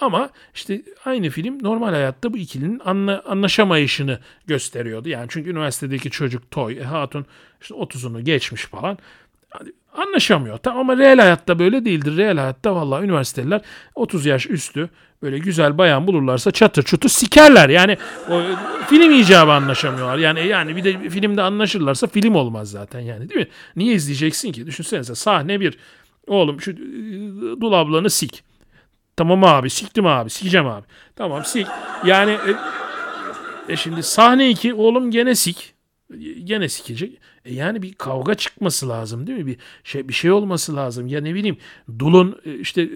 Ama 0.00 0.30
işte 0.54 0.82
aynı 1.04 1.30
film 1.30 1.62
normal 1.62 1.90
hayatta 1.90 2.32
bu 2.32 2.36
ikilinin 2.36 2.80
anla, 2.84 3.22
anlaşamayışını 3.26 4.18
gösteriyordu. 4.46 5.08
Yani 5.08 5.26
çünkü 5.28 5.50
üniversitedeki 5.50 6.10
çocuk 6.10 6.50
Toy, 6.50 6.78
e, 6.78 6.82
Hatun 6.82 7.26
işte 7.60 7.74
30'unu 7.74 8.20
geçmiş 8.20 8.64
falan. 8.64 8.98
Anlaşamıyor. 9.96 10.58
Tamam 10.58 10.90
ama 10.90 11.02
real 11.02 11.18
hayatta 11.18 11.58
böyle 11.58 11.84
değildir. 11.84 12.16
Real 12.16 12.36
hayatta 12.36 12.74
vallahi 12.74 13.04
üniversiteliler 13.04 13.60
30 13.94 14.26
yaş 14.26 14.46
üstü 14.46 14.90
böyle 15.22 15.38
güzel 15.38 15.78
bayan 15.78 16.06
bulurlarsa 16.06 16.50
çatır 16.50 16.82
çutur 16.82 17.08
sikerler. 17.08 17.68
Yani 17.68 17.98
o 18.30 18.42
film 18.88 19.12
icabı 19.12 19.52
anlaşamıyorlar. 19.52 20.18
Yani 20.18 20.46
yani 20.46 20.76
bir 20.76 20.84
de 20.84 21.08
filmde 21.08 21.42
anlaşırlarsa 21.42 22.06
film 22.06 22.34
olmaz 22.34 22.70
zaten 22.70 23.00
yani 23.00 23.28
değil 23.28 23.40
mi? 23.40 23.48
Niye 23.76 23.94
izleyeceksin 23.94 24.52
ki? 24.52 24.66
Düşünsenize 24.66 25.14
sahne 25.14 25.60
bir. 25.60 25.78
Oğlum 26.26 26.60
şu 26.60 26.76
dul 27.60 27.72
ablanı 27.72 28.10
sik. 28.10 28.44
Tamam 29.16 29.44
abi 29.44 29.70
siktim 29.70 30.06
abi 30.06 30.30
sikeceğim 30.30 30.66
abi. 30.66 30.86
Tamam 31.16 31.44
sik. 31.44 31.66
Yani 32.06 32.30
e, 32.30 33.72
e 33.72 33.76
şimdi 33.76 34.02
sahne 34.02 34.50
2 34.50 34.74
oğlum 34.74 35.10
gene 35.10 35.34
sik. 35.34 35.74
Gene 36.44 36.68
sikecek. 36.68 37.20
E 37.44 37.54
yani 37.54 37.82
bir 37.82 37.94
kavga 37.94 38.34
çıkması 38.34 38.88
lazım 38.88 39.26
değil 39.26 39.38
mi? 39.38 39.46
Bir 39.46 39.56
şey 39.84 40.08
bir 40.08 40.12
şey 40.12 40.30
olması 40.30 40.76
lazım. 40.76 41.06
Ya 41.06 41.20
ne 41.20 41.34
bileyim 41.34 41.56
Dul'un 41.98 42.40
e, 42.44 42.54
işte 42.54 42.82
e, 42.82 42.88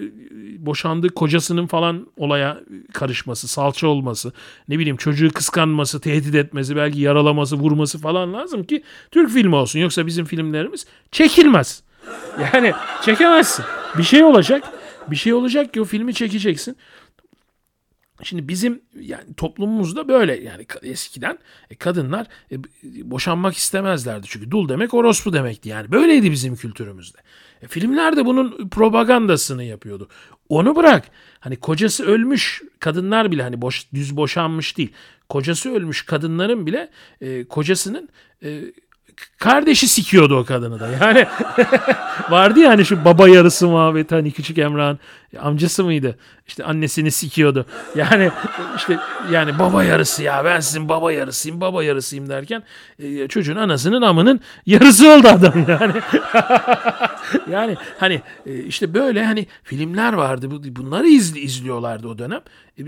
boşandığı 0.67 1.09
kocasının 1.09 1.67
falan 1.67 2.07
olaya 2.17 2.61
karışması, 2.93 3.49
salça 3.49 3.89
olması, 3.89 4.33
ne 4.69 4.79
bileyim 4.79 4.97
çocuğu 4.97 5.31
kıskanması, 5.31 6.01
tehdit 6.01 6.35
etmesi, 6.35 6.77
belki 6.77 7.01
yaralaması, 7.01 7.57
vurması 7.57 7.99
falan 7.99 8.33
lazım 8.33 8.65
ki 8.65 8.83
Türk 9.11 9.31
filmi 9.31 9.55
olsun. 9.55 9.79
Yoksa 9.79 10.07
bizim 10.07 10.25
filmlerimiz 10.25 10.87
çekilmez. 11.13 11.83
Yani 12.55 12.73
çekemezsin. 13.03 13.65
Bir 13.99 14.03
şey 14.03 14.25
olacak 14.25 14.78
bir 15.11 15.17
şey 15.17 15.33
olacak 15.33 15.75
ki 15.75 15.81
o 15.81 15.85
filmi 15.85 16.15
çekeceksin. 16.15 16.77
Şimdi 18.23 18.49
bizim 18.49 18.83
yani 19.01 19.35
toplumumuzda 19.35 20.09
böyle 20.09 20.41
yani 20.41 20.67
eskiden 20.83 21.39
e, 21.71 21.75
kadınlar 21.75 22.27
e, 22.53 22.57
boşanmak 23.11 23.57
istemezlerdi. 23.57 24.27
Çünkü 24.31 24.51
dul 24.51 24.69
demek 24.69 24.95
orospu 24.95 25.33
demekti 25.33 25.69
yani. 25.69 25.93
Böyleydi 25.93 26.31
bizim 26.31 26.57
kültürümüzde. 26.57 27.19
E, 27.63 27.67
filmler 27.67 28.17
de 28.17 28.27
bunun 28.27 28.69
propagandasını 28.69 29.65
yapıyordu. 29.65 30.09
Onu 30.49 30.77
bırak. 30.77 31.05
Hani 31.41 31.57
kocası 31.57 32.05
ölmüş 32.05 32.63
kadınlar 32.79 33.31
bile 33.31 33.43
hani 33.43 33.63
boş, 33.63 33.93
düz 33.95 34.17
boşanmış 34.17 34.79
değil. 34.79 34.93
Kocası 35.29 35.71
ölmüş 35.71 36.03
kadınların 36.03 36.67
bile 36.67 36.91
e, 37.21 37.45
kocasının 37.45 38.09
e, 38.43 38.63
kardeşi 39.39 39.89
sikiyordu 39.89 40.37
o 40.37 40.45
kadını 40.45 40.81
da. 40.81 40.89
Yani 40.89 41.27
vardı 42.31 42.61
ya 42.61 42.71
hani 42.71 42.85
şu 42.85 43.05
baba 43.05 43.29
yarısı 43.29 43.69
muhabbeti 43.69 44.15
hani 44.15 44.33
küçük 44.33 44.59
Emrah'ın 44.59 44.99
amcası 45.41 45.85
mıydı? 45.85 46.19
İşte 46.49 46.65
annesini 46.65 47.11
sikiyordu. 47.11 47.67
Yani 47.95 48.31
işte 48.77 48.99
yani 49.33 49.59
baba 49.59 49.85
yarısı 49.85 50.23
ya 50.23 50.45
ben 50.45 50.61
sizin 50.61 50.89
baba 50.89 51.13
yarısıyım 51.13 51.61
baba 51.61 51.85
yarısıyım 51.85 52.29
derken 52.29 52.63
e, 52.99 53.29
çocuğun 53.29 53.57
anasının 53.57 54.03
amının 54.03 54.41
yarısı 54.67 55.13
oldu 55.13 55.29
adam 55.29 55.55
yani. 55.69 55.93
yani 57.51 57.77
hani 57.99 58.23
e, 58.47 58.59
işte 58.59 58.95
böyle 58.95 59.25
hani 59.25 59.47
filmler 59.63 60.13
vardı 60.13 60.51
bunları 60.77 61.09
izli, 61.09 61.41
izliyorlardı 61.41 62.09
o 62.09 62.19
dönem. 62.19 62.41
E, 62.79 62.83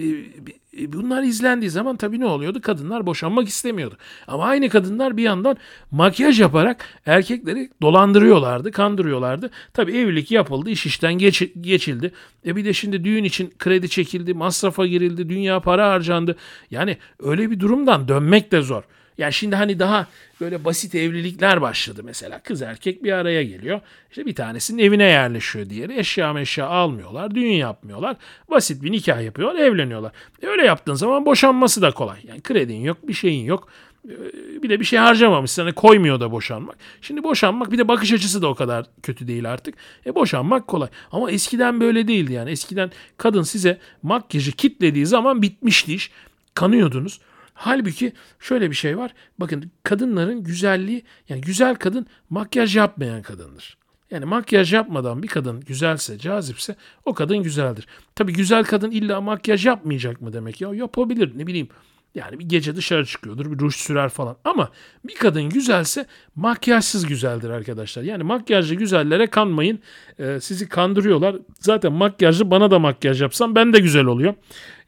e, 0.79 0.93
bunlar 0.93 1.23
izlendiği 1.23 1.71
zaman 1.71 1.97
tabii 1.97 2.21
ne 2.21 2.27
oluyordu? 2.27 2.61
Kadınlar 2.61 3.07
boşanmak 3.07 3.49
istemiyordu. 3.49 3.97
Ama 4.27 4.45
aynı 4.45 4.69
kadınlar 4.69 5.17
bir 5.17 5.23
yandan 5.23 5.57
makyaj 5.91 6.41
yaparak 6.41 6.85
erkekleri 7.07 7.71
dolandırıyorlardı, 7.83 8.73
kandırıyorlardı. 8.73 9.51
Tabii 9.75 9.97
evlilik 9.97 10.31
yapıldı, 10.31 10.71
iş 10.71 10.87
işten 10.87 11.15
geç, 11.15 11.43
geçildi. 11.61 12.13
E 12.47 12.57
bir 12.57 12.65
de 12.65 12.73
şimdi 12.73 13.05
düğün 13.05 13.25
için 13.25 13.50
kredi 13.59 13.89
çekildi, 13.89 14.35
masrafa 14.35 14.87
girildi, 14.87 15.29
dünya 15.29 15.61
para 15.61 15.91
harcandı. 15.91 16.37
Yani 16.71 16.97
öyle 17.19 17.51
bir 17.51 17.61
durumdan 17.61 18.09
dönmek 18.09 18.53
de 18.53 18.63
zor. 18.63 18.83
Yani 19.21 19.33
şimdi 19.33 19.57
hani 19.57 19.79
daha 19.79 20.07
böyle 20.41 20.65
basit 20.65 20.95
evlilikler 20.95 21.63
başladı 21.63 22.01
mesela. 22.05 22.43
Kız 22.43 22.63
erkek 22.63 23.05
bir 23.05 23.13
araya 23.13 23.43
geliyor. 23.43 23.81
İşte 24.11 24.27
bir 24.27 24.35
tanesinin 24.35 24.83
evine 24.83 25.05
yerleşiyor 25.05 25.71
diğeri. 25.71 25.99
Eşya 25.99 26.33
meşya 26.33 26.67
almıyorlar. 26.67 27.35
Düğün 27.35 27.53
yapmıyorlar. 27.53 28.17
Basit 28.51 28.83
bir 28.83 28.93
nikah 28.93 29.23
yapıyorlar. 29.23 29.61
Evleniyorlar. 29.61 30.13
E 30.43 30.47
öyle 30.47 30.65
yaptığın 30.65 30.95
zaman 30.95 31.27
boşanması 31.27 31.83
da 31.83 31.91
kolay. 31.91 32.19
Yani 32.29 32.41
kredin 32.41 32.81
yok 32.81 33.09
bir 33.09 33.13
şeyin 33.13 33.45
yok. 33.45 33.69
E, 34.09 34.63
bir 34.63 34.71
de 34.71 34.81
bir 34.81 34.85
şey 34.85 34.99
harcamamış. 34.99 35.51
Sana 35.51 35.73
koymuyor 35.73 36.21
da 36.21 36.33
boşanmak. 36.33 36.77
Şimdi 37.01 37.23
boşanmak 37.23 37.73
bir 37.73 37.79
de 37.79 37.89
bakış 37.89 38.13
açısı 38.13 38.43
da 38.43 38.49
o 38.49 38.55
kadar 38.55 38.87
kötü 39.03 39.29
değil 39.29 39.53
artık. 39.53 39.75
E 40.07 40.15
boşanmak 40.15 40.69
kolay. 40.69 40.89
Ama 41.13 41.31
eskiden 41.31 41.81
böyle 41.81 42.09
değildi 42.09 42.33
yani. 42.33 42.51
Eskiden 42.51 42.91
kadın 43.17 43.43
size 43.43 43.79
makyajı 44.03 44.53
kitlediği 44.53 45.07
zaman 45.07 45.43
bitmişti 45.43 45.95
iş. 45.95 46.11
Kanıyordunuz. 46.55 47.21
Halbuki 47.55 48.13
şöyle 48.39 48.71
bir 48.71 48.75
şey 48.75 48.99
var. 48.99 49.15
Bakın 49.39 49.71
kadınların 49.83 50.45
güzelliği 50.45 51.03
yani 51.29 51.41
güzel 51.41 51.75
kadın 51.75 52.07
makyaj 52.31 52.77
yapmayan 52.77 53.23
kadındır. 53.23 53.77
Yani 54.11 54.25
makyaj 54.25 54.73
yapmadan 54.73 55.23
bir 55.23 55.29
kadın 55.29 55.61
güzelse, 55.61 56.19
cazipse 56.19 56.77
o 57.05 57.15
kadın 57.15 57.39
güzeldir. 57.39 57.87
Tabii 58.15 58.33
güzel 58.33 58.65
kadın 58.65 58.91
illa 58.91 59.21
makyaj 59.21 59.67
yapmayacak 59.67 60.21
mı 60.21 60.33
demek 60.33 60.61
ya? 60.61 60.75
Yapabilir 60.75 61.39
ne 61.39 61.47
bileyim. 61.47 61.69
Yani 62.15 62.39
bir 62.39 62.49
gece 62.49 62.77
dışarı 62.77 63.07
çıkıyordur, 63.07 63.53
bir 63.53 63.59
ruj 63.59 63.75
sürer 63.75 64.09
falan. 64.09 64.37
Ama 64.45 64.71
bir 65.05 65.15
kadın 65.15 65.49
güzelse 65.49 66.07
makyajsız 66.35 67.07
güzeldir 67.07 67.51
arkadaşlar. 67.51 68.03
Yani 68.03 68.23
makyajlı 68.23 68.75
güzellere 68.75 69.27
kanmayın. 69.27 69.81
Ee, 70.19 70.39
sizi 70.41 70.69
kandırıyorlar. 70.69 71.37
Zaten 71.61 71.93
makyajlı 71.93 72.51
bana 72.51 72.71
da 72.71 72.79
makyaj 72.79 73.23
yapsam 73.23 73.55
ben 73.55 73.73
de 73.73 73.79
güzel 73.79 74.05
oluyor. 74.05 74.35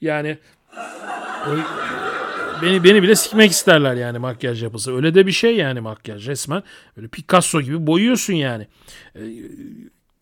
Yani 0.00 0.38
Beni 2.62 2.84
beni 2.84 3.02
bile 3.02 3.14
sikmek 3.14 3.50
isterler 3.50 3.94
yani 3.94 4.18
makyaj 4.18 4.62
yapısı. 4.62 4.96
Öyle 4.96 5.14
de 5.14 5.26
bir 5.26 5.32
şey 5.32 5.56
yani 5.56 5.80
makyaj 5.80 6.28
resmen. 6.28 6.62
Böyle 6.96 7.08
Picasso 7.08 7.60
gibi 7.60 7.86
boyuyorsun 7.86 8.32
yani. 8.32 8.66
Ee, 9.16 9.20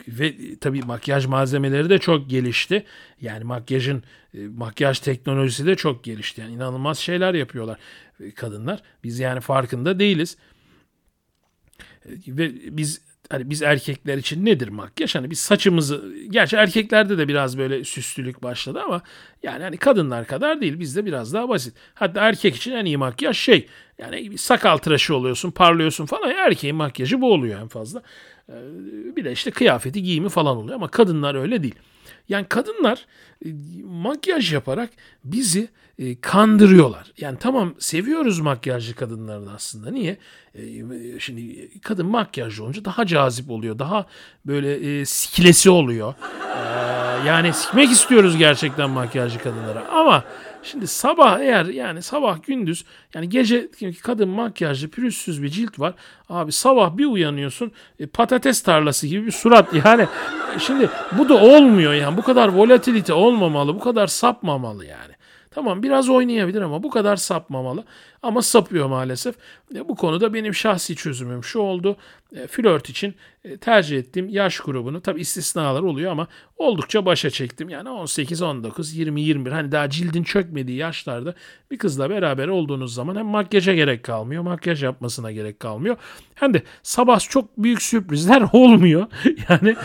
ve 0.07 0.55
tabii 0.61 0.81
makyaj 0.81 1.25
malzemeleri 1.25 1.89
de 1.89 1.97
çok 1.97 2.29
gelişti. 2.29 2.85
Yani 3.21 3.43
makyajın 3.43 4.03
e, 4.33 4.47
makyaj 4.47 4.99
teknolojisi 4.99 5.65
de 5.65 5.75
çok 5.75 6.03
gelişti. 6.03 6.41
Yani 6.41 6.53
inanılmaz 6.53 6.97
şeyler 6.99 7.33
yapıyorlar 7.33 7.79
e, 8.19 8.31
kadınlar. 8.31 8.83
Biz 9.03 9.19
yani 9.19 9.39
farkında 9.39 9.99
değiliz. 9.99 10.37
E, 12.05 12.09
ve 12.27 12.77
biz 12.77 13.01
hani 13.31 13.49
biz 13.49 13.61
erkekler 13.61 14.17
için 14.17 14.45
nedir 14.45 14.67
makyaj? 14.67 15.15
Hani 15.15 15.29
biz 15.31 15.39
saçımızı 15.39 16.13
gerçi 16.29 16.55
erkeklerde 16.55 17.17
de 17.17 17.27
biraz 17.27 17.57
böyle 17.57 17.83
süslülük 17.83 18.43
başladı 18.43 18.81
ama 18.81 19.01
yani 19.43 19.63
hani 19.63 19.77
kadınlar 19.77 20.27
kadar 20.27 20.61
değil 20.61 20.79
bizde 20.79 21.05
biraz 21.05 21.33
daha 21.33 21.49
basit. 21.49 21.75
Hatta 21.93 22.21
erkek 22.21 22.55
için 22.55 22.71
en 22.71 22.85
iyi 22.85 22.97
makyaj 22.97 23.37
şey 23.37 23.67
yani 23.97 24.37
sakal 24.37 24.77
tıraşı 24.77 25.15
oluyorsun 25.15 25.51
parlıyorsun 25.51 26.05
falan 26.05 26.29
erkeğin 26.29 26.75
makyajı 26.75 27.21
bu 27.21 27.33
oluyor 27.33 27.61
en 27.61 27.67
fazla. 27.67 28.03
Ee, 28.49 28.53
bir 29.15 29.25
de 29.25 29.31
işte 29.31 29.51
kıyafeti 29.51 30.03
giyimi 30.03 30.29
falan 30.29 30.57
oluyor 30.57 30.75
ama 30.75 30.87
kadınlar 30.87 31.35
öyle 31.35 31.63
değil. 31.63 31.75
Yani 32.29 32.45
kadınlar 32.49 33.05
e, 33.45 33.49
makyaj 33.83 34.53
yaparak 34.53 34.89
bizi 35.23 35.69
e, 35.99 36.21
kandırıyorlar. 36.21 37.11
Yani 37.17 37.37
tamam 37.39 37.73
seviyoruz 37.79 38.39
makyajlı 38.39 38.93
kadınları 38.93 39.49
aslında. 39.55 39.91
Niye? 39.91 40.17
E, 40.55 40.61
şimdi 41.19 41.69
kadın 41.81 42.05
makyajlı 42.05 42.63
olunca 42.63 42.85
daha 42.85 43.05
cazip 43.05 43.51
oluyor. 43.51 43.79
Daha 43.79 44.05
böyle 44.45 45.05
sikilesi 45.05 45.69
oluyor. 45.69 46.13
E, 46.57 47.27
yani 47.27 47.53
sikmek 47.53 47.91
istiyoruz 47.91 48.37
gerçekten 48.37 48.89
makyajlı 48.89 49.39
kadınlara. 49.39 49.87
Ama 49.87 50.23
Şimdi 50.63 50.87
sabah 50.87 51.39
eğer 51.39 51.65
yani 51.65 52.01
sabah 52.01 52.43
gündüz 52.43 52.85
yani 53.13 53.29
gece 53.29 53.69
kadın 54.03 54.29
makyajlı 54.29 54.87
pürüzsüz 54.87 55.43
bir 55.43 55.49
cilt 55.49 55.79
var. 55.79 55.93
Abi 56.29 56.51
sabah 56.51 56.97
bir 56.97 57.05
uyanıyorsun 57.05 57.71
e, 57.99 58.05
patates 58.05 58.63
tarlası 58.63 59.07
gibi 59.07 59.25
bir 59.25 59.31
surat 59.31 59.73
yani. 59.85 60.07
Şimdi 60.59 60.89
bu 61.17 61.29
da 61.29 61.33
olmuyor 61.33 61.93
yani 61.93 62.17
bu 62.17 62.21
kadar 62.21 62.47
volatilite 62.47 63.13
olmamalı 63.13 63.75
bu 63.75 63.79
kadar 63.79 64.07
sapmamalı 64.07 64.85
yani. 64.85 65.13
Tamam 65.51 65.83
biraz 65.83 66.09
oynayabilir 66.09 66.61
ama 66.61 66.83
bu 66.83 66.89
kadar 66.89 67.15
sapmamalı. 67.15 67.83
Ama 68.23 68.41
sapıyor 68.41 68.87
maalesef. 68.87 69.35
E, 69.75 69.89
bu 69.89 69.95
konuda 69.95 70.33
benim 70.33 70.53
şahsi 70.53 70.95
çözümüm 70.95 71.43
şu 71.43 71.59
oldu. 71.59 71.97
E, 72.35 72.47
flört 72.47 72.89
için 72.89 73.15
e, 73.43 73.57
tercih 73.57 73.97
ettiğim 73.97 74.29
yaş 74.29 74.59
grubunu 74.59 75.01
tabi 75.01 75.21
istisnalar 75.21 75.81
oluyor 75.81 76.11
ama 76.11 76.27
oldukça 76.61 77.05
başa 77.05 77.29
çektim. 77.29 77.69
Yani 77.69 77.89
18, 77.89 78.41
19, 78.41 78.93
20, 78.93 79.21
21 79.21 79.51
hani 79.51 79.71
daha 79.71 79.89
cildin 79.89 80.23
çökmediği 80.23 80.77
yaşlarda 80.77 81.33
bir 81.71 81.77
kızla 81.77 82.09
beraber 82.09 82.47
olduğunuz 82.47 82.93
zaman 82.93 83.15
hem 83.15 83.25
makyaja 83.25 83.73
gerek 83.73 84.03
kalmıyor, 84.03 84.43
makyaj 84.43 84.83
yapmasına 84.83 85.31
gerek 85.31 85.59
kalmıyor. 85.59 85.97
Hem 86.35 86.53
de 86.53 86.63
sabah 86.83 87.19
çok 87.19 87.57
büyük 87.57 87.81
sürprizler 87.81 88.41
olmuyor. 88.53 89.07
Yani 89.49 89.75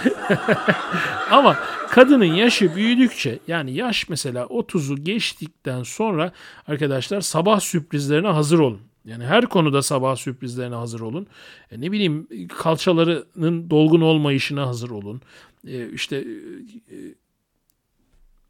ama 1.30 1.56
kadının 1.90 2.34
yaşı 2.34 2.76
büyüdükçe 2.76 3.38
yani 3.48 3.72
yaş 3.72 4.08
mesela 4.08 4.42
30'u 4.42 5.04
geçtikten 5.04 5.82
sonra 5.82 6.32
arkadaşlar 6.68 7.20
sabah 7.20 7.60
sürprizlerine 7.60 8.28
hazır 8.28 8.58
olun. 8.58 8.85
Yani 9.06 9.24
her 9.24 9.46
konuda 9.46 9.82
sabah 9.82 10.16
sürprizlerine 10.16 10.74
hazır 10.74 11.00
olun. 11.00 11.26
E, 11.70 11.80
ne 11.80 11.92
bileyim 11.92 12.28
kalçalarının 12.48 13.70
dolgun 13.70 14.00
olmayışına 14.00 14.66
hazır 14.66 14.90
olun. 14.90 15.20
E, 15.66 15.90
işte 15.90 16.16
e, 16.90 16.96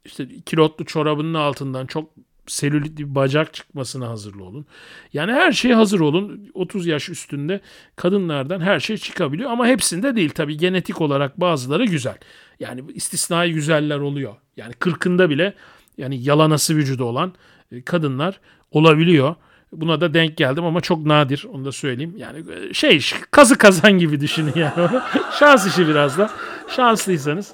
işte 0.05 0.27
kilotlu 0.45 0.85
çorabının 0.85 1.33
altından 1.33 1.85
çok 1.85 2.09
selülit 2.47 2.97
bir 2.97 3.15
bacak 3.15 3.53
çıkmasına 3.53 4.09
hazırlı 4.09 4.43
olun. 4.43 4.65
Yani 5.13 5.31
her 5.31 5.51
şey 5.51 5.71
hazır 5.71 5.99
olun. 5.99 6.49
30 6.53 6.87
yaş 6.87 7.09
üstünde 7.09 7.61
kadınlardan 7.95 8.59
her 8.59 8.79
şey 8.79 8.97
çıkabiliyor 8.97 9.51
ama 9.51 9.67
hepsinde 9.67 10.15
değil. 10.15 10.29
Tabii 10.29 10.57
genetik 10.57 11.01
olarak 11.01 11.39
bazıları 11.41 11.85
güzel. 11.85 12.17
Yani 12.59 12.83
istisnai 12.93 13.53
güzeller 13.53 13.99
oluyor. 13.99 14.35
Yani 14.57 14.73
40'ında 14.73 15.29
bile 15.29 15.53
yani 15.97 16.23
yalanası 16.23 16.75
vücudu 16.75 17.03
olan 17.03 17.33
e, 17.71 17.81
kadınlar 17.81 18.39
olabiliyor. 18.71 19.35
Buna 19.71 20.01
da 20.01 20.13
denk 20.13 20.37
geldim 20.37 20.65
ama 20.65 20.81
çok 20.81 21.05
nadir 21.05 21.45
onu 21.53 21.65
da 21.65 21.71
söyleyeyim. 21.71 22.13
Yani 22.17 22.43
e, 22.69 22.73
şey 22.73 23.01
kazı 23.31 23.57
kazan 23.57 23.91
gibi 23.91 24.21
düşünün 24.21 24.53
yani. 24.55 24.89
Şans 25.39 25.67
işi 25.67 25.87
biraz 25.87 26.17
da. 26.17 26.29
Şanslıysanız. 26.75 27.53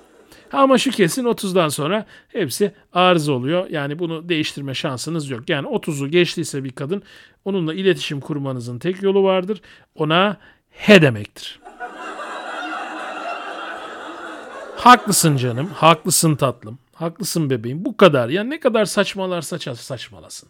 Ama 0.52 0.78
şu 0.78 0.92
kesin 0.92 1.24
30'dan 1.24 1.70
sonra 1.70 2.06
hepsi 2.28 2.72
arıza 2.94 3.34
oluyor. 3.34 3.70
Yani 3.70 4.00
bunu 4.00 4.30
değiştirme 4.30 4.74
şansınız 4.74 5.30
yok. 5.30 5.50
Yani 5.50 5.68
30'u 5.68 6.08
geçtiyse 6.08 6.64
bir 6.64 6.72
kadın 6.72 7.04
onunla 7.46 7.74
iletişim 7.74 8.20
kurmanızın 8.20 8.80
tek 8.80 9.04
yolu 9.04 9.24
vardır. 9.24 9.62
Ona 9.96 10.38
he 10.70 11.02
demektir. 11.02 11.60
haklısın 14.84 15.38
canım, 15.38 15.70
haklısın 15.76 16.36
tatlım, 16.36 16.80
haklısın 16.94 17.50
bebeğim. 17.50 17.86
Bu 17.86 17.98
kadar. 17.98 18.30
Yani 18.30 18.50
ne 18.50 18.60
kadar 18.60 18.86
saçmalarsa 18.86 19.60
saçmalasın. 19.76 20.50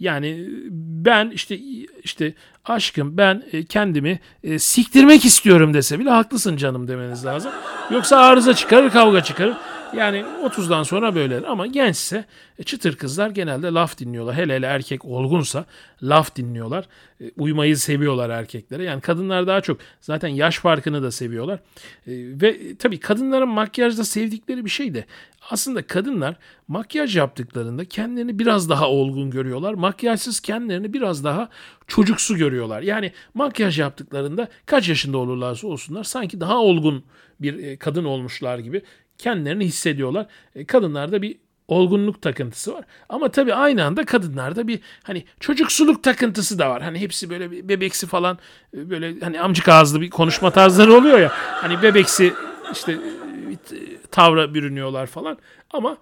Yani 0.00 0.44
ben 0.70 1.30
işte 1.30 1.58
işte 2.02 2.34
aşkım 2.64 3.16
ben 3.16 3.42
e, 3.52 3.64
kendimi 3.64 4.20
e, 4.44 4.58
siktirmek 4.58 5.24
istiyorum 5.24 5.74
dese 5.74 5.98
bile 5.98 6.10
haklısın 6.10 6.56
canım 6.56 6.88
demeniz 6.88 7.24
lazım. 7.24 7.52
Yoksa 7.90 8.16
arıza 8.16 8.54
çıkarır 8.54 8.90
kavga 8.90 9.22
çıkarır. 9.22 9.56
Yani 9.96 10.24
30'dan 10.44 10.82
sonra 10.82 11.14
böyle 11.14 11.46
ama 11.46 11.66
gençse 11.66 12.24
e, 12.58 12.62
çıtır 12.62 12.96
kızlar 12.96 13.30
genelde 13.30 13.66
laf 13.66 13.98
dinliyorlar. 13.98 14.34
Hele 14.34 14.54
hele 14.54 14.66
erkek 14.66 15.04
olgunsa 15.04 15.64
laf 16.02 16.36
dinliyorlar. 16.36 16.84
E, 17.20 17.30
uymayı 17.36 17.76
seviyorlar 17.76 18.30
erkeklere. 18.30 18.84
Yani 18.84 19.00
kadınlar 19.00 19.46
daha 19.46 19.60
çok 19.60 19.78
zaten 20.00 20.28
yaş 20.28 20.58
farkını 20.58 21.02
da 21.02 21.10
seviyorlar. 21.10 21.58
E, 22.06 22.12
ve 22.42 22.76
tabii 22.78 23.00
kadınların 23.00 23.48
makyajda 23.48 24.04
sevdikleri 24.04 24.64
bir 24.64 24.70
şey 24.70 24.94
de 24.94 25.04
aslında 25.50 25.86
kadınlar 25.86 26.36
makyaj 26.68 27.16
yaptıklarında 27.16 27.84
kendilerini 27.84 28.38
biraz 28.38 28.68
daha 28.68 28.90
olgun 28.90 29.30
görüyorlar. 29.30 29.74
Makyajsız 29.74 30.40
kendilerini 30.40 30.92
biraz 30.92 31.24
daha 31.24 31.48
çocuksu 31.86 32.36
görüyorlar. 32.36 32.82
Yani 32.82 33.12
makyaj 33.34 33.78
yaptıklarında 33.78 34.48
kaç 34.66 34.88
yaşında 34.88 35.18
olurlarsa 35.18 35.66
olsunlar 35.66 36.04
sanki 36.04 36.40
daha 36.40 36.58
olgun 36.58 37.04
bir 37.40 37.76
kadın 37.76 38.04
olmuşlar 38.04 38.58
gibi 38.58 38.82
kendilerini 39.18 39.64
hissediyorlar. 39.64 40.26
E, 40.54 40.64
kadınlarda 40.64 41.22
bir 41.22 41.36
olgunluk 41.68 42.22
takıntısı 42.22 42.74
var. 42.74 42.84
Ama 43.08 43.28
tabii 43.30 43.54
aynı 43.54 43.84
anda 43.84 44.04
kadınlarda 44.04 44.68
bir 44.68 44.80
hani 45.02 45.24
çocuksuluk 45.40 46.02
takıntısı 46.02 46.58
da 46.58 46.70
var. 46.70 46.82
Hani 46.82 47.00
hepsi 47.00 47.30
böyle 47.30 47.50
bir 47.50 47.68
bebeksi 47.68 48.06
falan 48.06 48.38
e, 48.76 48.90
böyle 48.90 49.20
hani 49.20 49.40
amcık 49.40 49.68
ağızlı 49.68 50.00
bir 50.00 50.10
konuşma 50.10 50.50
tarzları 50.50 50.94
oluyor 50.94 51.18
ya. 51.18 51.28
Hani 51.34 51.82
bebeksi 51.82 52.32
işte 52.72 52.92
e, 52.92 53.76
tavra 54.10 54.54
bürünüyorlar 54.54 55.06
falan. 55.06 55.38
Ama 55.70 55.96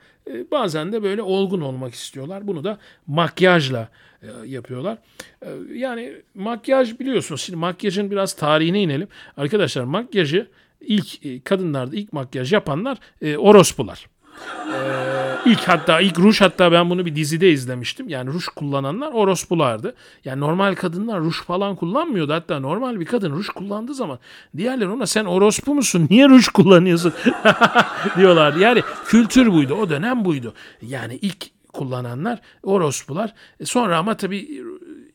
bazen 0.50 0.92
de 0.92 1.02
böyle 1.02 1.22
olgun 1.22 1.60
olmak 1.60 1.94
istiyorlar. 1.94 2.46
Bunu 2.46 2.64
da 2.64 2.78
makyajla 3.06 3.88
yapıyorlar. 4.44 4.98
Yani 5.72 6.12
makyaj 6.34 6.98
biliyorsunuz. 6.98 7.40
Şimdi 7.40 7.56
makyajın 7.56 8.10
biraz 8.10 8.32
tarihine 8.32 8.82
inelim. 8.82 9.08
Arkadaşlar 9.36 9.84
makyajı 9.84 10.48
ilk 10.80 11.26
e, 11.26 11.40
kadınlarda 11.40 11.96
ilk 11.96 12.12
makyaj 12.12 12.52
yapanlar 12.52 12.98
e, 13.22 13.36
orospular. 13.36 14.06
Ee, 14.72 15.36
ilk 15.46 15.68
hatta 15.68 16.00
ilk 16.00 16.18
ruj 16.18 16.40
hatta 16.40 16.72
ben 16.72 16.90
bunu 16.90 17.06
bir 17.06 17.16
dizide 17.16 17.50
izlemiştim. 17.50 18.08
Yani 18.08 18.30
ruj 18.30 18.46
kullananlar 18.46 19.12
orospulardı. 19.12 19.94
Yani 20.24 20.40
normal 20.40 20.74
kadınlar 20.74 21.20
ruj 21.20 21.42
falan 21.42 21.76
kullanmıyordu. 21.76 22.32
Hatta 22.32 22.60
normal 22.60 23.00
bir 23.00 23.04
kadın 23.04 23.32
ruj 23.32 23.46
kullandığı 23.48 23.94
zaman 23.94 24.18
diğerler 24.56 24.86
ona 24.86 25.06
sen 25.06 25.24
orospu 25.24 25.74
musun? 25.74 26.06
Niye 26.10 26.28
ruj 26.28 26.48
kullanıyorsun? 26.48 27.12
diyorlar. 28.16 28.54
Yani 28.54 28.82
kültür 29.06 29.52
buydu. 29.52 29.74
O 29.74 29.90
dönem 29.90 30.24
buydu. 30.24 30.54
Yani 30.82 31.18
ilk 31.22 31.46
kullananlar 31.72 32.40
orospular. 32.62 33.34
E, 33.60 33.64
sonra 33.66 33.98
ama 33.98 34.16
tabii 34.16 34.62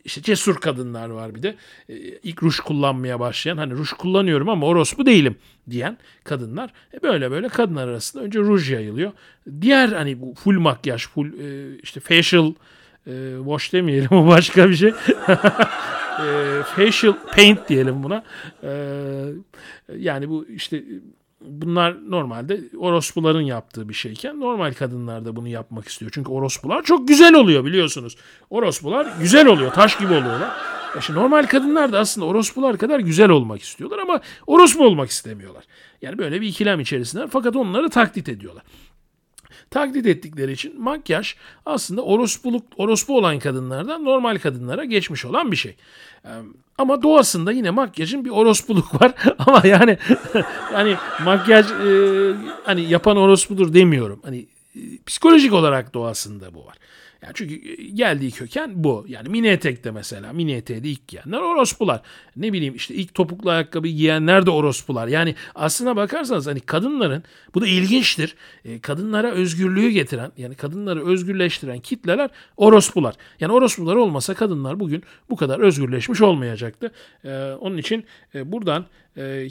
işte 0.06 0.22
cesur 0.22 0.56
kadınlar 0.56 1.10
var 1.10 1.36
bir 1.36 1.44
de. 1.44 1.56
E, 1.90 1.96
ilk 2.24 2.44
ruj 2.44 2.60
kullanmaya 2.60 3.20
başlayan 3.20 3.58
hani 3.58 3.74
ruj 3.74 3.90
kullanıyorum 3.90 4.50
ama 4.50 4.68
orospu 4.68 5.06
değilim 5.06 5.36
diyen 5.70 5.98
kadınlar. 6.24 6.74
E 6.94 7.02
böyle 7.02 7.32
böyle 7.32 7.50
kadınlar 7.50 7.88
arasında 7.88 8.24
önce 8.24 8.40
ruj 8.40 8.72
yayılıyor. 8.72 9.12
Diğer 9.62 9.90
hani 9.90 10.22
bu 10.22 10.34
full 10.34 10.60
makyaj, 10.60 11.08
full 11.08 11.40
e, 11.40 11.78
işte 11.84 12.00
facial 12.00 12.54
wash 13.38 13.74
demeyelim 13.74 14.12
o 14.12 14.28
başka 14.28 14.70
bir 14.70 14.76
şey. 14.76 14.92
facial 16.76 17.14
paint 17.36 17.70
diyelim 17.70 18.04
buna. 18.04 18.24
Yani 19.98 20.30
bu 20.30 20.46
işte 20.48 20.84
bunlar 21.46 22.12
normalde 22.12 22.62
orospuların 22.78 23.42
yaptığı 23.42 23.90
bir 23.90 23.94
şeyken 23.94 24.40
normal 24.40 24.74
kadınlar 24.74 25.26
da 25.26 25.36
bunu 25.36 25.48
yapmak 25.48 25.88
istiyor. 25.88 26.12
Çünkü 26.14 26.32
orospular 26.32 26.84
çok 26.84 27.08
güzel 27.08 27.34
oluyor 27.34 27.66
biliyorsunuz. 27.66 28.18
Orospular 28.50 29.08
güzel 29.20 29.48
oluyor, 29.48 29.72
taş 29.72 29.98
gibi 29.98 30.14
oluyorlar. 30.14 30.52
Ya 30.96 31.02
şimdi 31.02 31.20
normal 31.20 31.48
kadınlar 31.48 31.92
da 31.92 32.00
aslında 32.00 32.28
orospular 32.28 32.78
kadar 32.78 33.00
güzel 33.00 33.30
olmak 33.30 33.62
istiyorlar 33.62 34.00
ama 34.00 34.22
orospu 34.48 34.86
olmak 34.86 35.10
istemiyorlar. 35.10 35.64
Yani 36.02 36.18
böyle 36.18 36.42
bir 36.42 36.48
ikilem 36.48 36.80
içerisindeler 36.80 37.30
fakat 37.32 37.56
onları 37.56 37.90
taklit 37.90 38.30
ediyorlar 38.30 38.64
taklit 39.72 40.06
ettikleri 40.06 40.52
için 40.52 40.82
makyaj 40.82 41.36
aslında 41.66 42.02
orospuluk, 42.02 42.64
orospu 42.78 43.18
olan 43.18 43.40
kadınlardan 43.40 44.06
normal 44.06 44.40
kadınlara 44.40 44.86
geçmiş 44.86 45.26
olan 45.26 45.52
bir 45.52 45.58
şey. 45.58 45.76
Ama 46.78 47.02
doğasında 47.02 47.52
yine 47.52 47.70
makyajın 47.70 48.26
bir 48.26 48.30
orospuluk 48.30 49.02
var. 49.02 49.14
Ama 49.40 49.62
yani 49.68 49.98
hani 50.74 50.96
makyaj 51.24 51.72
e, 51.72 52.34
hani 52.64 52.82
yapan 52.82 53.18
orospudur 53.18 53.74
demiyorum. 53.74 54.20
Hani 54.24 54.46
e, 54.76 54.80
psikolojik 55.06 55.54
olarak 55.54 55.94
doğasında 55.94 56.54
bu 56.54 56.66
var. 56.66 56.78
Yani 57.22 57.32
çünkü 57.34 57.54
e, 57.72 57.76
geldiği 57.86 58.32
köken 58.32 58.84
bu. 58.84 59.06
Yani 59.08 59.30
mini 59.30 59.48
etekte 59.48 59.92
mesela. 59.92 60.34
Mini 60.34 60.52
eteği 60.54 60.84
de 60.84 60.90
ilk 60.90 61.08
giyenler 61.08 61.38
orospular. 61.38 62.02
Ne 62.36 62.54
bileyim 62.54 62.76
işte 62.76 62.96
ilk 62.96 63.14
topuklu 63.14 63.50
ayakkabı 63.50 63.88
giyenler 63.88 64.46
de 64.46 64.50
orospular. 64.50 65.08
Yani 65.08 65.36
aslına 65.56 65.96
bakarsanız 65.96 66.48
hani 66.48 66.60
kadınların 66.60 67.24
bu 67.56 67.62
da 67.62 67.68
ilginçtir. 67.68 68.36
E, 68.66 68.80
kadınlara 68.80 69.32
özgürlüğü 69.32 69.90
getiren 69.90 70.32
yani 70.38 70.56
kadınları 70.56 71.08
özgürleştiren 71.08 71.80
kitleler 71.80 72.30
orospular. 72.58 73.16
Yani 73.40 73.54
orospular 73.54 73.96
olmasa 73.96 74.34
kadınlar 74.34 74.80
bugün 74.80 75.04
bu 75.30 75.36
kadar 75.36 75.60
özgürleşmiş 75.60 76.22
olmayacaktı. 76.22 76.92
E, 77.26 77.30
onun 77.60 77.78
için 77.78 78.06
buradan 78.46 78.86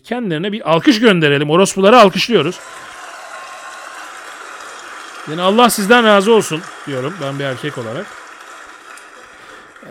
kendilerine 0.04 0.52
bir 0.52 0.70
alkış 0.70 1.00
gönderelim. 1.00 1.50
Orospuları 1.50 1.98
alkışlıyoruz. 1.98 2.61
Yani 5.31 5.43
Allah 5.43 5.71
sizden 5.71 6.05
razı 6.05 6.33
olsun 6.33 6.61
diyorum 6.87 7.14
ben 7.23 7.38
bir 7.38 7.45
erkek 7.45 7.79
olarak. 7.79 8.07
Ee, 9.83 9.88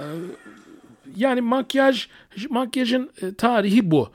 yani 1.15 1.41
makyaj, 1.41 2.07
makyajın 2.49 3.11
e, 3.21 3.33
tarihi 3.33 3.91
bu. 3.91 4.11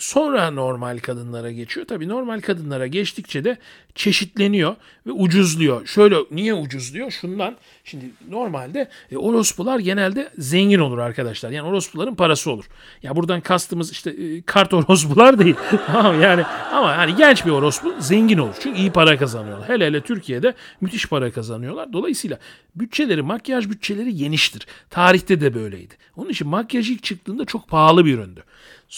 Sonra 0.00 0.50
normal 0.50 0.98
kadınlara 0.98 1.50
geçiyor. 1.50 1.86
Tabii 1.86 2.08
normal 2.08 2.40
kadınlara 2.40 2.86
geçtikçe 2.86 3.44
de 3.44 3.58
çeşitleniyor 3.94 4.76
ve 5.06 5.12
ucuzluyor. 5.12 5.86
Şöyle 5.86 6.16
niye 6.30 6.54
ucuzluyor? 6.54 7.10
Şundan 7.10 7.56
şimdi 7.84 8.04
normalde 8.28 8.88
e, 9.12 9.16
orospular 9.16 9.78
genelde 9.78 10.30
zengin 10.38 10.78
olur 10.78 10.98
arkadaşlar. 10.98 11.50
Yani 11.50 11.68
orospuların 11.68 12.14
parası 12.14 12.50
olur. 12.50 12.64
Ya 13.02 13.16
buradan 13.16 13.40
kastımız 13.40 13.92
işte 13.92 14.10
e, 14.10 14.42
kart 14.42 14.74
orospular 14.74 15.38
değil. 15.38 15.54
tamam 15.86 16.20
yani 16.20 16.42
ama 16.72 16.92
yani 16.92 17.16
genç 17.16 17.46
bir 17.46 17.50
orospu 17.50 17.94
zengin 17.98 18.38
olur. 18.38 18.54
Çünkü 18.60 18.78
iyi 18.78 18.92
para 18.92 19.18
kazanıyorlar. 19.18 19.68
Hele 19.68 19.86
hele 19.86 20.00
Türkiye'de 20.00 20.54
müthiş 20.80 21.06
para 21.06 21.30
kazanıyorlar. 21.30 21.92
Dolayısıyla 21.92 22.38
bütçeleri, 22.74 23.22
makyaj 23.22 23.70
bütçeleri 23.70 24.16
geniştir. 24.16 24.66
Tarihte 24.90 25.40
de 25.40 25.54
böyleydi. 25.54 25.94
Onun 26.16 26.30
için 26.30 26.48
makyaj 26.48 26.90
ilk 26.90 27.02
çıktığında 27.02 27.44
çok 27.44 27.68
pahalı 27.68 28.04
bir 28.04 28.14
üründü. 28.14 28.44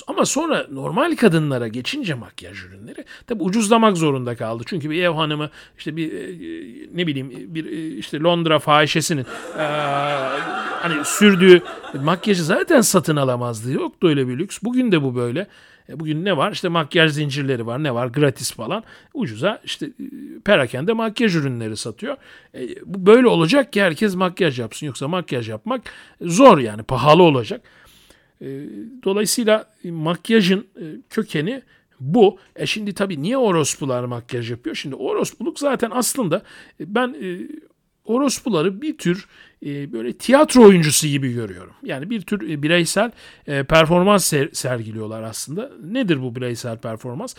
Ama 0.07 0.27
sonra 0.27 0.67
normal 0.71 1.17
kadınlara 1.17 1.69
geçince 1.69 2.15
makyaj 2.15 2.65
ürünleri 2.65 3.05
tabi 3.27 3.43
ucuzlamak 3.43 3.97
zorunda 3.97 4.37
kaldı. 4.37 4.63
Çünkü 4.67 4.91
bir 4.91 5.03
ev 5.03 5.11
hanımı 5.11 5.51
işte 5.79 5.97
bir 5.97 6.13
e, 6.13 6.89
ne 6.95 7.07
bileyim 7.07 7.55
bir 7.55 7.67
e, 7.67 7.97
işte 7.97 8.21
Londra 8.21 8.59
fahişesinin 8.59 9.27
e, 9.59 9.63
hani 10.83 11.05
sürdüğü 11.05 11.63
makyajı 12.03 12.45
zaten 12.45 12.81
satın 12.81 13.17
alamazdı. 13.17 13.73
Yoktu 13.73 14.09
öyle 14.09 14.29
bir 14.29 14.39
lüks. 14.39 14.59
Bugün 14.63 14.93
de 14.93 15.03
bu 15.03 15.17
böyle. 15.17 15.47
Bugün 15.89 16.25
ne 16.25 16.37
var? 16.37 16.53
İşte 16.53 16.69
makyaj 16.69 17.13
zincirleri 17.13 17.67
var. 17.67 17.83
Ne 17.83 17.95
var? 17.95 18.07
Gratis 18.07 18.53
falan. 18.53 18.85
Ucuza 19.15 19.61
işte 19.65 19.91
perakende 20.45 20.93
makyaj 20.93 21.37
ürünleri 21.37 21.77
satıyor. 21.77 22.17
E, 22.55 22.61
bu 22.85 23.07
böyle 23.07 23.27
olacak 23.27 23.73
ki 23.73 23.83
herkes 23.83 24.15
makyaj 24.15 24.59
yapsın. 24.59 24.87
Yoksa 24.87 25.09
makyaj 25.09 25.49
yapmak 25.49 25.83
zor 26.21 26.59
yani 26.59 26.83
pahalı 26.83 27.23
olacak. 27.23 27.61
Ee, 28.43 28.67
dolayısıyla 29.05 29.67
e, 29.85 29.91
makyajın 29.91 30.67
e, 30.77 30.85
kökeni 31.11 31.63
bu. 32.01 32.39
E 32.57 32.67
şimdi 32.67 32.95
tabii 32.95 33.23
niye 33.23 33.37
orospular 33.37 34.05
makyaj 34.05 34.51
yapıyor? 34.51 34.77
Şimdi 34.77 34.95
orospuluk 34.95 35.59
zaten 35.59 35.91
aslında 35.95 36.43
e, 36.81 36.95
ben 36.95 37.17
orospuları 38.05 38.83
bir 38.83 38.99
tür 38.99 39.27
böyle 39.65 40.13
tiyatro 40.13 40.63
oyuncusu 40.63 41.07
gibi 41.07 41.33
görüyorum. 41.33 41.73
Yani 41.83 42.11
bir 42.11 42.21
tür 42.21 42.63
bireysel 42.63 43.11
performans 43.47 44.33
sergiliyorlar 44.53 45.23
aslında. 45.23 45.73
Nedir 45.85 46.23
bu 46.23 46.37
bireysel 46.37 46.79
performans? 46.79 47.35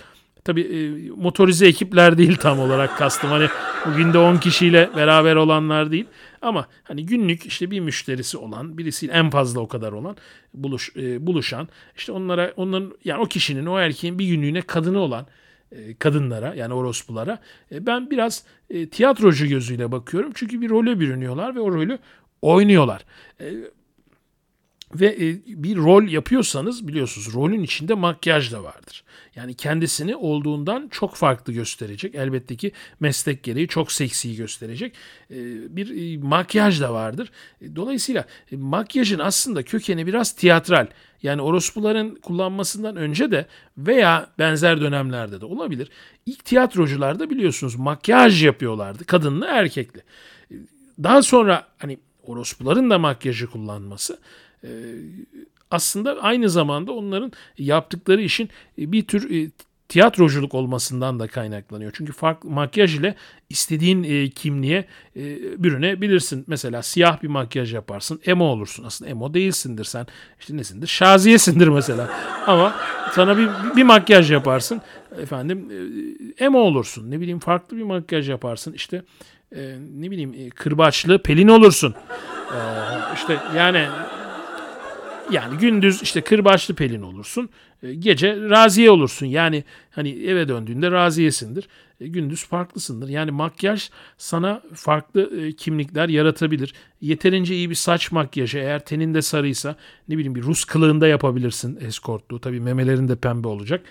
Tabii 0.46 1.12
motorize 1.18 1.68
ekipler 1.68 2.18
değil 2.18 2.36
tam 2.36 2.60
olarak 2.60 2.98
kastım. 2.98 3.30
Hani 3.30 3.48
bugün 3.86 4.14
de 4.14 4.18
10 4.18 4.38
kişiyle 4.38 4.90
beraber 4.96 5.36
olanlar 5.36 5.92
değil. 5.92 6.06
Ama 6.44 6.68
hani 6.84 7.06
günlük 7.06 7.46
işte 7.46 7.72
bir 7.72 7.80
müşterisi 7.80 8.38
olan, 8.38 8.78
birisiyle 8.78 9.14
en 9.14 9.30
fazla 9.30 9.60
o 9.60 9.68
kadar 9.68 9.92
olan 9.92 10.18
buluş, 10.54 10.92
e, 10.96 11.28
buluşan 11.28 11.68
işte 11.96 12.12
onlara 12.12 12.54
onların 12.56 12.98
yani 13.04 13.22
o 13.22 13.26
kişinin 13.26 13.66
o 13.66 13.80
erkeğin 13.80 14.20
bir 14.20 14.28
günlüğüne 14.28 14.62
kadını 14.62 15.00
olan 15.00 15.28
e, 15.72 15.96
kadınlara 15.96 16.56
yani 16.56 16.74
orospulara 16.74 17.40
e, 17.72 17.86
ben 17.86 18.10
biraz 18.10 18.44
e, 18.70 18.90
tiyatrocu 18.90 19.48
gözüyle 19.48 19.92
bakıyorum. 19.92 20.32
Çünkü 20.36 20.62
bir 20.62 20.70
role 20.70 21.00
bürünüyorlar 21.00 21.56
ve 21.56 21.60
o 21.60 21.72
rolü 21.72 22.00
oynuyorlar. 22.42 23.06
Ve 24.96 25.18
bir 25.46 25.78
rol 25.78 26.04
yapıyorsanız 26.04 26.88
biliyorsunuz 26.88 27.34
rolün 27.34 27.64
içinde 27.64 27.94
makyaj 27.94 28.52
da 28.52 28.64
vardır. 28.64 29.04
Yani 29.36 29.54
kendisini 29.54 30.16
olduğundan 30.16 30.88
çok 30.92 31.16
farklı 31.16 31.54
gösterecek. 31.54 32.16
Elbette 32.16 32.56
ki 32.56 32.72
meslek 33.00 33.44
gereği 33.44 33.68
çok 33.68 33.92
seksi 33.92 34.36
gösterecek. 34.36 34.94
E, 35.32 35.36
bir 35.76 36.14
e, 36.14 36.18
makyaj 36.18 36.82
da 36.82 36.94
vardır. 36.94 37.32
Dolayısıyla 37.76 38.26
makyajın 38.52 39.20
aslında 39.20 39.64
kökeni 39.64 40.08
biraz 40.08 40.32
tiyatral. 40.32 40.88
Yani 41.24 41.42
orospuların 41.42 42.16
kullanmasından 42.16 42.96
önce 42.96 43.32
de 43.32 43.46
veya 43.78 44.28
benzer 44.40 44.82
dönemlerde 44.82 45.42
de 45.42 45.46
olabilir. 45.46 45.90
İlk 46.26 46.46
tiyatrocularda 46.46 47.30
biliyorsunuz 47.30 47.76
makyaj 47.76 48.46
yapıyorlardı. 48.46 49.06
Kadınlı 49.06 49.46
erkekli. 49.46 50.02
Daha 51.04 51.22
sonra 51.22 51.68
hani 51.78 51.98
orospuların 52.24 52.90
da 52.90 53.00
makyajı 53.00 53.48
kullanması 53.48 54.20
aslında 55.74 56.18
aynı 56.22 56.50
zamanda 56.50 56.92
onların 56.92 57.32
yaptıkları 57.58 58.22
işin 58.22 58.50
bir 58.78 59.08
tür 59.08 59.46
e, 59.46 59.52
tiyatroculuk 59.90 60.54
olmasından 60.54 61.20
da 61.20 61.28
kaynaklanıyor. 61.28 61.92
Çünkü 61.96 62.14
farklı 62.14 62.50
makyaj 62.50 62.96
ile 62.96 63.16
istediğin 63.50 64.04
e, 64.04 64.30
kimliğe 64.30 64.86
e, 65.16 65.24
bürünebilirsin. 65.64 66.44
Mesela 66.48 66.82
siyah 66.82 67.24
bir 67.24 67.28
makyaj 67.28 67.74
yaparsın. 67.74 68.22
Emo 68.26 68.46
olursun. 68.46 68.84
Aslında 68.84 69.12
emo 69.12 69.34
değilsindir 69.34 69.84
sen. 69.84 70.08
İşte 70.40 70.58
nesindir? 70.58 70.88
Şaziyesindir 70.88 71.68
mesela. 71.68 72.10
Ama 72.48 72.76
sana 73.12 73.38
bir, 73.38 73.50
bir 73.76 73.84
makyaj 73.84 74.32
yaparsın. 74.32 74.82
Efendim 75.22 75.70
e, 76.40 76.46
emo 76.46 76.60
olursun. 76.60 77.12
Ne 77.12 77.20
bileyim 77.20 77.40
farklı 77.40 77.78
bir 77.78 77.84
makyaj 77.84 78.30
yaparsın. 78.30 78.74
İşte 78.74 79.04
e, 79.56 79.76
ne 79.96 80.12
bileyim 80.12 80.34
e, 80.34 80.50
kırbaçlı 80.50 81.24
pelin 81.24 81.48
olursun. 81.48 81.96
E, 82.54 82.60
işte 83.16 83.38
yani 83.56 83.88
yani 85.32 85.58
gündüz 85.58 86.02
işte 86.02 86.22
kırbaçlı 86.22 86.76
pelin 86.76 87.02
olursun. 87.02 87.50
E, 87.84 87.94
gece 87.94 88.36
raziye 88.50 88.92
olursun. 88.92 89.26
Yani 89.26 89.64
hani 89.92 90.10
eve 90.10 90.48
döndüğünde 90.48 90.92
raziyesindir. 90.92 91.68
E, 92.02 92.08
gündüz 92.08 92.46
farklısındır. 92.46 93.10
Yani 93.10 93.32
makyaj 93.32 93.90
sana 94.18 94.62
farklı 94.74 95.42
e, 95.42 95.52
kimlikler 95.52 96.10
yaratabilir. 96.10 96.74
Yeterince 97.02 97.56
iyi 97.56 97.70
bir 97.70 97.76
saç 97.76 98.12
makyajı 98.12 98.58
eğer 98.58 98.86
teninde 98.86 99.22
sarıysa 99.22 99.76
ne 100.10 100.18
bileyim 100.18 100.36
bir 100.36 100.44
Rus 100.44 100.66
kılığında 100.66 101.08
yapabilirsin 101.08 101.80
eskortluğu. 101.82 102.40
Tabii 102.40 102.60
memelerin 102.60 103.08
de 103.08 103.16
pembe 103.16 103.48
olacak. 103.48 103.82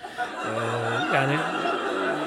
yani 1.14 1.36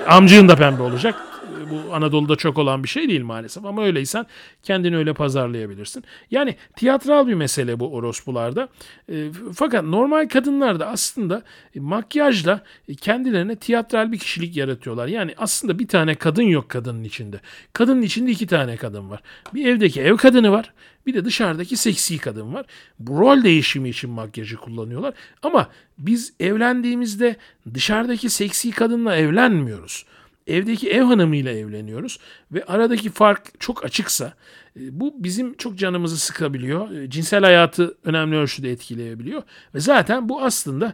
amcığın 0.08 0.50
da 0.50 0.56
pembe 0.56 0.82
olacak 0.82 1.35
bu 1.71 1.93
Anadolu'da 1.93 2.36
çok 2.36 2.58
olan 2.58 2.84
bir 2.84 2.89
şey 2.89 3.10
değil 3.10 3.23
maalesef 3.23 3.65
ama 3.65 3.84
öyleysen 3.84 4.25
kendini 4.63 4.97
öyle 4.97 5.13
pazarlayabilirsin. 5.13 6.04
Yani 6.32 6.56
tiyatral 6.75 7.28
bir 7.28 7.34
mesele 7.34 7.80
bu 7.80 7.93
orospularda. 7.93 8.69
E, 9.10 9.32
fakat 9.56 9.84
normal 9.84 10.30
kadınlar 10.30 10.80
da 10.80 10.88
aslında 10.88 11.41
makyajla 11.75 12.62
kendilerine 13.01 13.56
tiyatral 13.56 14.12
bir 14.12 14.19
kişilik 14.19 14.58
yaratıyorlar. 14.58 15.08
Yani 15.08 15.34
aslında 15.38 15.80
bir 15.80 15.88
tane 15.88 16.15
kadın 16.15 16.43
yok 16.43 16.69
kadının 16.69 17.04
içinde. 17.04 17.39
Kadının 17.73 18.01
içinde 18.01 18.32
iki 18.32 18.47
tane 18.47 18.78
kadın 18.78 19.10
var. 19.10 19.21
Bir 19.54 19.65
evdeki 19.65 20.01
ev 20.01 20.17
kadını 20.17 20.51
var. 20.51 20.73
Bir 21.06 21.13
de 21.13 21.25
dışarıdaki 21.25 21.78
seksi 21.78 22.17
kadın 22.17 22.54
var. 22.54 22.65
Bu 22.99 23.19
rol 23.19 23.43
değişimi 23.43 23.89
için 23.89 24.10
makyajı 24.10 24.58
kullanıyorlar. 24.58 25.13
Ama 25.43 25.69
biz 25.97 26.34
evlendiğimizde 26.39 27.36
dışarıdaki 27.73 28.30
seksi 28.30 28.71
kadınla 28.71 29.15
evlenmiyoruz 29.15 30.06
evdeki 30.48 30.90
ev 30.90 31.04
hanımıyla 31.04 31.52
evleniyoruz 31.52 32.20
ve 32.52 32.66
aradaki 32.66 33.10
fark 33.10 33.60
çok 33.60 33.86
açıksa 33.86 34.34
e, 34.80 35.00
bu 35.00 35.14
bizim 35.24 35.58
çok 35.58 35.78
canımızı 35.78 36.18
sıkabiliyor. 36.18 36.92
E, 36.92 37.10
cinsel 37.10 37.44
hayatı 37.44 37.98
önemli 38.04 38.36
ölçüde 38.36 38.72
etkileyebiliyor 38.72 39.44
ve 39.76 39.80
zaten 39.80 40.30
bu 40.30 40.42
aslında 40.42 40.94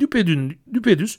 düpedün, 0.00 0.58
düpedüz 0.74 1.18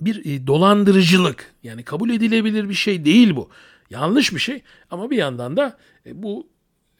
bir 0.00 0.24
e, 0.24 0.46
dolandırıcılık. 0.46 1.54
Yani 1.62 1.82
kabul 1.82 2.10
edilebilir 2.10 2.68
bir 2.68 2.74
şey 2.74 3.04
değil 3.04 3.36
bu. 3.36 3.50
Yanlış 3.90 4.34
bir 4.34 4.38
şey 4.38 4.62
ama 4.90 5.10
bir 5.10 5.16
yandan 5.16 5.56
da 5.56 5.78
bu 6.12 6.48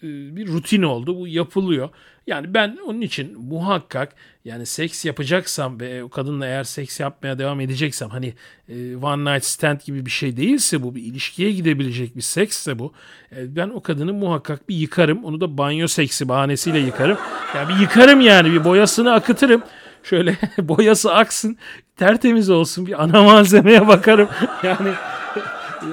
bir 0.03 0.47
rutin 0.47 0.83
oldu. 0.83 1.17
Bu 1.21 1.29
yapılıyor. 1.29 1.89
Yani 2.27 2.55
ben 2.55 2.79
onun 2.87 3.01
için 3.01 3.39
muhakkak 3.41 4.15
yani 4.45 4.67
seks 4.67 5.05
yapacaksam 5.05 5.81
ve 5.81 6.05
o 6.05 6.09
kadınla 6.09 6.47
eğer 6.47 6.65
seks 6.65 7.01
yapmaya 7.01 7.39
devam 7.39 7.61
edeceksem 7.61 8.09
hani 8.11 8.35
e, 8.69 8.97
one 8.97 9.35
night 9.35 9.45
stand 9.45 9.81
gibi 9.81 10.07
bir 10.07 10.11
şey 10.11 10.37
değilse 10.37 10.83
bu 10.83 10.95
bir 10.95 11.03
ilişkiye 11.03 11.53
gidebilecek 11.53 12.17
bir 12.17 12.23
seksse 12.23 12.79
bu 12.79 12.93
e, 13.37 13.57
ben 13.57 13.69
o 13.69 13.83
kadını 13.83 14.13
muhakkak 14.13 14.69
bir 14.69 14.75
yıkarım. 14.75 15.25
Onu 15.25 15.41
da 15.41 15.59
banyo 15.59 15.87
seksi 15.87 16.29
bahanesiyle 16.29 16.79
yıkarım. 16.79 17.19
Yani 17.55 17.69
bir 17.69 17.81
yıkarım 17.81 18.21
yani 18.21 18.53
bir 18.53 18.65
boyasını 18.65 19.13
akıtırım. 19.13 19.63
Şöyle 20.03 20.37
boyası 20.59 21.15
aksın 21.15 21.57
tertemiz 21.97 22.51
olsun 22.51 22.87
bir 22.87 23.03
ana 23.03 23.23
malzemeye 23.23 23.89
bakarım. 23.89 24.29
Yani 24.63 24.91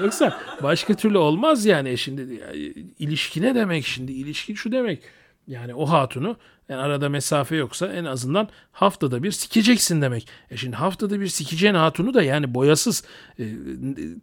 yoksa 0.02 0.40
başka 0.62 0.94
türlü 0.94 1.18
olmaz 1.18 1.66
yani 1.66 1.98
şimdi 1.98 2.42
ilişki 2.98 3.42
ne 3.42 3.54
demek 3.54 3.86
şimdi 3.86 4.12
ilişki 4.12 4.56
şu 4.56 4.72
demek 4.72 5.00
yani 5.46 5.74
o 5.74 5.86
hatunu 5.86 6.36
yani 6.68 6.80
arada 6.80 7.08
mesafe 7.08 7.56
yoksa 7.56 7.86
en 7.86 8.04
azından 8.04 8.48
haftada 8.72 9.22
bir 9.22 9.30
sikeceksin 9.30 10.02
demek. 10.02 10.28
E 10.50 10.56
şimdi 10.56 10.76
haftada 10.76 11.20
bir 11.20 11.26
sikeceğin 11.26 11.74
hatunu 11.74 12.14
da 12.14 12.22
yani 12.22 12.54
boyasız 12.54 13.04
e, 13.38 13.44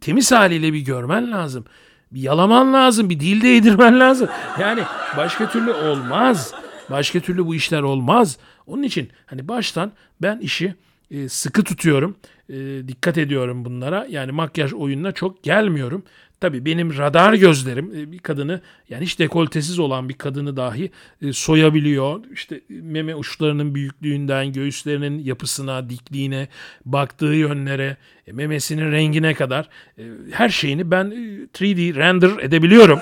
temiz 0.00 0.32
haliyle 0.32 0.72
bir 0.72 0.80
görmen 0.80 1.32
lazım. 1.32 1.64
Bir 2.12 2.20
yalaman 2.20 2.72
lazım, 2.72 3.10
bir 3.10 3.20
dilde 3.20 3.48
yedirmen 3.48 4.00
lazım. 4.00 4.28
Yani 4.60 4.82
başka 5.16 5.50
türlü 5.50 5.72
olmaz. 5.72 6.54
Başka 6.90 7.20
türlü 7.20 7.46
bu 7.46 7.54
işler 7.54 7.82
olmaz. 7.82 8.38
Onun 8.66 8.82
için 8.82 9.10
hani 9.26 9.48
baştan 9.48 9.92
ben 10.22 10.38
işi 10.38 10.74
e, 11.10 11.28
sıkı 11.28 11.64
tutuyorum. 11.64 12.16
E, 12.48 12.54
dikkat 12.88 13.18
ediyorum 13.18 13.64
bunlara. 13.64 14.06
Yani 14.10 14.32
makyaj 14.32 14.72
oyununa 14.72 15.12
çok 15.12 15.42
gelmiyorum. 15.42 16.02
Tabii 16.40 16.64
benim 16.64 16.98
radar 16.98 17.34
gözlerim 17.34 17.92
e, 17.96 18.12
bir 18.12 18.18
kadını 18.18 18.60
yani 18.88 19.04
hiç 19.04 19.18
dekoltesiz 19.18 19.78
olan 19.78 20.08
bir 20.08 20.14
kadını 20.14 20.56
dahi 20.56 20.90
e, 21.22 21.32
soyabiliyor. 21.32 22.20
İşte 22.32 22.60
meme 22.68 23.14
uçlarının 23.14 23.74
büyüklüğünden, 23.74 24.52
göğüslerinin 24.52 25.18
yapısına, 25.18 25.90
dikliğine, 25.90 26.48
baktığı 26.84 27.26
yönlere, 27.26 27.96
e, 28.26 28.32
memesinin 28.32 28.92
rengine 28.92 29.34
kadar 29.34 29.68
her 30.30 30.48
şeyini 30.48 30.90
ben 30.90 31.06
3D 31.54 31.94
render 31.94 32.30
edebiliyorum. 32.40 33.00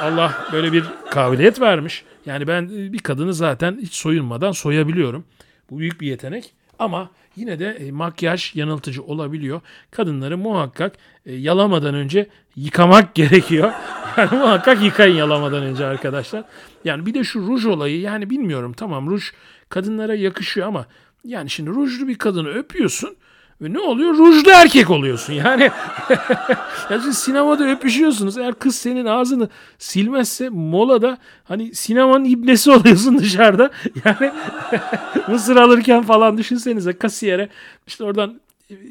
Allah 0.00 0.48
böyle 0.52 0.72
bir 0.72 0.84
kabiliyet 1.10 1.60
vermiş. 1.60 2.04
Yani 2.26 2.46
ben 2.46 2.68
bir 2.68 2.98
kadını 2.98 3.34
zaten 3.34 3.78
hiç 3.82 3.94
soyunmadan 3.94 4.52
soyabiliyorum. 4.52 5.24
Bu 5.70 5.78
büyük 5.78 6.00
bir 6.00 6.06
yetenek. 6.06 6.52
Ama 6.78 7.10
yine 7.36 7.58
de 7.58 7.66
e, 7.66 7.90
makyaj 7.90 8.54
yanıltıcı 8.54 9.02
olabiliyor. 9.02 9.60
Kadınları 9.90 10.38
muhakkak 10.38 10.96
e, 11.26 11.34
yalamadan 11.34 11.94
önce 11.94 12.28
yıkamak 12.56 13.14
gerekiyor. 13.14 13.72
Yani 14.16 14.30
muhakkak 14.38 14.82
yıkayın 14.82 15.16
yalamadan 15.16 15.62
önce 15.62 15.86
arkadaşlar. 15.86 16.44
Yani 16.84 17.06
bir 17.06 17.14
de 17.14 17.24
şu 17.24 17.46
ruj 17.46 17.66
olayı 17.66 18.00
yani 18.00 18.30
bilmiyorum 18.30 18.72
tamam 18.72 19.10
ruj 19.10 19.24
kadınlara 19.68 20.14
yakışıyor 20.14 20.66
ama 20.66 20.86
yani 21.24 21.50
şimdi 21.50 21.70
rujlu 21.70 22.08
bir 22.08 22.18
kadını 22.18 22.48
öpüyorsun 22.48 23.16
ve 23.60 23.72
ne 23.72 23.78
oluyor? 23.78 24.18
Rujlu 24.18 24.50
erkek 24.50 24.90
oluyorsun. 24.90 25.32
Yani 25.32 25.62
ya 26.90 27.00
şimdi 27.00 27.14
sinemada 27.14 27.70
öpüşüyorsunuz. 27.70 28.38
Eğer 28.38 28.54
kız 28.54 28.76
senin 28.76 29.06
ağzını 29.06 29.48
silmezse 29.78 30.48
molada 30.48 31.18
hani 31.44 31.74
sinemanın 31.74 32.24
ibnesi 32.24 32.70
oluyorsun 32.70 33.18
dışarıda. 33.18 33.70
Yani 34.04 34.32
mısır 35.28 35.56
alırken 35.56 36.02
falan 36.02 36.38
düşünsenize 36.38 36.92
kasiyere 36.92 37.48
işte 37.86 38.04
oradan 38.04 38.40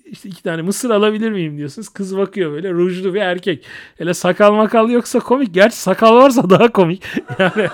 işte 0.05 0.29
iki 0.29 0.43
tane 0.43 0.61
mısır 0.61 0.89
alabilir 0.89 1.31
miyim 1.31 1.57
diyorsunuz. 1.57 1.89
Kız 1.89 2.17
bakıyor 2.17 2.51
böyle 2.51 2.71
rujlu 2.71 3.13
bir 3.13 3.21
erkek. 3.21 3.65
Hele 3.97 4.13
sakal 4.13 4.53
makal 4.53 4.89
yoksa 4.89 5.19
komik. 5.19 5.53
Gerçi 5.53 5.77
sakal 5.77 6.15
varsa 6.15 6.49
daha 6.49 6.71
komik. 6.71 7.03
Yani 7.39 7.67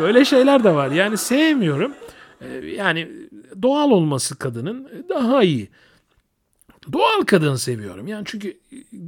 böyle 0.00 0.24
şeyler 0.24 0.64
de 0.64 0.74
var. 0.74 0.90
Yani 0.90 1.16
sevmiyorum. 1.16 1.92
Ee, 2.40 2.66
yani 2.66 3.08
doğal 3.62 3.90
olması 3.90 4.38
kadının 4.38 5.06
daha 5.08 5.42
iyi. 5.42 5.68
Doğal 6.92 7.22
kadın 7.26 7.54
seviyorum. 7.56 8.08
Yani 8.08 8.22
çünkü 8.26 8.58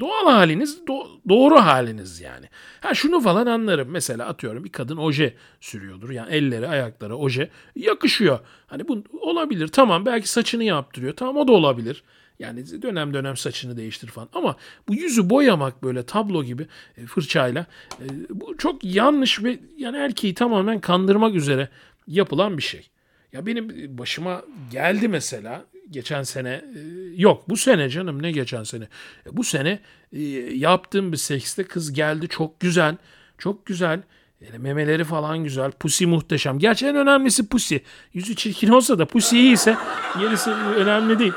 doğal 0.01 0.33
haliniz 0.33 0.79
do- 0.79 1.09
doğru 1.29 1.57
haliniz 1.57 2.21
yani. 2.21 2.47
Ha 2.81 2.95
şunu 2.95 3.21
falan 3.21 3.47
anlarım. 3.47 3.89
Mesela 3.91 4.27
atıyorum 4.27 4.65
bir 4.65 4.73
kadın 4.73 4.97
oje 4.97 5.35
sürüyordur. 5.61 6.11
Yani 6.11 6.35
elleri, 6.35 6.69
ayakları 6.69 7.17
oje 7.17 7.51
yakışıyor. 7.77 8.39
Hani 8.67 8.89
bu 8.89 9.05
olabilir. 9.21 9.69
Tamam 9.69 10.07
belki 10.07 10.29
saçını 10.29 10.65
yaptırıyor. 10.65 11.17
Tamam 11.17 11.37
o 11.37 11.49
da 11.49 11.53
olabilir. 11.53 12.03
Yani 12.39 12.83
dönem 12.83 13.15
dönem 13.15 13.37
saçını 13.37 13.77
değiştir 13.77 14.09
falan. 14.09 14.29
Ama 14.33 14.57
bu 14.89 14.95
yüzü 14.95 15.31
boyamak 15.31 15.83
böyle 15.83 16.03
tablo 16.03 16.45
gibi 16.45 16.67
e, 16.97 17.07
fırçayla 17.07 17.67
e, 18.01 18.05
bu 18.31 18.57
çok 18.57 18.85
yanlış 18.85 19.43
ve 19.45 19.59
yani 19.77 19.97
erkeği 19.97 20.35
tamamen 20.35 20.81
kandırmak 20.81 21.35
üzere 21.35 21.69
yapılan 22.07 22.57
bir 22.59 22.63
şey. 22.63 22.89
Ya 23.35 23.47
benim 23.47 23.99
başıma 23.99 24.43
geldi 24.71 25.09
mesela 25.09 25.65
geçen 25.91 26.23
sene 26.23 26.51
e, 26.51 26.81
yok 27.17 27.49
bu 27.49 27.57
sene 27.57 27.89
canım 27.89 28.23
ne 28.23 28.33
geçen 28.33 28.63
sene 28.63 28.85
e, 29.27 29.37
bu 29.37 29.45
sene 29.45 29.79
e, 30.13 30.23
yaptığım 30.55 31.13
bir 31.13 31.17
sekste 31.17 31.65
kız 31.65 31.93
geldi 31.93 32.29
çok 32.29 32.61
güzel 32.61 32.97
çok 33.39 33.67
güzel 33.67 34.03
yani 34.41 34.59
memeleri 34.59 35.05
falan 35.05 35.45
güzel. 35.45 35.71
Pusi 35.71 36.07
muhteşem. 36.07 36.59
Gerçi 36.59 36.87
en 36.87 36.97
önemlisi 36.97 37.49
pusi. 37.49 37.83
Yüzü 38.13 38.37
çirkin 38.37 38.69
olsa 38.69 38.99
da 38.99 39.07
pusi 39.07 39.39
iyiyse 39.39 39.77
gerisi 40.19 40.51
önemli 40.51 41.19
değil. 41.19 41.33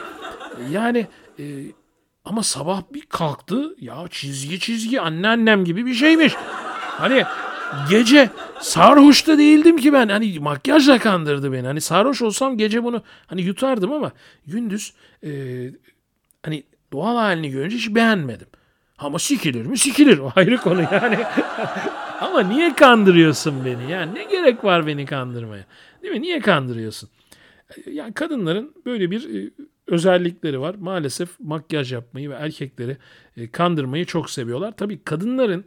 Yani 0.71 1.07
e, 1.39 1.43
ama 2.25 2.43
sabah 2.43 2.81
bir 2.93 3.01
kalktı 3.01 3.75
ya 3.79 4.05
çizgi 4.11 4.59
çizgi 4.59 5.01
anneannem 5.01 5.65
gibi 5.65 5.85
bir 5.85 5.93
şeymiş. 5.93 6.33
Hani 6.79 7.23
gece 7.89 8.29
sarhoş 8.59 9.27
da 9.27 9.37
değildim 9.37 9.77
ki 9.77 9.93
ben. 9.93 10.09
Hani 10.09 10.39
makyajla 10.39 10.99
kandırdı 10.99 11.53
beni. 11.53 11.67
Hani 11.67 11.81
sarhoş 11.81 12.21
olsam 12.21 12.57
gece 12.57 12.83
bunu 12.83 13.01
hani 13.27 13.41
yutardım 13.41 13.91
ama 13.91 14.11
gündüz 14.47 14.93
e, 15.23 15.31
hani 16.43 16.63
doğal 16.93 17.15
halini 17.15 17.49
görünce 17.49 17.77
hiç 17.77 17.95
beğenmedim. 17.95 18.47
Ama 18.97 19.19
sikilir 19.19 19.65
mi? 19.65 19.77
Sikilir. 19.77 20.17
O 20.27 20.31
ayrı 20.35 20.57
konu 20.57 20.81
yani. 20.91 21.17
ama 22.21 22.41
niye 22.41 22.73
kandırıyorsun 22.75 23.65
beni? 23.65 23.91
Yani 23.91 24.15
ne 24.15 24.23
gerek 24.23 24.63
var 24.63 24.87
beni 24.87 25.05
kandırmaya? 25.05 25.65
Değil 26.03 26.13
mi? 26.13 26.21
Niye 26.21 26.39
kandırıyorsun? 26.39 27.09
Yani 27.91 28.13
kadınların 28.13 28.73
böyle 28.85 29.11
bir 29.11 29.35
e, 29.35 29.51
özellikleri 29.87 30.61
var. 30.61 30.75
Maalesef 30.75 31.29
makyaj 31.39 31.93
yapmayı 31.93 32.29
ve 32.29 32.33
erkekleri 32.33 32.97
e, 33.37 33.51
kandırmayı 33.51 34.05
çok 34.05 34.29
seviyorlar. 34.29 34.77
Tabii 34.77 35.03
kadınların 35.03 35.65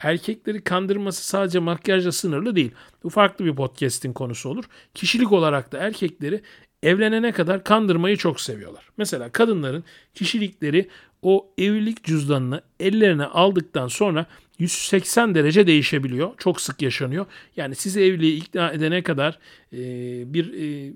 erkekleri 0.00 0.64
kandırması 0.64 1.26
sadece 1.26 1.58
makyajla 1.58 2.12
sınırlı 2.12 2.56
değil. 2.56 2.70
Bu 3.04 3.10
farklı 3.10 3.44
bir 3.44 3.54
podcast'in 3.56 4.12
konusu 4.12 4.48
olur. 4.48 4.64
Kişilik 4.94 5.32
olarak 5.32 5.72
da 5.72 5.78
erkekleri 5.78 6.42
evlenene 6.82 7.32
kadar 7.32 7.64
kandırmayı 7.64 8.16
çok 8.16 8.40
seviyorlar. 8.40 8.88
Mesela 8.96 9.32
kadınların 9.32 9.84
kişilikleri 10.14 10.88
o 11.22 11.50
evlilik 11.58 12.04
cüzdanını 12.04 12.62
ellerine 12.80 13.24
aldıktan 13.24 13.88
sonra 13.88 14.26
180 14.58 15.34
derece 15.34 15.66
değişebiliyor. 15.66 16.30
Çok 16.38 16.60
sık 16.60 16.82
yaşanıyor. 16.82 17.26
Yani 17.56 17.74
sizi 17.74 18.00
evliliğe 18.00 18.34
ikna 18.34 18.70
edene 18.70 19.02
kadar 19.02 19.38
e, 19.72 19.78
bir 20.34 20.54
e, 20.54 20.92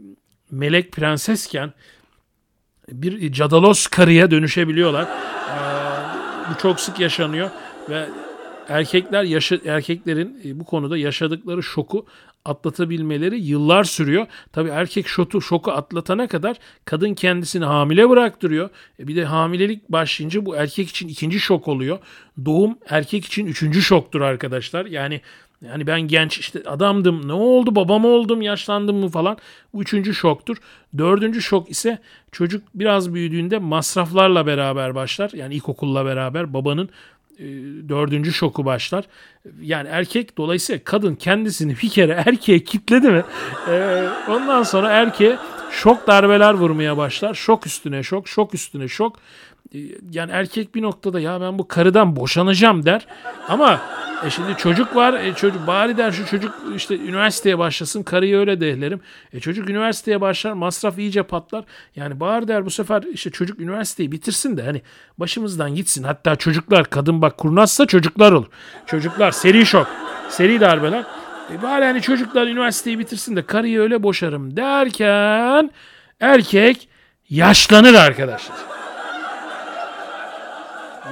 melek 0.51 0.93
prensesken 0.93 1.73
bir 2.89 3.33
cadalos 3.33 3.87
karıya 3.87 4.31
dönüşebiliyorlar. 4.31 5.05
E, 5.05 5.57
bu 6.51 6.59
çok 6.63 6.81
sık 6.81 7.01
yaşanıyor 7.01 7.51
ve 7.91 8.09
erkekler 8.69 9.25
yaşa, 9.25 9.59
erkeklerin 9.65 10.41
e, 10.45 10.61
bu 10.61 10.65
konuda 10.65 10.97
yaşadıkları 10.97 11.63
şoku 11.63 12.07
atlatabilmeleri 12.45 13.41
yıllar 13.41 13.85
sürüyor. 13.85 14.27
Tabi 14.53 14.69
erkek 14.69 15.09
şoku, 15.09 15.41
şoku 15.41 15.73
atlatana 15.73 16.27
kadar 16.27 16.57
kadın 16.85 17.15
kendisini 17.15 17.65
hamile 17.65 18.11
bıraktırıyor. 18.11 18.71
E 19.01 19.09
bir 19.09 19.17
de 19.17 19.25
hamilelik 19.25 19.89
başlayınca 19.89 20.47
bu 20.47 20.57
erkek 20.57 20.89
için 20.89 21.09
ikinci 21.09 21.41
şok 21.41 21.69
oluyor. 21.69 21.99
Doğum 22.45 22.79
erkek 22.89 23.25
için 23.25 23.47
üçüncü 23.47 23.83
şoktur 23.83 24.21
arkadaşlar. 24.21 24.87
Yani 24.87 25.21
yani 25.63 25.87
ben 25.87 26.01
genç 26.01 26.39
işte 26.39 26.63
adamdım 26.67 27.29
ne 27.29 27.33
oldu 27.33 27.75
babam 27.75 28.05
oldum 28.05 28.43
yaşlandım 28.43 28.97
mı 28.97 29.09
falan 29.09 29.37
bu 29.75 29.83
üçüncü 29.83 30.15
şoktur. 30.15 30.57
Dördüncü 30.99 31.43
şok 31.43 31.71
ise 31.71 31.99
çocuk 32.33 32.63
biraz 32.75 33.15
büyüdüğünde 33.15 33.59
masraflarla 33.59 34.47
beraber 34.47 34.95
başlar. 34.95 35.31
Yani 35.35 35.55
ilkokulla 35.55 36.05
beraber 36.05 36.55
babanın 36.55 36.89
dördüncü 37.89 38.33
şoku 38.33 38.65
başlar. 38.65 39.05
Yani 39.61 39.89
erkek 39.89 40.39
dolayısıyla 40.39 40.81
kadın 40.85 41.15
kendisini 41.15 41.77
bir 41.83 41.89
kere 41.89 42.23
erkeğe 42.27 42.65
kitledi 42.65 43.09
mi 43.09 43.25
e, 43.69 44.07
ondan 44.29 44.63
sonra 44.63 44.91
erkeğe 44.91 45.39
şok 45.71 46.07
darbeler 46.07 46.55
vurmaya 46.55 46.97
başlar. 46.97 47.35
Şok 47.35 47.67
üstüne 47.67 48.03
şok, 48.03 48.29
şok 48.29 48.55
üstüne 48.55 48.89
şok. 48.89 49.17
E, 49.75 49.79
yani 50.13 50.33
erkek 50.33 50.75
bir 50.75 50.83
noktada 50.83 51.21
ya 51.21 51.41
ben 51.41 51.59
bu 51.59 51.69
karıdan 51.69 52.17
boşanacağım 52.17 52.87
der. 52.87 53.07
Ama 53.49 53.81
e 54.27 54.31
şimdi 54.31 54.57
çocuk 54.57 54.97
var. 54.97 55.21
E 55.21 55.35
çocuk 55.35 55.67
bari 55.67 55.97
der 55.97 56.13
şu 56.13 56.27
çocuk 56.27 56.55
işte 56.77 56.99
üniversiteye 56.99 57.59
başlasın. 57.59 58.03
Karıyı 58.03 58.39
öyle 58.39 58.61
dehlerim. 58.61 59.01
E 59.33 59.41
çocuk 59.41 59.71
üniversiteye 59.71 60.21
başlar. 60.21 60.53
Masraf 60.53 60.99
iyice 60.99 61.23
patlar. 61.23 61.65
Yani 61.97 62.21
bari 62.21 62.49
der 62.49 62.65
bu 62.65 62.71
sefer 62.71 63.03
işte 63.03 63.31
çocuk 63.31 63.61
üniversiteyi 63.61 64.13
bitirsin 64.13 64.57
de 64.57 64.63
hani 64.63 64.83
başımızdan 65.19 65.75
gitsin. 65.75 66.05
Hatta 66.05 66.37
çocuklar 66.37 66.91
kadın 66.91 67.23
bak 67.23 67.39
kurnazsa 67.39 67.87
çocuklar 67.87 68.33
olur. 68.33 68.47
Çocuklar 68.87 69.31
seri 69.31 69.67
şok. 69.67 69.87
Seri 70.29 70.61
darbeler. 70.61 71.05
E 71.53 71.63
bari 71.63 71.85
hani 71.85 72.03
çocuklar 72.03 72.47
üniversiteyi 72.47 72.99
bitirsin 72.99 73.37
de 73.37 73.47
karıyı 73.47 73.81
öyle 73.81 74.03
boşarım 74.03 74.57
derken 74.57 75.71
erkek 76.21 76.89
yaşlanır 77.31 77.95
arkadaşlar. 77.95 78.72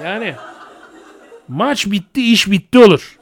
Yani 0.05 0.35
Maç 1.51 1.87
bitti, 1.87 2.33
iş 2.33 2.51
bitti 2.51 2.79
olur. 2.79 3.19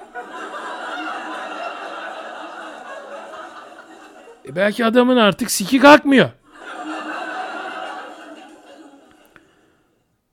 E 4.49 4.57
belki 4.57 4.85
adamın 4.85 5.17
artık 5.17 5.51
siki 5.51 5.79
kalkmıyor. 5.79 6.31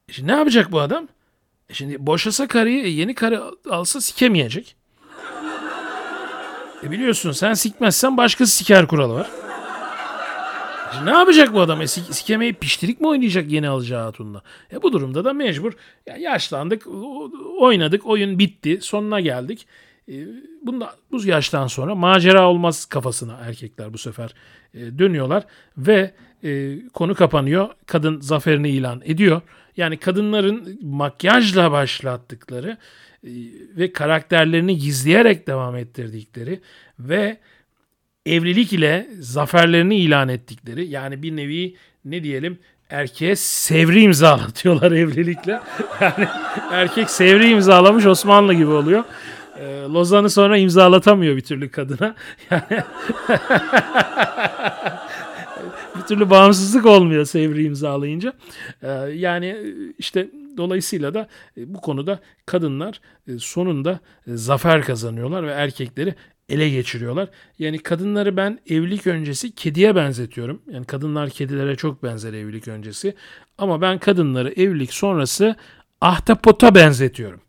E 0.10 0.14
şimdi 0.14 0.32
ne 0.32 0.36
yapacak 0.36 0.72
bu 0.72 0.80
adam? 0.80 1.08
E 1.70 1.74
şimdi 1.74 2.08
boşasa 2.08 2.48
karıyı 2.48 2.84
e 2.84 2.88
yeni 2.88 3.16
karı 3.16 3.44
alsa 3.70 4.02
sikemeyecek. 4.02 4.76
E 6.84 6.92
biliyorsun 6.92 7.32
sen 7.32 7.54
sikmezsen 7.54 8.18
başkası 8.18 8.52
siker 8.52 8.88
kuralı 8.88 9.14
var. 9.14 9.30
Ne 11.04 11.12
yapacak 11.12 11.54
bu 11.54 11.62
adam? 11.62 11.82
E, 11.82 11.88
sikemeyi 11.88 12.54
piştirik 12.54 13.02
mi 13.02 13.08
oynayacak 13.08 13.52
yeni 13.52 13.68
alacağı 13.70 14.04
hatunla? 14.04 14.42
E 14.72 14.82
bu 14.82 14.94
durumda 14.94 15.26
da 15.26 15.34
mecbur. 15.34 15.74
Ya 16.06 16.18
yaşlandık, 16.18 16.88
oynadık, 17.60 18.06
oyun 18.06 18.40
bitti, 18.40 18.80
sonuna 18.82 19.20
geldik. 19.20 19.68
E, 20.10 20.14
bunda 20.62 20.96
bu 21.12 21.26
yaştan 21.26 21.68
sonra 21.68 21.96
macera 21.96 22.50
olmaz 22.50 22.86
kafasına 22.86 23.34
erkekler 23.34 23.94
bu 23.94 23.98
sefer 23.98 24.34
e, 24.74 25.00
dönüyorlar 25.00 25.44
ve 25.78 26.12
e, 26.44 26.80
konu 26.94 27.16
kapanıyor. 27.16 27.70
Kadın 27.86 28.22
zaferini 28.22 28.70
ilan 28.70 29.02
ediyor. 29.06 29.42
Yani 29.78 29.98
kadınların 29.98 30.80
makyajla 30.82 31.72
başlattıkları 31.72 32.78
e, 33.24 33.30
ve 33.78 33.94
karakterlerini 33.94 34.78
gizleyerek 34.78 35.48
devam 35.48 35.76
ettirdikleri 35.76 36.60
ve 37.00 37.38
evlilik 38.26 38.74
ile 38.74 39.08
zaferlerini 39.20 39.96
ilan 39.96 40.30
ettikleri 40.30 40.88
yani 40.88 41.24
bir 41.24 41.36
nevi 41.36 41.76
ne 42.06 42.24
diyelim 42.24 42.60
erkeğe 42.90 43.36
sevri 43.36 44.02
imzalatıyorlar 44.02 44.92
evlilikle. 45.02 45.60
Yani 46.02 46.28
erkek 46.72 47.10
sevri 47.10 47.50
imzalamış 47.50 48.06
Osmanlı 48.06 48.54
gibi 48.54 48.72
oluyor. 48.72 49.04
E, 49.60 49.82
Lozan'ı 49.82 50.30
sonra 50.30 50.58
imzalatamıyor 50.58 51.36
bir 51.36 51.42
türlü 51.42 51.70
kadına. 51.72 52.16
Yani 52.52 52.64
bir 55.98 56.02
türlü 56.02 56.30
bağımsızlık 56.30 56.86
olmuyor 56.86 57.26
Sevri 57.26 57.64
imzalayınca. 57.64 58.34
Ee, 58.84 58.88
yani 59.14 59.58
işte 59.98 60.30
dolayısıyla 60.58 61.14
da 61.14 61.28
e, 61.58 61.74
bu 61.74 61.82
konuda 61.82 62.20
kadınlar 62.46 63.02
e, 63.28 63.38
sonunda 63.40 64.00
e, 64.28 64.36
zafer 64.36 64.82
kazanıyorlar 64.82 65.48
ve 65.48 65.52
erkekleri 65.52 66.16
ele 66.50 66.70
geçiriyorlar. 66.70 67.30
Yani 67.60 67.80
kadınları 67.80 68.38
ben 68.38 68.60
evlilik 68.68 69.08
öncesi 69.08 69.56
kediye 69.56 69.96
benzetiyorum. 69.96 70.62
Yani 70.72 70.86
kadınlar 70.86 71.30
kedilere 71.30 71.76
çok 71.76 72.04
benzer 72.04 72.34
evlilik 72.34 72.68
öncesi. 72.68 73.16
Ama 73.58 73.82
ben 73.82 73.98
kadınları 73.98 74.52
evlilik 74.52 74.94
sonrası 74.94 75.56
ahtapota 76.02 76.76
benzetiyorum. 76.76 77.42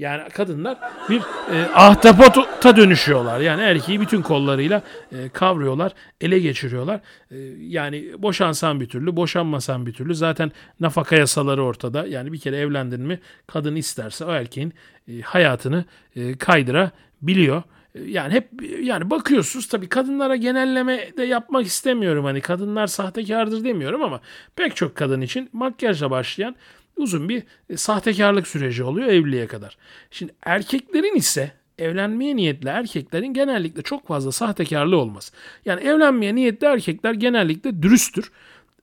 Yani 0.00 0.28
kadınlar 0.28 0.78
bir 1.08 1.20
e, 1.54 1.68
ahtapota 1.74 2.76
dönüşüyorlar. 2.76 3.40
Yani 3.40 3.62
erkeği 3.62 4.00
bütün 4.00 4.22
kollarıyla 4.22 4.82
e, 5.12 5.28
kavruyorlar, 5.28 5.92
ele 6.20 6.38
geçiriyorlar. 6.38 7.00
E, 7.30 7.38
yani 7.58 8.12
boşansan 8.18 8.80
bir 8.80 8.88
türlü, 8.88 9.16
boşanmasan 9.16 9.86
bir 9.86 9.92
türlü. 9.92 10.14
Zaten 10.14 10.52
nafaka 10.80 11.16
yasaları 11.16 11.64
ortada. 11.64 12.06
Yani 12.06 12.32
bir 12.32 12.38
kere 12.38 12.56
evlendin 12.56 13.00
mi 13.00 13.20
kadın 13.46 13.76
isterse 13.76 14.24
o 14.24 14.30
erkeğin 14.30 14.74
e, 15.08 15.20
hayatını 15.20 15.84
e, 16.16 16.36
kaydırabiliyor. 16.36 17.58
E, 17.58 17.62
yani 17.94 18.32
hep 18.32 18.48
yani 18.80 19.10
bakıyorsunuz 19.10 19.68
tabii 19.68 19.88
kadınlara 19.88 20.36
genelleme 20.36 21.16
de 21.16 21.22
yapmak 21.22 21.66
istemiyorum. 21.66 22.24
Hani 22.24 22.40
kadınlar 22.40 22.86
sahtekardır 22.86 23.64
demiyorum 23.64 24.02
ama 24.02 24.20
pek 24.56 24.76
çok 24.76 24.94
kadın 24.94 25.20
için 25.20 25.48
makyajla 25.52 26.10
başlayan 26.10 26.56
uzun 26.96 27.28
bir 27.28 27.42
e, 27.70 27.76
sahtekarlık 27.76 28.48
süreci 28.48 28.84
oluyor 28.84 29.08
evliliğe 29.08 29.46
kadar. 29.46 29.76
Şimdi 30.10 30.34
erkeklerin 30.42 31.14
ise 31.14 31.52
evlenmeye 31.78 32.36
niyetli 32.36 32.68
erkeklerin 32.68 33.34
genellikle 33.34 33.82
çok 33.82 34.06
fazla 34.06 34.32
sahtekarlığı 34.32 34.96
olmaz. 34.96 35.32
Yani 35.64 35.80
evlenmeye 35.80 36.34
niyetli 36.34 36.66
erkekler 36.66 37.14
genellikle 37.14 37.82
dürüsttür. 37.82 38.32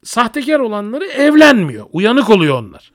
Sahtekar 0.03 0.59
olanları 0.59 1.05
evlenmiyor. 1.05 1.85
Uyanık 1.91 2.29
oluyor 2.29 2.59
onlar. 2.63 2.91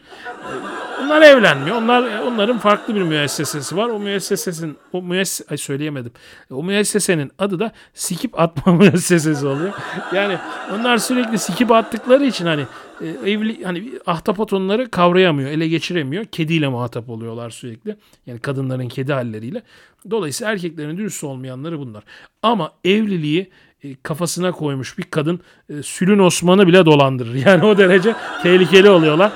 Onlar 1.13 1.23
evlenmiyor. 1.23 1.77
Onlar 1.77 2.23
onların 2.23 2.59
farklı 2.59 2.95
bir 2.95 3.03
müessesesi 3.03 3.77
var. 3.77 3.89
O 3.89 3.99
müessesesin 3.99 4.77
o 4.93 5.03
müesses 5.03 5.51
ay 5.51 5.57
söyleyemedim. 5.57 6.13
O 6.51 6.63
müessesenin 6.63 7.31
adı 7.39 7.59
da 7.59 7.73
sikip 7.95 8.41
atma 8.41 8.73
müessesesi 8.77 9.47
oluyor. 9.47 9.73
Yani 10.15 10.39
onlar 10.75 10.99
sürekli 10.99 11.39
sikip 11.39 11.71
attıkları 11.71 12.25
için 12.25 12.47
hani 12.47 12.67
e, 13.01 13.07
evli 13.31 13.65
hani 13.65 13.93
ahtapot 14.07 14.53
onları 14.53 14.91
kavrayamıyor, 14.91 15.51
ele 15.51 15.69
geçiremiyor. 15.69 16.25
Kediyle 16.25 16.69
muhatap 16.69 17.09
oluyorlar 17.09 17.51
sürekli. 17.51 17.97
Yani 18.27 18.41
kadınların 18.41 18.89
kedi 18.89 19.13
halleriyle. 19.13 19.63
Dolayısıyla 20.11 20.53
erkeklerin 20.53 20.97
dürüst 20.97 21.25
olmayanları 21.25 21.79
bunlar. 21.79 22.05
Ama 22.43 22.73
evliliği 22.85 23.51
e, 23.85 23.95
kafasına 24.03 24.53
koymuş 24.53 24.99
bir 24.99 25.03
kadın 25.03 25.41
e, 25.69 25.83
Sülün 25.83 26.19
Osman'ı 26.19 26.67
bile 26.67 26.87
dolandırır. 26.87 27.35
Yani 27.47 27.65
o 27.65 27.79
derece 27.79 28.15
tehlikeli 28.43 28.91
oluyorlar. 28.91 29.33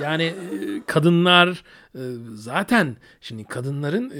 Yani 0.00 0.34
kadınlar 0.86 1.64
zaten 2.34 2.96
şimdi 3.20 3.44
kadınların 3.44 4.12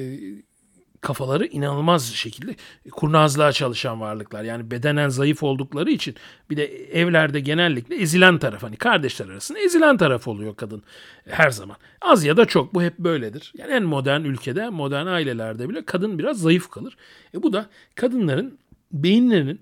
kafaları 1.00 1.46
inanılmaz 1.46 2.14
şekilde 2.14 2.54
kurnazlığa 2.90 3.52
çalışan 3.52 4.00
varlıklar. 4.00 4.44
Yani 4.44 4.70
bedenen 4.70 5.08
zayıf 5.08 5.42
oldukları 5.42 5.90
için 5.90 6.14
bir 6.50 6.56
de 6.56 6.66
evlerde 7.00 7.40
genellikle 7.40 7.96
ezilen 7.96 8.38
taraf 8.38 8.62
hani 8.62 8.76
kardeşler 8.76 9.28
arasında 9.28 9.58
ezilen 9.58 9.96
taraf 9.96 10.28
oluyor 10.28 10.56
kadın 10.56 10.82
her 11.28 11.50
zaman. 11.50 11.76
Az 12.00 12.24
ya 12.24 12.36
da 12.36 12.44
çok 12.44 12.74
bu 12.74 12.82
hep 12.82 12.98
böyledir. 12.98 13.52
Yani 13.58 13.72
en 13.72 13.82
modern 13.82 14.20
ülkede, 14.24 14.68
modern 14.68 15.06
ailelerde 15.06 15.68
bile 15.68 15.84
kadın 15.84 16.18
biraz 16.18 16.38
zayıf 16.38 16.70
kalır. 16.70 16.96
E 17.34 17.42
bu 17.42 17.52
da 17.52 17.66
kadınların 17.94 18.58
beyinlerinin 18.92 19.60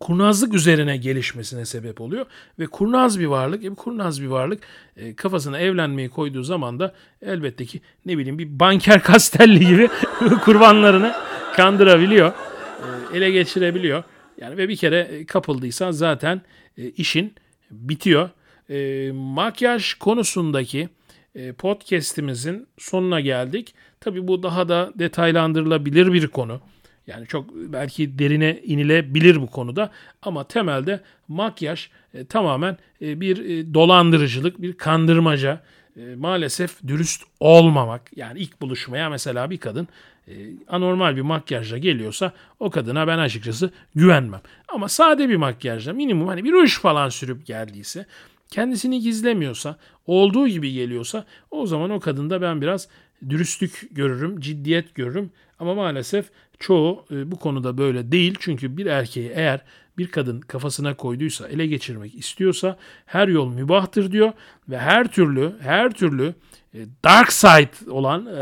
kurnazlık 0.00 0.54
üzerine 0.54 0.96
gelişmesine 0.96 1.64
sebep 1.64 2.00
oluyor. 2.00 2.26
Ve 2.58 2.66
kurnaz 2.66 3.20
bir 3.20 3.26
varlık, 3.26 3.64
e, 3.64 3.68
kurnaz 3.68 4.22
bir 4.22 4.26
varlık 4.26 4.62
e, 4.96 5.14
kafasına 5.14 5.58
evlenmeyi 5.58 6.08
koyduğu 6.08 6.42
zaman 6.42 6.80
da 6.80 6.94
elbette 7.22 7.66
ki 7.66 7.80
ne 8.06 8.18
bileyim 8.18 8.38
bir 8.38 8.60
banker 8.60 9.02
kastelli 9.02 9.66
gibi 9.66 9.88
kurbanlarını 10.44 11.12
kandırabiliyor, 11.56 12.32
e, 12.32 13.16
ele 13.16 13.30
geçirebiliyor. 13.30 14.02
Yani 14.40 14.56
ve 14.56 14.68
bir 14.68 14.76
kere 14.76 14.98
e, 14.98 15.26
kapıldıysan 15.26 15.90
zaten 15.90 16.42
e, 16.78 16.88
işin 16.88 17.34
bitiyor. 17.70 18.30
E, 18.70 19.10
makyaj 19.12 19.94
konusundaki 19.94 20.88
e, 21.34 21.52
podcast'imizin 21.52 22.66
sonuna 22.78 23.20
geldik. 23.20 23.74
Tabii 24.00 24.28
bu 24.28 24.42
daha 24.42 24.68
da 24.68 24.92
detaylandırılabilir 24.94 26.12
bir 26.12 26.26
konu. 26.26 26.60
Yani 27.06 27.26
çok 27.26 27.54
belki 27.54 28.18
derine 28.18 28.60
inilebilir 28.64 29.40
bu 29.42 29.46
konuda 29.46 29.90
ama 30.22 30.44
temelde 30.44 31.00
makyaj 31.28 31.88
e, 32.14 32.24
tamamen 32.24 32.76
e, 33.02 33.20
bir 33.20 33.44
e, 33.44 33.74
dolandırıcılık, 33.74 34.62
bir 34.62 34.72
kandırmaca. 34.72 35.62
E, 35.96 36.14
maalesef 36.14 36.82
dürüst 36.86 37.22
olmamak. 37.40 38.16
Yani 38.16 38.38
ilk 38.38 38.60
buluşmaya 38.60 39.10
mesela 39.10 39.50
bir 39.50 39.58
kadın 39.58 39.88
e, 40.28 40.32
anormal 40.68 41.16
bir 41.16 41.20
makyajla 41.20 41.78
geliyorsa 41.78 42.32
o 42.60 42.70
kadına 42.70 43.06
ben 43.06 43.18
açıkçası 43.18 43.70
güvenmem. 43.94 44.40
Ama 44.68 44.88
sade 44.88 45.28
bir 45.28 45.36
makyajla 45.36 45.92
minimum 45.92 46.28
hani 46.28 46.44
bir 46.44 46.52
ruj 46.52 46.78
falan 46.78 47.08
sürüp 47.08 47.46
geldiyse 47.46 48.06
kendisini 48.50 49.00
gizlemiyorsa, 49.00 49.76
olduğu 50.06 50.48
gibi 50.48 50.72
geliyorsa 50.72 51.24
o 51.50 51.66
zaman 51.66 51.90
o 51.90 52.00
kadında 52.00 52.42
ben 52.42 52.60
biraz 52.60 52.88
dürüstlük 53.28 53.88
görürüm, 53.90 54.40
ciddiyet 54.40 54.94
görürüm. 54.94 55.30
Ama 55.58 55.74
maalesef 55.74 56.30
çoğu 56.60 57.04
e, 57.10 57.30
bu 57.30 57.38
konuda 57.38 57.78
böyle 57.78 58.12
değil. 58.12 58.34
Çünkü 58.40 58.76
bir 58.76 58.86
erkeği 58.86 59.32
eğer 59.34 59.60
bir 59.98 60.10
kadın 60.10 60.40
kafasına 60.40 60.94
koyduysa, 60.94 61.48
ele 61.48 61.66
geçirmek 61.66 62.14
istiyorsa 62.14 62.76
her 63.06 63.28
yol 63.28 63.52
mübahtır 63.52 64.12
diyor 64.12 64.32
ve 64.68 64.78
her 64.78 65.08
türlü 65.08 65.52
her 65.60 65.90
türlü 65.90 66.34
e, 66.74 66.78
dark 67.04 67.32
side 67.32 67.90
olan 67.90 68.26
e, 68.26 68.40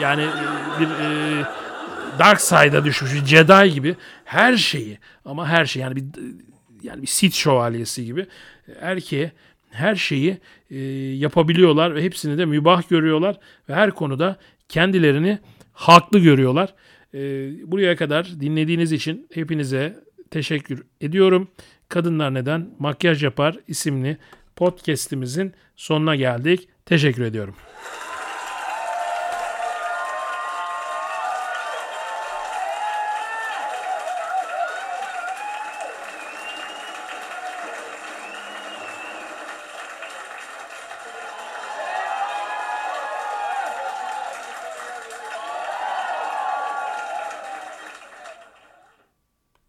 yani 0.00 0.26
bir 0.80 0.88
dark 2.18 2.40
side'a 2.40 2.84
düşmüş 2.84 3.14
bir 3.14 3.26
Jedi 3.26 3.74
gibi 3.74 3.96
her 4.24 4.56
şeyi 4.56 4.98
ama 5.24 5.48
her 5.48 5.66
şey 5.66 5.82
yani 5.82 5.96
bir 5.96 6.04
yani 6.82 7.02
bir 7.02 7.06
Sith 7.06 7.34
şövalyesi 7.34 8.04
gibi 8.04 8.26
erkeğe 8.80 9.32
her 9.70 9.94
şeyi 9.94 10.38
yapabiliyorlar 11.20 11.94
ve 11.94 12.02
hepsini 12.02 12.38
de 12.38 12.44
mübah 12.44 12.88
görüyorlar 12.88 13.36
ve 13.68 13.74
her 13.74 13.90
konuda 13.90 14.36
kendilerini 14.68 15.38
haklı 15.72 16.18
görüyorlar. 16.18 16.74
E, 17.14 17.18
buraya 17.70 17.96
kadar 17.96 18.40
dinlediğiniz 18.40 18.92
için 18.92 19.26
hepinize 19.34 20.04
teşekkür 20.30 20.82
ediyorum. 21.00 21.48
Kadınlar 21.88 22.34
Neden 22.34 22.70
Makyaj 22.78 23.22
Yapar 23.22 23.58
isimli 23.68 24.16
podcast'imizin 24.56 25.52
sonuna 25.76 26.16
geldik. 26.16 26.68
Teşekkür 26.86 27.22
ediyorum. 27.22 27.54